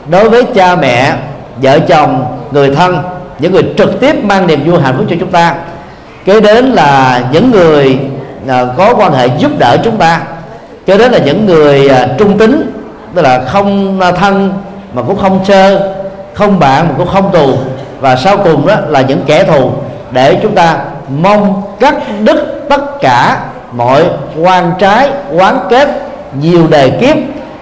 đối 0.09 0.30
với 0.30 0.43
cha 0.43 0.76
mẹ, 0.76 1.14
vợ 1.57 1.80
chồng, 1.80 2.26
người 2.51 2.76
thân, 2.76 2.97
những 3.39 3.51
người 3.51 3.64
trực 3.78 3.99
tiếp 3.99 4.24
mang 4.24 4.47
niềm 4.47 4.64
vui 4.66 4.82
hạnh 4.82 4.95
phúc 4.97 5.05
cho 5.09 5.16
chúng 5.20 5.32
ta. 5.32 5.55
Kế 6.26 6.41
đến 6.41 6.66
là 6.66 7.22
những 7.32 7.51
người 7.51 7.99
à, 8.47 8.66
có 8.78 8.93
quan 8.97 9.14
hệ 9.14 9.28
giúp 9.38 9.51
đỡ 9.59 9.78
chúng 9.84 9.97
ta 9.97 10.22
cho 10.88 10.97
đến 10.97 11.11
là 11.11 11.17
những 11.17 11.45
người 11.45 11.88
à, 11.88 12.07
trung 12.17 12.38
tính 12.38 12.71
tức 13.15 13.21
là 13.21 13.43
không 13.45 13.99
à, 14.01 14.11
thân 14.11 14.53
mà 14.93 15.01
cũng 15.01 15.17
không 15.17 15.45
sơ 15.45 15.93
không 16.34 16.59
bạn 16.59 16.88
mà 16.88 16.93
cũng 16.97 17.07
không 17.07 17.31
tù. 17.31 17.53
Và 17.99 18.15
sau 18.15 18.38
cùng 18.38 18.67
đó 18.67 18.75
là 18.88 19.01
những 19.01 19.21
kẻ 19.25 19.43
thù 19.43 19.71
để 20.11 20.39
chúng 20.41 20.55
ta 20.55 20.77
mong 21.09 21.61
cắt 21.79 21.95
đứt 22.23 22.65
tất 22.69 23.01
cả 23.01 23.39
mọi 23.71 24.05
quan 24.41 24.71
trái 24.79 25.09
quán 25.31 25.59
kết 25.69 25.89
nhiều 26.39 26.67
đề 26.67 26.89
kiếp 26.89 27.17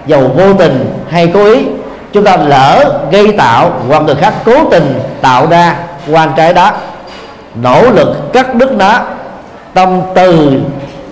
dầu 0.06 0.30
vô 0.36 0.54
tình 0.54 0.92
hay 1.10 1.30
cố 1.34 1.44
ý. 1.44 1.64
Chúng 2.12 2.24
ta 2.24 2.36
lỡ 2.36 3.00
gây 3.10 3.32
tạo 3.32 3.72
hoặc 3.88 4.02
người 4.02 4.14
khác 4.14 4.34
cố 4.44 4.52
tình 4.70 5.00
tạo 5.20 5.46
ra 5.46 5.76
quan 6.12 6.32
trái 6.36 6.54
đó. 6.54 6.70
Nỗ 7.54 7.90
lực 7.90 8.32
cắt 8.32 8.54
đứt 8.54 8.72
nó 8.72 9.00
tâm 9.74 10.00
từ 10.14 10.52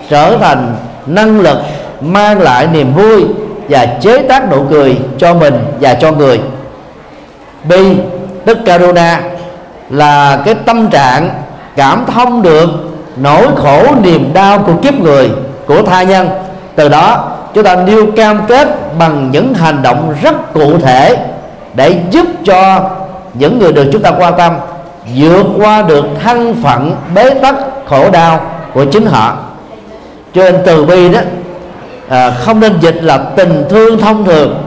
trở 0.09 0.37
thành 0.39 0.77
năng 1.07 1.41
lực 1.41 1.59
mang 2.01 2.41
lại 2.41 2.67
niềm 2.67 2.95
vui 2.95 3.25
và 3.69 3.87
chế 3.87 4.23
tác 4.23 4.51
nụ 4.51 4.65
cười 4.71 4.99
cho 5.19 5.35
mình 5.35 5.55
và 5.81 5.95
cho 5.95 6.13
người. 6.13 6.41
Bi 7.65 7.97
tức 8.45 8.59
karuna 8.67 9.21
là 9.91 10.43
cái 10.45 10.55
tâm 10.55 10.91
trạng 10.91 11.31
cảm 11.77 12.05
thông 12.07 12.43
được 12.43 12.69
nỗi 13.17 13.47
khổ 13.57 13.83
niềm 14.03 14.31
đau 14.35 14.59
của 14.59 14.75
kiếp 14.83 14.95
người, 14.95 15.31
của 15.67 15.83
tha 15.83 16.03
nhân. 16.03 16.29
Từ 16.77 16.89
đó, 16.89 17.31
chúng 17.55 17.65
ta 17.65 17.77
nêu 17.77 18.07
cam 18.17 18.41
kết 18.49 18.69
bằng 18.99 19.31
những 19.31 19.55
hành 19.55 19.83
động 19.83 20.15
rất 20.23 20.53
cụ 20.55 20.79
thể 20.79 21.17
để 21.75 22.01
giúp 22.11 22.27
cho 22.45 22.91
những 23.35 23.59
người 23.59 23.73
được 23.73 23.89
chúng 23.93 24.03
ta 24.03 24.11
quan 24.11 24.35
tâm 24.39 24.57
vượt 25.17 25.47
qua 25.57 25.83
được 25.83 26.05
thân 26.23 26.55
phận 26.63 26.97
bế 27.15 27.31
tắc 27.31 27.55
khổ 27.87 28.11
đau 28.11 28.41
của 28.75 28.85
chính 28.85 29.07
họ. 29.07 29.37
Cho 30.35 30.43
nên 30.43 30.57
từ 30.67 30.85
bi 30.85 31.09
đó 31.09 31.21
à, 32.11 32.31
không 32.31 32.61
nên 32.61 32.81
dịch 32.81 33.03
là 33.03 33.19
tình 33.37 33.65
thương 33.71 34.01
thông 34.01 34.25
thường. 34.25 34.65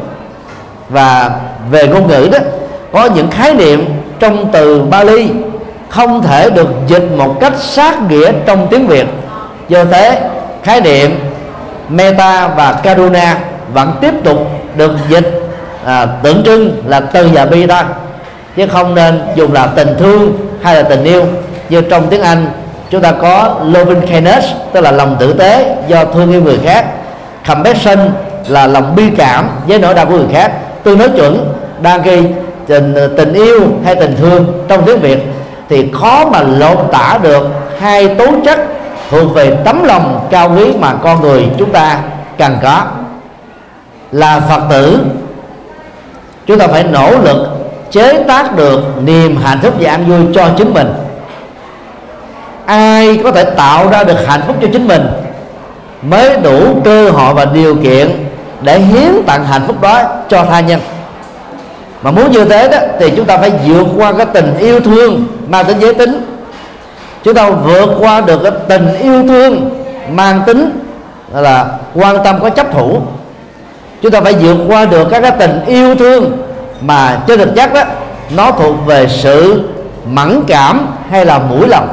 Và 0.90 1.32
về 1.72 1.88
ngôn 1.88 2.08
ngữ 2.08 2.30
đó 2.32 2.38
có 2.92 3.06
những 3.16 3.32
khái 3.32 3.54
niệm 3.54 3.86
trong 4.20 4.52
từ 4.52 4.82
Bali 4.82 5.30
không 5.90 6.24
thể 6.24 6.50
được 6.50 6.68
dịch 6.88 7.12
một 7.18 7.40
cách 7.40 7.54
sát 7.60 8.02
nghĩa 8.10 8.32
trong 8.46 8.68
tiếng 8.68 8.88
Việt. 8.88 9.08
Do 9.70 9.84
thế 9.84 10.30
khái 10.64 10.82
niệm 10.82 11.20
meta 11.90 12.48
và 12.48 12.80
karuna 12.84 13.38
vẫn 13.74 13.92
tiếp 14.02 14.14
tục 14.24 14.48
được 14.78 14.92
dịch 15.10 15.44
à, 15.86 16.06
tượng 16.24 16.44
trưng 16.44 16.84
là 16.86 17.00
từ 17.00 17.30
và 17.34 17.46
bi 17.46 17.68
thôi 17.68 17.84
chứ 18.56 18.68
không 18.68 18.96
nên 18.96 19.22
dùng 19.36 19.54
là 19.54 19.68
tình 19.68 19.96
thương 20.00 20.34
hay 20.62 20.76
là 20.76 20.84
tình 20.84 21.04
yêu. 21.04 21.24
Như 21.70 21.82
trong 21.82 22.08
tiếng 22.10 22.22
Anh 22.22 22.46
chúng 22.90 23.02
ta 23.02 23.12
có 23.12 23.56
loving 23.66 24.02
kindness 24.02 24.48
tức 24.74 24.82
là 24.82 24.92
lòng 24.92 25.16
tử 25.20 25.34
tế 25.34 25.76
do 25.88 26.06
thương 26.06 26.32
yêu 26.32 26.42
người 26.42 26.60
khác 26.64 26.86
compassion 27.48 28.00
là 28.48 28.68
lòng 28.68 28.96
bi 28.96 29.04
cảm 29.18 29.50
với 29.68 29.80
nỗi 29.80 29.94
đau 29.94 30.06
của 30.06 30.18
người 30.18 30.34
khác. 30.34 30.52
Tương 30.84 30.98
đối 30.98 31.10
chuẩn, 31.10 31.54
đang 31.82 32.02
ghi 32.02 32.22
tình 32.68 32.96
tình 33.18 33.34
yêu 33.34 33.62
hay 33.86 33.96
tình 33.96 34.16
thương 34.16 34.66
trong 34.68 34.86
tiếng 34.86 35.00
Việt 35.00 35.20
thì 35.70 35.92
khó 35.94 36.26
mà 36.26 36.42
lột 36.42 36.78
tả 36.92 37.20
được 37.24 37.48
hai 37.80 38.16
tố 38.16 38.26
chất 38.46 38.60
thuộc 39.10 39.34
về 39.34 39.58
tấm 39.66 39.84
lòng 39.84 40.28
cao 40.32 40.52
quý 40.58 40.74
mà 40.80 40.94
con 41.04 41.22
người 41.22 41.48
chúng 41.58 41.72
ta 41.72 42.00
cần 42.38 42.58
có. 42.64 42.84
Là 44.12 44.40
Phật 44.40 44.62
tử, 44.70 45.00
chúng 46.48 46.60
ta 46.60 46.68
phải 46.68 46.84
nỗ 46.84 47.12
lực 47.18 47.48
chế 47.92 48.24
tác 48.28 48.56
được 48.56 48.80
niềm 49.04 49.38
hạnh 49.38 49.60
phúc 49.62 49.74
và 49.80 49.92
an 49.92 50.06
vui 50.06 50.20
cho 50.36 50.50
chính 50.58 50.74
mình. 50.74 50.94
Ai 52.66 53.20
có 53.24 53.32
thể 53.32 53.44
tạo 53.44 53.90
ra 53.90 54.04
được 54.04 54.28
hạnh 54.28 54.42
phúc 54.48 54.56
cho 54.62 54.68
chính 54.74 54.88
mình? 54.88 55.08
Mới 56.10 56.38
đủ 56.38 56.82
cơ 56.84 57.10
hội 57.10 57.34
và 57.34 57.46
điều 57.46 57.76
kiện 57.76 58.26
để 58.62 58.80
hiến 58.80 59.24
tặng 59.28 59.46
hạnh 59.46 59.62
phúc 59.68 59.82
đó 59.82 60.02
cho 60.30 60.46
tha 60.46 60.60
nhân. 60.60 60.80
Mà 62.02 62.12
muốn 62.12 62.32
như 62.32 62.46
thế 62.46 62.68
đó, 62.68 62.78
thì 63.00 63.12
chúng 63.16 63.26
ta 63.26 63.38
phải 63.38 63.52
vượt 63.68 63.88
qua 63.98 64.14
cái 64.14 64.26
tình 64.26 64.58
yêu 64.58 64.80
thương 64.80 65.28
mang 65.48 65.66
tính 65.66 65.80
giới 65.80 65.94
tính. 65.94 66.26
Chúng 67.24 67.34
ta 67.34 67.50
vượt 67.50 67.90
qua 68.00 68.22
được 68.22 68.40
cái 68.44 68.52
tình 68.68 68.96
yêu 69.02 69.24
thương 69.28 69.70
mang 70.12 70.42
tính 70.46 70.70
là 71.34 71.66
quan 71.94 72.24
tâm, 72.24 72.40
có 72.42 72.50
chấp 72.50 72.74
thủ. 72.74 73.02
Chúng 74.02 74.12
ta 74.12 74.22
phải 74.22 74.34
vượt 74.34 74.58
qua 74.68 74.86
được 74.86 75.08
các 75.12 75.22
cái 75.22 75.32
tình 75.32 75.66
yêu 75.66 75.96
thương 75.96 76.38
mà 76.82 77.20
trên 77.28 77.40
thực 77.40 77.56
chất 77.56 77.74
đó, 77.74 77.84
nó 78.36 78.52
thuộc 78.52 78.76
về 78.86 79.08
sự 79.08 79.70
mẫn 80.06 80.44
cảm 80.48 80.88
hay 81.10 81.26
là 81.26 81.40
mũi 81.40 81.68
lòng. 81.68 81.88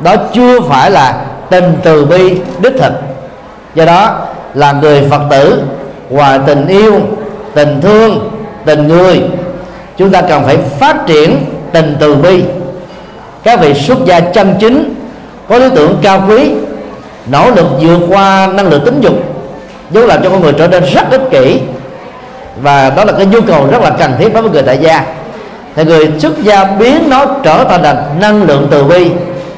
Đó 0.00 0.14
chưa 0.34 0.60
phải 0.60 0.90
là 0.90 1.14
tình 1.50 1.74
từ 1.82 2.04
bi 2.04 2.40
đích 2.58 2.72
thực. 2.78 2.92
Do 3.74 3.84
đó, 3.84 4.18
là 4.54 4.72
người 4.72 5.02
phật 5.10 5.20
tử, 5.30 5.62
hòa 6.10 6.38
tình 6.46 6.66
yêu, 6.66 7.00
tình 7.54 7.80
thương, 7.80 8.30
tình 8.64 8.88
người, 8.88 9.22
chúng 9.96 10.10
ta 10.10 10.22
cần 10.22 10.44
phải 10.44 10.56
phát 10.56 10.96
triển 11.06 11.44
tình 11.72 11.96
từ 12.00 12.14
bi. 12.14 12.44
Các 13.42 13.60
vị 13.60 13.74
xuất 13.74 13.98
gia 14.04 14.20
chân 14.20 14.54
chính, 14.60 14.94
có 15.48 15.58
lý 15.58 15.68
tưởng 15.74 15.98
cao 16.02 16.24
quý, 16.28 16.50
nỗ 17.26 17.50
lực 17.50 17.66
vượt 17.80 17.98
qua 18.08 18.46
năng 18.46 18.68
lượng 18.68 18.84
tính 18.84 19.00
dục 19.00 19.14
giúp 19.90 20.06
làm 20.06 20.22
cho 20.22 20.30
con 20.30 20.40
người 20.40 20.52
trở 20.52 20.68
nên 20.68 20.84
rất 20.84 21.10
ích 21.10 21.22
kỷ. 21.30 21.60
Và 22.62 22.90
đó 22.90 23.04
là 23.04 23.12
cái 23.12 23.26
nhu 23.26 23.40
cầu 23.40 23.66
rất 23.70 23.82
là 23.82 23.90
cần 23.90 24.12
thiết 24.18 24.34
đối 24.34 24.42
với 24.42 24.52
người 24.52 24.62
tại 24.62 24.78
gia. 24.78 25.04
Thì 25.74 25.84
người 25.84 26.08
xuất 26.18 26.42
gia 26.42 26.64
biến 26.64 27.10
nó 27.10 27.26
trở 27.42 27.64
thành 27.64 27.82
là 27.82 28.04
năng 28.20 28.42
lượng 28.42 28.68
từ 28.70 28.84
bi 28.84 29.10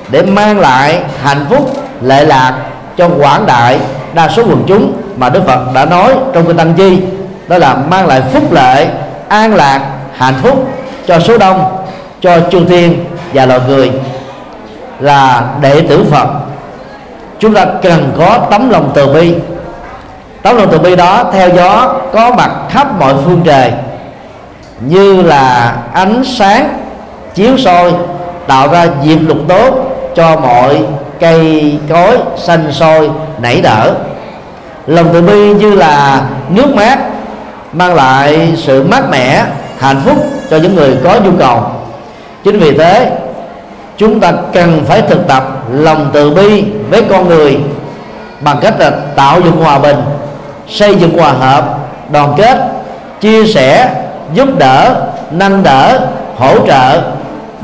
để 0.08 0.22
mang 0.22 0.60
lại 0.60 1.00
hạnh 1.22 1.46
phúc 1.50 1.70
lệ 2.02 2.24
lạc 2.24 2.54
cho 2.96 3.08
quảng 3.08 3.46
đại 3.46 3.78
đa 4.14 4.28
số 4.28 4.42
quần 4.42 4.64
chúng 4.66 4.92
mà 5.16 5.28
Đức 5.28 5.42
Phật 5.46 5.58
đã 5.74 5.84
nói 5.84 6.14
trong 6.32 6.46
kinh 6.46 6.56
Tăng 6.56 6.74
Chi, 6.74 6.98
đó 7.48 7.58
là 7.58 7.74
mang 7.74 8.06
lại 8.06 8.22
phúc 8.32 8.52
lệ, 8.52 8.86
an 9.28 9.54
lạc, 9.54 9.80
hạnh 10.16 10.34
phúc 10.42 10.68
cho 11.06 11.20
số 11.20 11.38
đông, 11.38 11.76
cho 12.20 12.40
chư 12.50 12.64
thiên 12.64 13.04
và 13.32 13.46
loài 13.46 13.60
người. 13.68 13.92
Là 15.00 15.44
đệ 15.60 15.80
tử 15.80 16.04
phật, 16.10 16.28
chúng 17.38 17.54
ta 17.54 17.66
cần 17.82 18.12
có 18.18 18.38
tấm 18.50 18.70
lòng 18.70 18.90
từ 18.94 19.06
bi. 19.06 19.34
Tấm 20.42 20.56
lòng 20.56 20.68
từ 20.70 20.78
bi 20.78 20.96
đó 20.96 21.24
theo 21.32 21.48
gió 21.48 21.94
có 22.12 22.30
mặt 22.30 22.50
khắp 22.70 23.00
mọi 23.00 23.14
phương 23.24 23.40
trời, 23.44 23.72
như 24.80 25.22
là 25.22 25.76
ánh 25.92 26.22
sáng 26.24 26.78
chiếu 27.34 27.56
soi, 27.58 27.92
tạo 28.46 28.68
ra 28.68 28.86
diệp 29.04 29.18
lục 29.28 29.38
tốt 29.48 29.74
cho 30.14 30.36
mọi 30.36 30.82
cây 31.20 31.78
cối 31.88 32.18
xanh 32.36 32.72
sôi 32.72 33.10
nảy 33.38 33.60
nở. 33.62 33.94
Lòng 34.86 35.10
từ 35.12 35.22
bi 35.22 35.54
như 35.54 35.74
là 35.74 36.22
nước 36.48 36.74
mát 36.74 36.98
mang 37.72 37.94
lại 37.94 38.52
sự 38.56 38.82
mát 38.82 39.10
mẻ, 39.10 39.44
hạnh 39.78 40.00
phúc 40.04 40.16
cho 40.50 40.56
những 40.56 40.74
người 40.74 40.96
có 41.04 41.20
nhu 41.24 41.30
cầu. 41.38 41.60
Chính 42.44 42.58
vì 42.58 42.78
thế, 42.78 43.12
chúng 43.96 44.20
ta 44.20 44.32
cần 44.52 44.84
phải 44.86 45.02
thực 45.02 45.28
tập 45.28 45.44
lòng 45.70 46.10
từ 46.12 46.30
bi 46.30 46.64
với 46.90 47.02
con 47.10 47.28
người 47.28 47.58
bằng 48.40 48.58
cách 48.60 48.80
là 48.80 48.90
tạo 49.16 49.40
dựng 49.40 49.56
hòa 49.56 49.78
bình, 49.78 49.96
xây 50.68 50.94
dựng 50.94 51.18
hòa 51.18 51.32
hợp, 51.32 51.78
đoàn 52.10 52.34
kết, 52.36 52.58
chia 53.20 53.46
sẻ, 53.46 53.90
giúp 54.34 54.48
đỡ, 54.58 54.94
nâng 55.30 55.62
đỡ, 55.62 56.00
hỗ 56.36 56.66
trợ, 56.66 57.02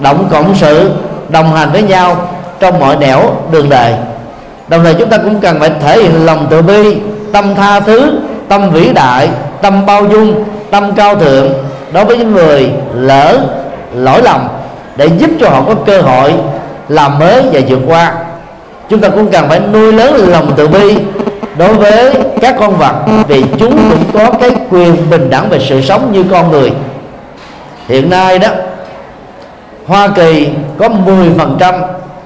động 0.02 0.28
cộng 0.30 0.54
sự, 0.54 0.92
đồng 1.28 1.52
hành 1.52 1.72
với 1.72 1.82
nhau 1.82 2.28
trong 2.60 2.80
mọi 2.80 2.96
nẻo 2.96 3.20
đường 3.50 3.68
đời. 3.68 3.94
Đồng 4.68 4.84
thời 4.84 4.94
chúng 4.94 5.08
ta 5.08 5.16
cũng 5.16 5.40
cần 5.40 5.60
phải 5.60 5.70
thể 5.82 6.02
hiện 6.02 6.26
lòng 6.26 6.46
từ 6.50 6.62
bi, 6.62 6.96
tâm 7.32 7.54
tha 7.54 7.80
thứ, 7.80 8.18
tâm 8.48 8.70
vĩ 8.70 8.92
đại, 8.92 9.28
tâm 9.62 9.86
bao 9.86 10.04
dung, 10.04 10.44
tâm 10.70 10.92
cao 10.96 11.16
thượng 11.16 11.48
đối 11.92 12.04
với 12.04 12.16
những 12.16 12.32
người 12.32 12.70
lỡ, 12.94 13.38
lỗi 13.94 14.22
lầm 14.22 14.48
để 14.96 15.06
giúp 15.06 15.30
cho 15.40 15.48
họ 15.48 15.62
có 15.66 15.74
cơ 15.86 16.00
hội 16.00 16.34
làm 16.88 17.18
mới 17.18 17.42
và 17.52 17.60
vượt 17.68 17.78
qua. 17.86 18.14
Chúng 18.88 19.00
ta 19.00 19.08
cũng 19.08 19.30
cần 19.30 19.48
phải 19.48 19.60
nuôi 19.72 19.92
lớn 19.92 20.28
lòng 20.28 20.52
từ 20.56 20.68
bi 20.68 20.96
đối 21.58 21.74
với 21.74 22.14
các 22.40 22.56
con 22.60 22.76
vật 22.76 22.94
vì 23.28 23.44
chúng 23.58 23.90
cũng 23.90 24.04
có 24.12 24.30
cái 24.40 24.50
quyền 24.70 25.10
bình 25.10 25.30
đẳng 25.30 25.48
về 25.48 25.58
sự 25.68 25.82
sống 25.82 26.12
như 26.12 26.24
con 26.30 26.50
người. 26.50 26.72
Hiện 27.88 28.10
nay 28.10 28.38
đó, 28.38 28.48
Hoa 29.86 30.08
Kỳ 30.08 30.48
có 30.78 30.88
10% 30.88 31.74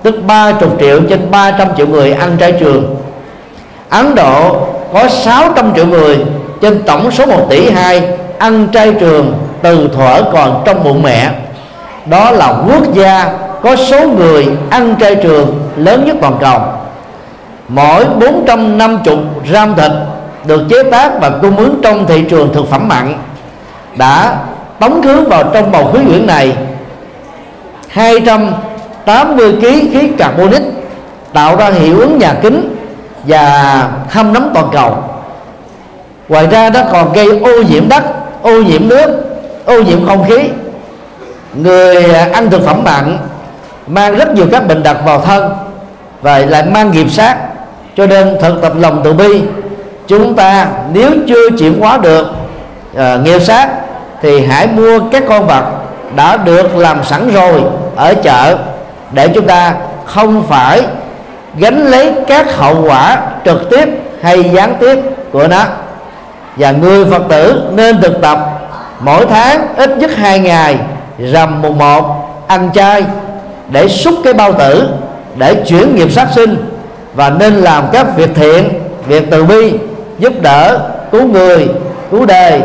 tức 0.02 0.14
30 0.26 0.70
triệu 0.80 1.00
trên 1.08 1.30
300 1.30 1.68
triệu 1.76 1.86
người 1.86 2.12
ăn 2.12 2.36
chay 2.40 2.52
trường. 2.52 2.96
Ấn 3.88 4.14
Độ 4.14 4.66
có 4.92 5.08
600 5.08 5.72
triệu 5.76 5.86
người 5.86 6.18
trên 6.60 6.82
tổng 6.82 7.10
số 7.10 7.26
1 7.26 7.46
tỷ 7.50 7.70
2 7.70 8.08
ăn 8.38 8.68
chay 8.72 8.92
trường 9.00 9.34
từ 9.62 9.88
thuở 9.94 10.22
còn 10.32 10.62
trong 10.64 10.84
bụng 10.84 11.02
mẹ. 11.02 11.30
Đó 12.06 12.30
là 12.30 12.54
quốc 12.68 12.94
gia 12.94 13.32
có 13.62 13.76
số 13.76 14.08
người 14.08 14.48
ăn 14.70 14.94
chay 15.00 15.14
trường 15.14 15.60
lớn 15.76 16.04
nhất 16.06 16.16
toàn 16.20 16.36
cầu. 16.40 16.60
Mỗi 17.68 18.04
450 18.04 19.16
gram 19.50 19.74
thịt 19.76 19.90
được 20.44 20.62
chế 20.70 20.82
tác 20.90 21.20
và 21.20 21.30
cung 21.30 21.56
ứng 21.56 21.80
trong 21.82 22.06
thị 22.06 22.24
trường 22.30 22.52
thực 22.54 22.70
phẩm 22.70 22.88
mặn 22.88 23.14
đã 23.96 24.36
tống 24.80 25.02
khứ 25.02 25.24
vào 25.24 25.44
trong 25.54 25.72
bầu 25.72 25.90
khí 25.92 25.98
quyển 26.06 26.26
này. 26.26 26.56
200 27.88 28.50
280 29.06 29.52
kg 29.52 29.92
khí 29.92 30.08
carbonic 30.18 30.62
tạo 31.32 31.56
ra 31.56 31.70
hiệu 31.70 32.00
ứng 32.00 32.18
nhà 32.18 32.34
kính 32.42 32.76
và 33.24 33.88
hâm 34.08 34.32
nóng 34.32 34.50
toàn 34.54 34.68
cầu. 34.72 34.96
Ngoài 36.28 36.46
ra 36.46 36.70
nó 36.70 36.80
còn 36.92 37.12
gây 37.12 37.40
ô 37.40 37.62
nhiễm 37.62 37.88
đất 37.88 38.04
ô 38.42 38.62
nhiễm 38.62 38.88
nước 38.88 39.06
ô 39.64 39.82
nhiễm 39.82 40.06
không 40.06 40.24
khí. 40.28 40.50
Người 41.54 42.14
à, 42.14 42.28
ăn 42.32 42.50
thực 42.50 42.66
phẩm 42.66 42.84
mặn 42.84 43.18
mang 43.86 44.16
rất 44.16 44.34
nhiều 44.34 44.46
các 44.52 44.68
bệnh 44.68 44.82
đặc 44.82 44.96
vào 45.04 45.20
thân 45.20 45.52
và 46.22 46.38
lại 46.38 46.62
mang 46.62 46.90
nghiệp 46.90 47.10
sát. 47.10 47.36
Cho 47.96 48.06
nên 48.06 48.36
thực 48.40 48.62
tập 48.62 48.72
lòng 48.76 49.00
từ 49.04 49.12
bi 49.12 49.42
chúng 50.06 50.34
ta 50.34 50.66
nếu 50.92 51.10
chưa 51.28 51.50
chuyển 51.58 51.80
hóa 51.80 51.98
được 51.98 52.26
uh, 52.92 53.00
nghiệp 53.24 53.40
sát 53.40 53.68
thì 54.22 54.46
hãy 54.46 54.66
mua 54.66 55.00
các 55.12 55.22
con 55.28 55.46
vật 55.46 55.64
đã 56.16 56.36
được 56.36 56.76
làm 56.76 57.04
sẵn 57.04 57.30
rồi 57.34 57.62
ở 57.96 58.14
chợ 58.14 58.58
để 59.12 59.28
chúng 59.28 59.46
ta 59.46 59.74
không 60.06 60.42
phải 60.48 60.82
gánh 61.56 61.86
lấy 61.86 62.12
các 62.26 62.56
hậu 62.56 62.84
quả 62.88 63.20
trực 63.44 63.70
tiếp 63.70 63.88
hay 64.22 64.50
gián 64.54 64.74
tiếp 64.80 64.98
của 65.32 65.48
nó. 65.48 65.64
Và 66.56 66.70
người 66.70 67.04
phật 67.04 67.22
tử 67.28 67.62
nên 67.72 68.00
thực 68.00 68.22
tập 68.22 68.38
mỗi 69.00 69.26
tháng 69.26 69.66
ít 69.76 69.98
nhất 69.98 70.10
hai 70.16 70.38
ngày 70.38 70.78
rằm 71.18 71.62
mùng 71.62 71.78
một 71.78 72.04
ăn 72.46 72.70
chay 72.74 73.04
để 73.70 73.88
xúc 73.88 74.14
cái 74.24 74.32
bao 74.32 74.52
tử 74.52 74.88
để 75.36 75.54
chuyển 75.54 75.96
nghiệp 75.96 76.12
sát 76.12 76.28
sinh 76.34 76.56
và 77.14 77.30
nên 77.30 77.54
làm 77.54 77.84
các 77.92 78.16
việc 78.16 78.30
thiện, 78.34 78.68
việc 79.06 79.24
từ 79.30 79.44
bi 79.44 79.72
giúp 80.18 80.32
đỡ, 80.42 80.78
cứu 81.12 81.26
người, 81.26 81.68
cứu 82.10 82.26
đời 82.26 82.60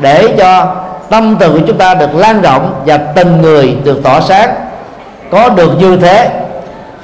để 0.00 0.34
cho 0.38 0.74
tâm 1.10 1.36
từ 1.40 1.52
của 1.52 1.60
chúng 1.66 1.78
ta 1.78 1.94
được 1.94 2.14
lan 2.14 2.40
rộng 2.42 2.82
và 2.86 2.96
tình 2.96 3.42
người 3.42 3.76
được 3.84 4.00
tỏ 4.04 4.20
sáng 4.20 4.50
có 5.30 5.48
được 5.48 5.70
như 5.78 5.96
thế, 5.96 6.30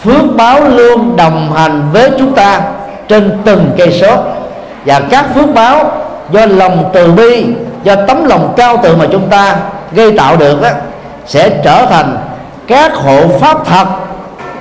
phước 0.05 0.37
báo 0.37 0.61
luôn 0.61 1.17
đồng 1.17 1.53
hành 1.53 1.83
với 1.93 2.11
chúng 2.19 2.35
ta 2.35 2.61
trên 3.09 3.39
từng 3.45 3.71
cây 3.79 3.93
số. 4.01 4.17
Và 4.87 5.01
các 5.11 5.27
phước 5.35 5.55
báo 5.55 5.91
do 6.31 6.47
lòng 6.47 6.91
từ 6.93 7.13
bi, 7.13 7.47
do 7.85 7.95
tấm 7.95 8.25
lòng 8.25 8.53
cao 8.57 8.77
tự 8.83 8.97
mà 8.97 9.07
chúng 9.13 9.29
ta 9.29 9.57
gây 9.93 10.13
tạo 10.19 10.37
được 10.37 10.63
đó 10.63 10.69
sẽ 11.27 11.51
trở 11.65 11.87
thành 11.87 12.19
các 12.67 12.95
hộ 12.95 13.29
pháp 13.41 13.67
thật 13.67 13.87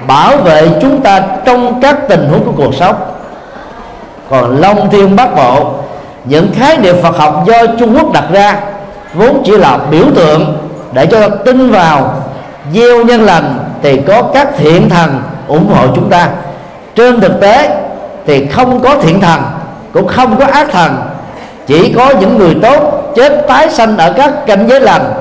bảo 0.08 0.38
vệ 0.38 0.70
chúng 0.82 1.02
ta 1.02 1.22
trong 1.46 1.82
các 1.82 1.98
tình 2.10 2.30
huống 2.30 2.46
của 2.46 2.64
cuộc 2.64 2.76
sống. 2.76 2.96
Còn 4.30 4.62
long 4.62 4.90
thiên 4.90 5.16
bát 5.16 5.36
bộ, 5.36 5.74
những 6.26 6.52
khái 6.56 6.78
niệm 6.78 6.96
Phật 7.04 7.18
học 7.18 7.44
do 7.48 7.66
Trung 7.80 7.96
Quốc 7.98 8.14
đặt 8.14 8.24
ra, 8.32 8.56
vốn 9.14 9.42
chỉ 9.46 9.58
là 9.58 9.78
biểu 9.92 10.06
tượng 10.16 10.58
để 10.94 11.06
cho 11.06 11.30
ta 11.30 11.30
tin 11.30 11.72
vào 11.72 12.14
gieo 12.74 13.06
nhân 13.06 13.22
lành 13.22 13.60
thì 13.84 14.02
có 14.08 14.24
các 14.34 14.48
thiện 14.58 14.90
thần 14.90 15.22
ủng 15.48 15.68
hộ 15.74 15.88
chúng 15.96 16.10
ta. 16.10 16.30
Trên 16.96 17.22
thực 17.22 17.42
tế 17.42 17.78
thì 18.26 18.48
không 18.48 18.80
có 18.80 18.96
thiện 19.02 19.22
thần, 19.22 19.42
cũng 19.94 20.08
không 20.08 20.38
có 20.38 20.46
ác 20.46 20.68
thần. 20.72 20.96
Chỉ 21.68 21.94
có 21.94 22.14
những 22.20 22.38
người 22.38 22.56
tốt 22.62 23.12
chết 23.16 23.48
tái 23.48 23.70
sanh 23.70 23.98
ở 23.98 24.14
các 24.18 24.46
cảnh 24.46 24.66
giới 24.70 24.80
lành. 24.80 25.14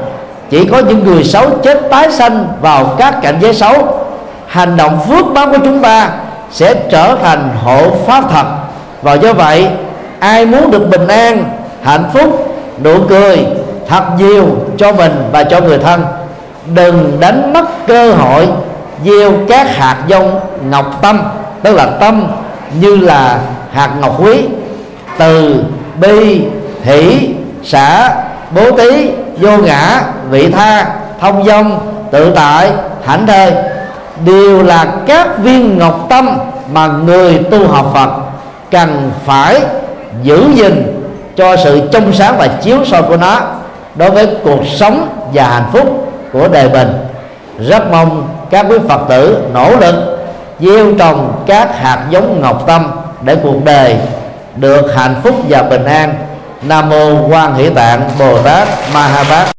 Chỉ 0.50 0.64
có 0.64 0.78
những 0.78 1.04
người 1.04 1.24
xấu 1.24 1.50
chết 1.62 1.80
tái 1.90 2.12
sanh 2.12 2.46
vào 2.60 2.94
các 2.98 3.14
cảnh 3.22 3.38
giới 3.40 3.54
xấu. 3.54 3.98
Hành 4.46 4.76
động 4.76 4.98
phước 5.08 5.26
báo 5.34 5.46
của 5.46 5.58
chúng 5.64 5.82
ta 5.82 6.10
sẽ 6.50 6.74
trở 6.90 7.16
thành 7.22 7.48
hộ 7.64 7.90
pháp 8.06 8.24
thật. 8.30 8.46
Và 9.02 9.14
do 9.14 9.32
vậy, 9.32 9.68
ai 10.18 10.46
muốn 10.46 10.70
được 10.70 10.90
bình 10.90 11.08
an, 11.08 11.44
hạnh 11.82 12.04
phúc, 12.12 12.56
nụ 12.84 12.94
cười 13.08 13.46
thật 13.88 14.04
nhiều 14.18 14.44
cho 14.76 14.92
mình 14.92 15.12
và 15.32 15.44
cho 15.44 15.60
người 15.60 15.78
thân 15.78 16.04
đừng 16.66 17.16
đánh 17.20 17.52
mất 17.52 17.86
cơ 17.86 18.12
hội 18.12 18.48
gieo 19.04 19.32
các 19.48 19.76
hạt 19.76 19.96
giống 20.08 20.40
ngọc 20.70 20.98
tâm, 21.02 21.22
tức 21.62 21.74
là 21.74 21.86
tâm 21.86 22.26
như 22.80 22.96
là 22.96 23.38
hạt 23.72 23.90
ngọc 24.00 24.20
quý. 24.24 24.42
Từ 25.18 25.64
bi, 26.00 26.42
hỷ, 26.82 27.28
xã, 27.64 28.14
bố 28.54 28.70
thí, 28.70 29.10
vô 29.40 29.56
ngã, 29.56 30.02
vị 30.30 30.50
tha, 30.50 30.86
thông 31.20 31.44
dong, 31.44 31.80
tự 32.10 32.32
tại 32.34 32.70
hạnh 33.04 33.26
thơi, 33.26 33.52
đều 34.24 34.62
là 34.62 34.86
các 35.06 35.38
viên 35.38 35.78
ngọc 35.78 36.06
tâm 36.08 36.38
mà 36.72 36.86
người 36.86 37.38
tu 37.50 37.68
học 37.68 37.90
Phật 37.94 38.10
cần 38.70 39.10
phải 39.24 39.60
giữ 40.22 40.48
gìn 40.54 41.04
cho 41.36 41.56
sự 41.56 41.88
trong 41.92 42.12
sáng 42.12 42.34
và 42.38 42.46
chiếu 42.46 42.84
soi 42.84 43.02
của 43.02 43.16
nó 43.16 43.40
đối 43.94 44.10
với 44.10 44.26
cuộc 44.44 44.60
sống 44.76 45.08
và 45.34 45.44
hạnh 45.44 45.68
phúc 45.72 46.03
của 46.34 46.48
đời 46.48 46.68
mình. 46.68 46.92
Rất 47.58 47.90
mong 47.90 48.28
các 48.50 48.66
quý 48.68 48.76
Phật 48.88 49.00
tử 49.08 49.38
nỗ 49.52 49.76
lực 49.76 50.18
gieo 50.60 50.86
trồng 50.98 51.42
các 51.46 51.78
hạt 51.78 52.06
giống 52.10 52.40
ngọc 52.40 52.64
tâm 52.66 52.90
để 53.22 53.36
cuộc 53.42 53.64
đời 53.64 53.96
được 54.56 54.94
hạnh 54.96 55.14
phúc 55.22 55.34
và 55.48 55.62
bình 55.62 55.84
an. 55.84 56.14
Nam 56.62 56.88
mô 56.88 57.28
quan 57.28 57.54
hỷ 57.54 57.70
tạng 57.70 58.10
bồ 58.18 58.42
tát 58.42 58.68
ma 58.94 59.02
ha 59.06 59.24
bát. 59.30 59.53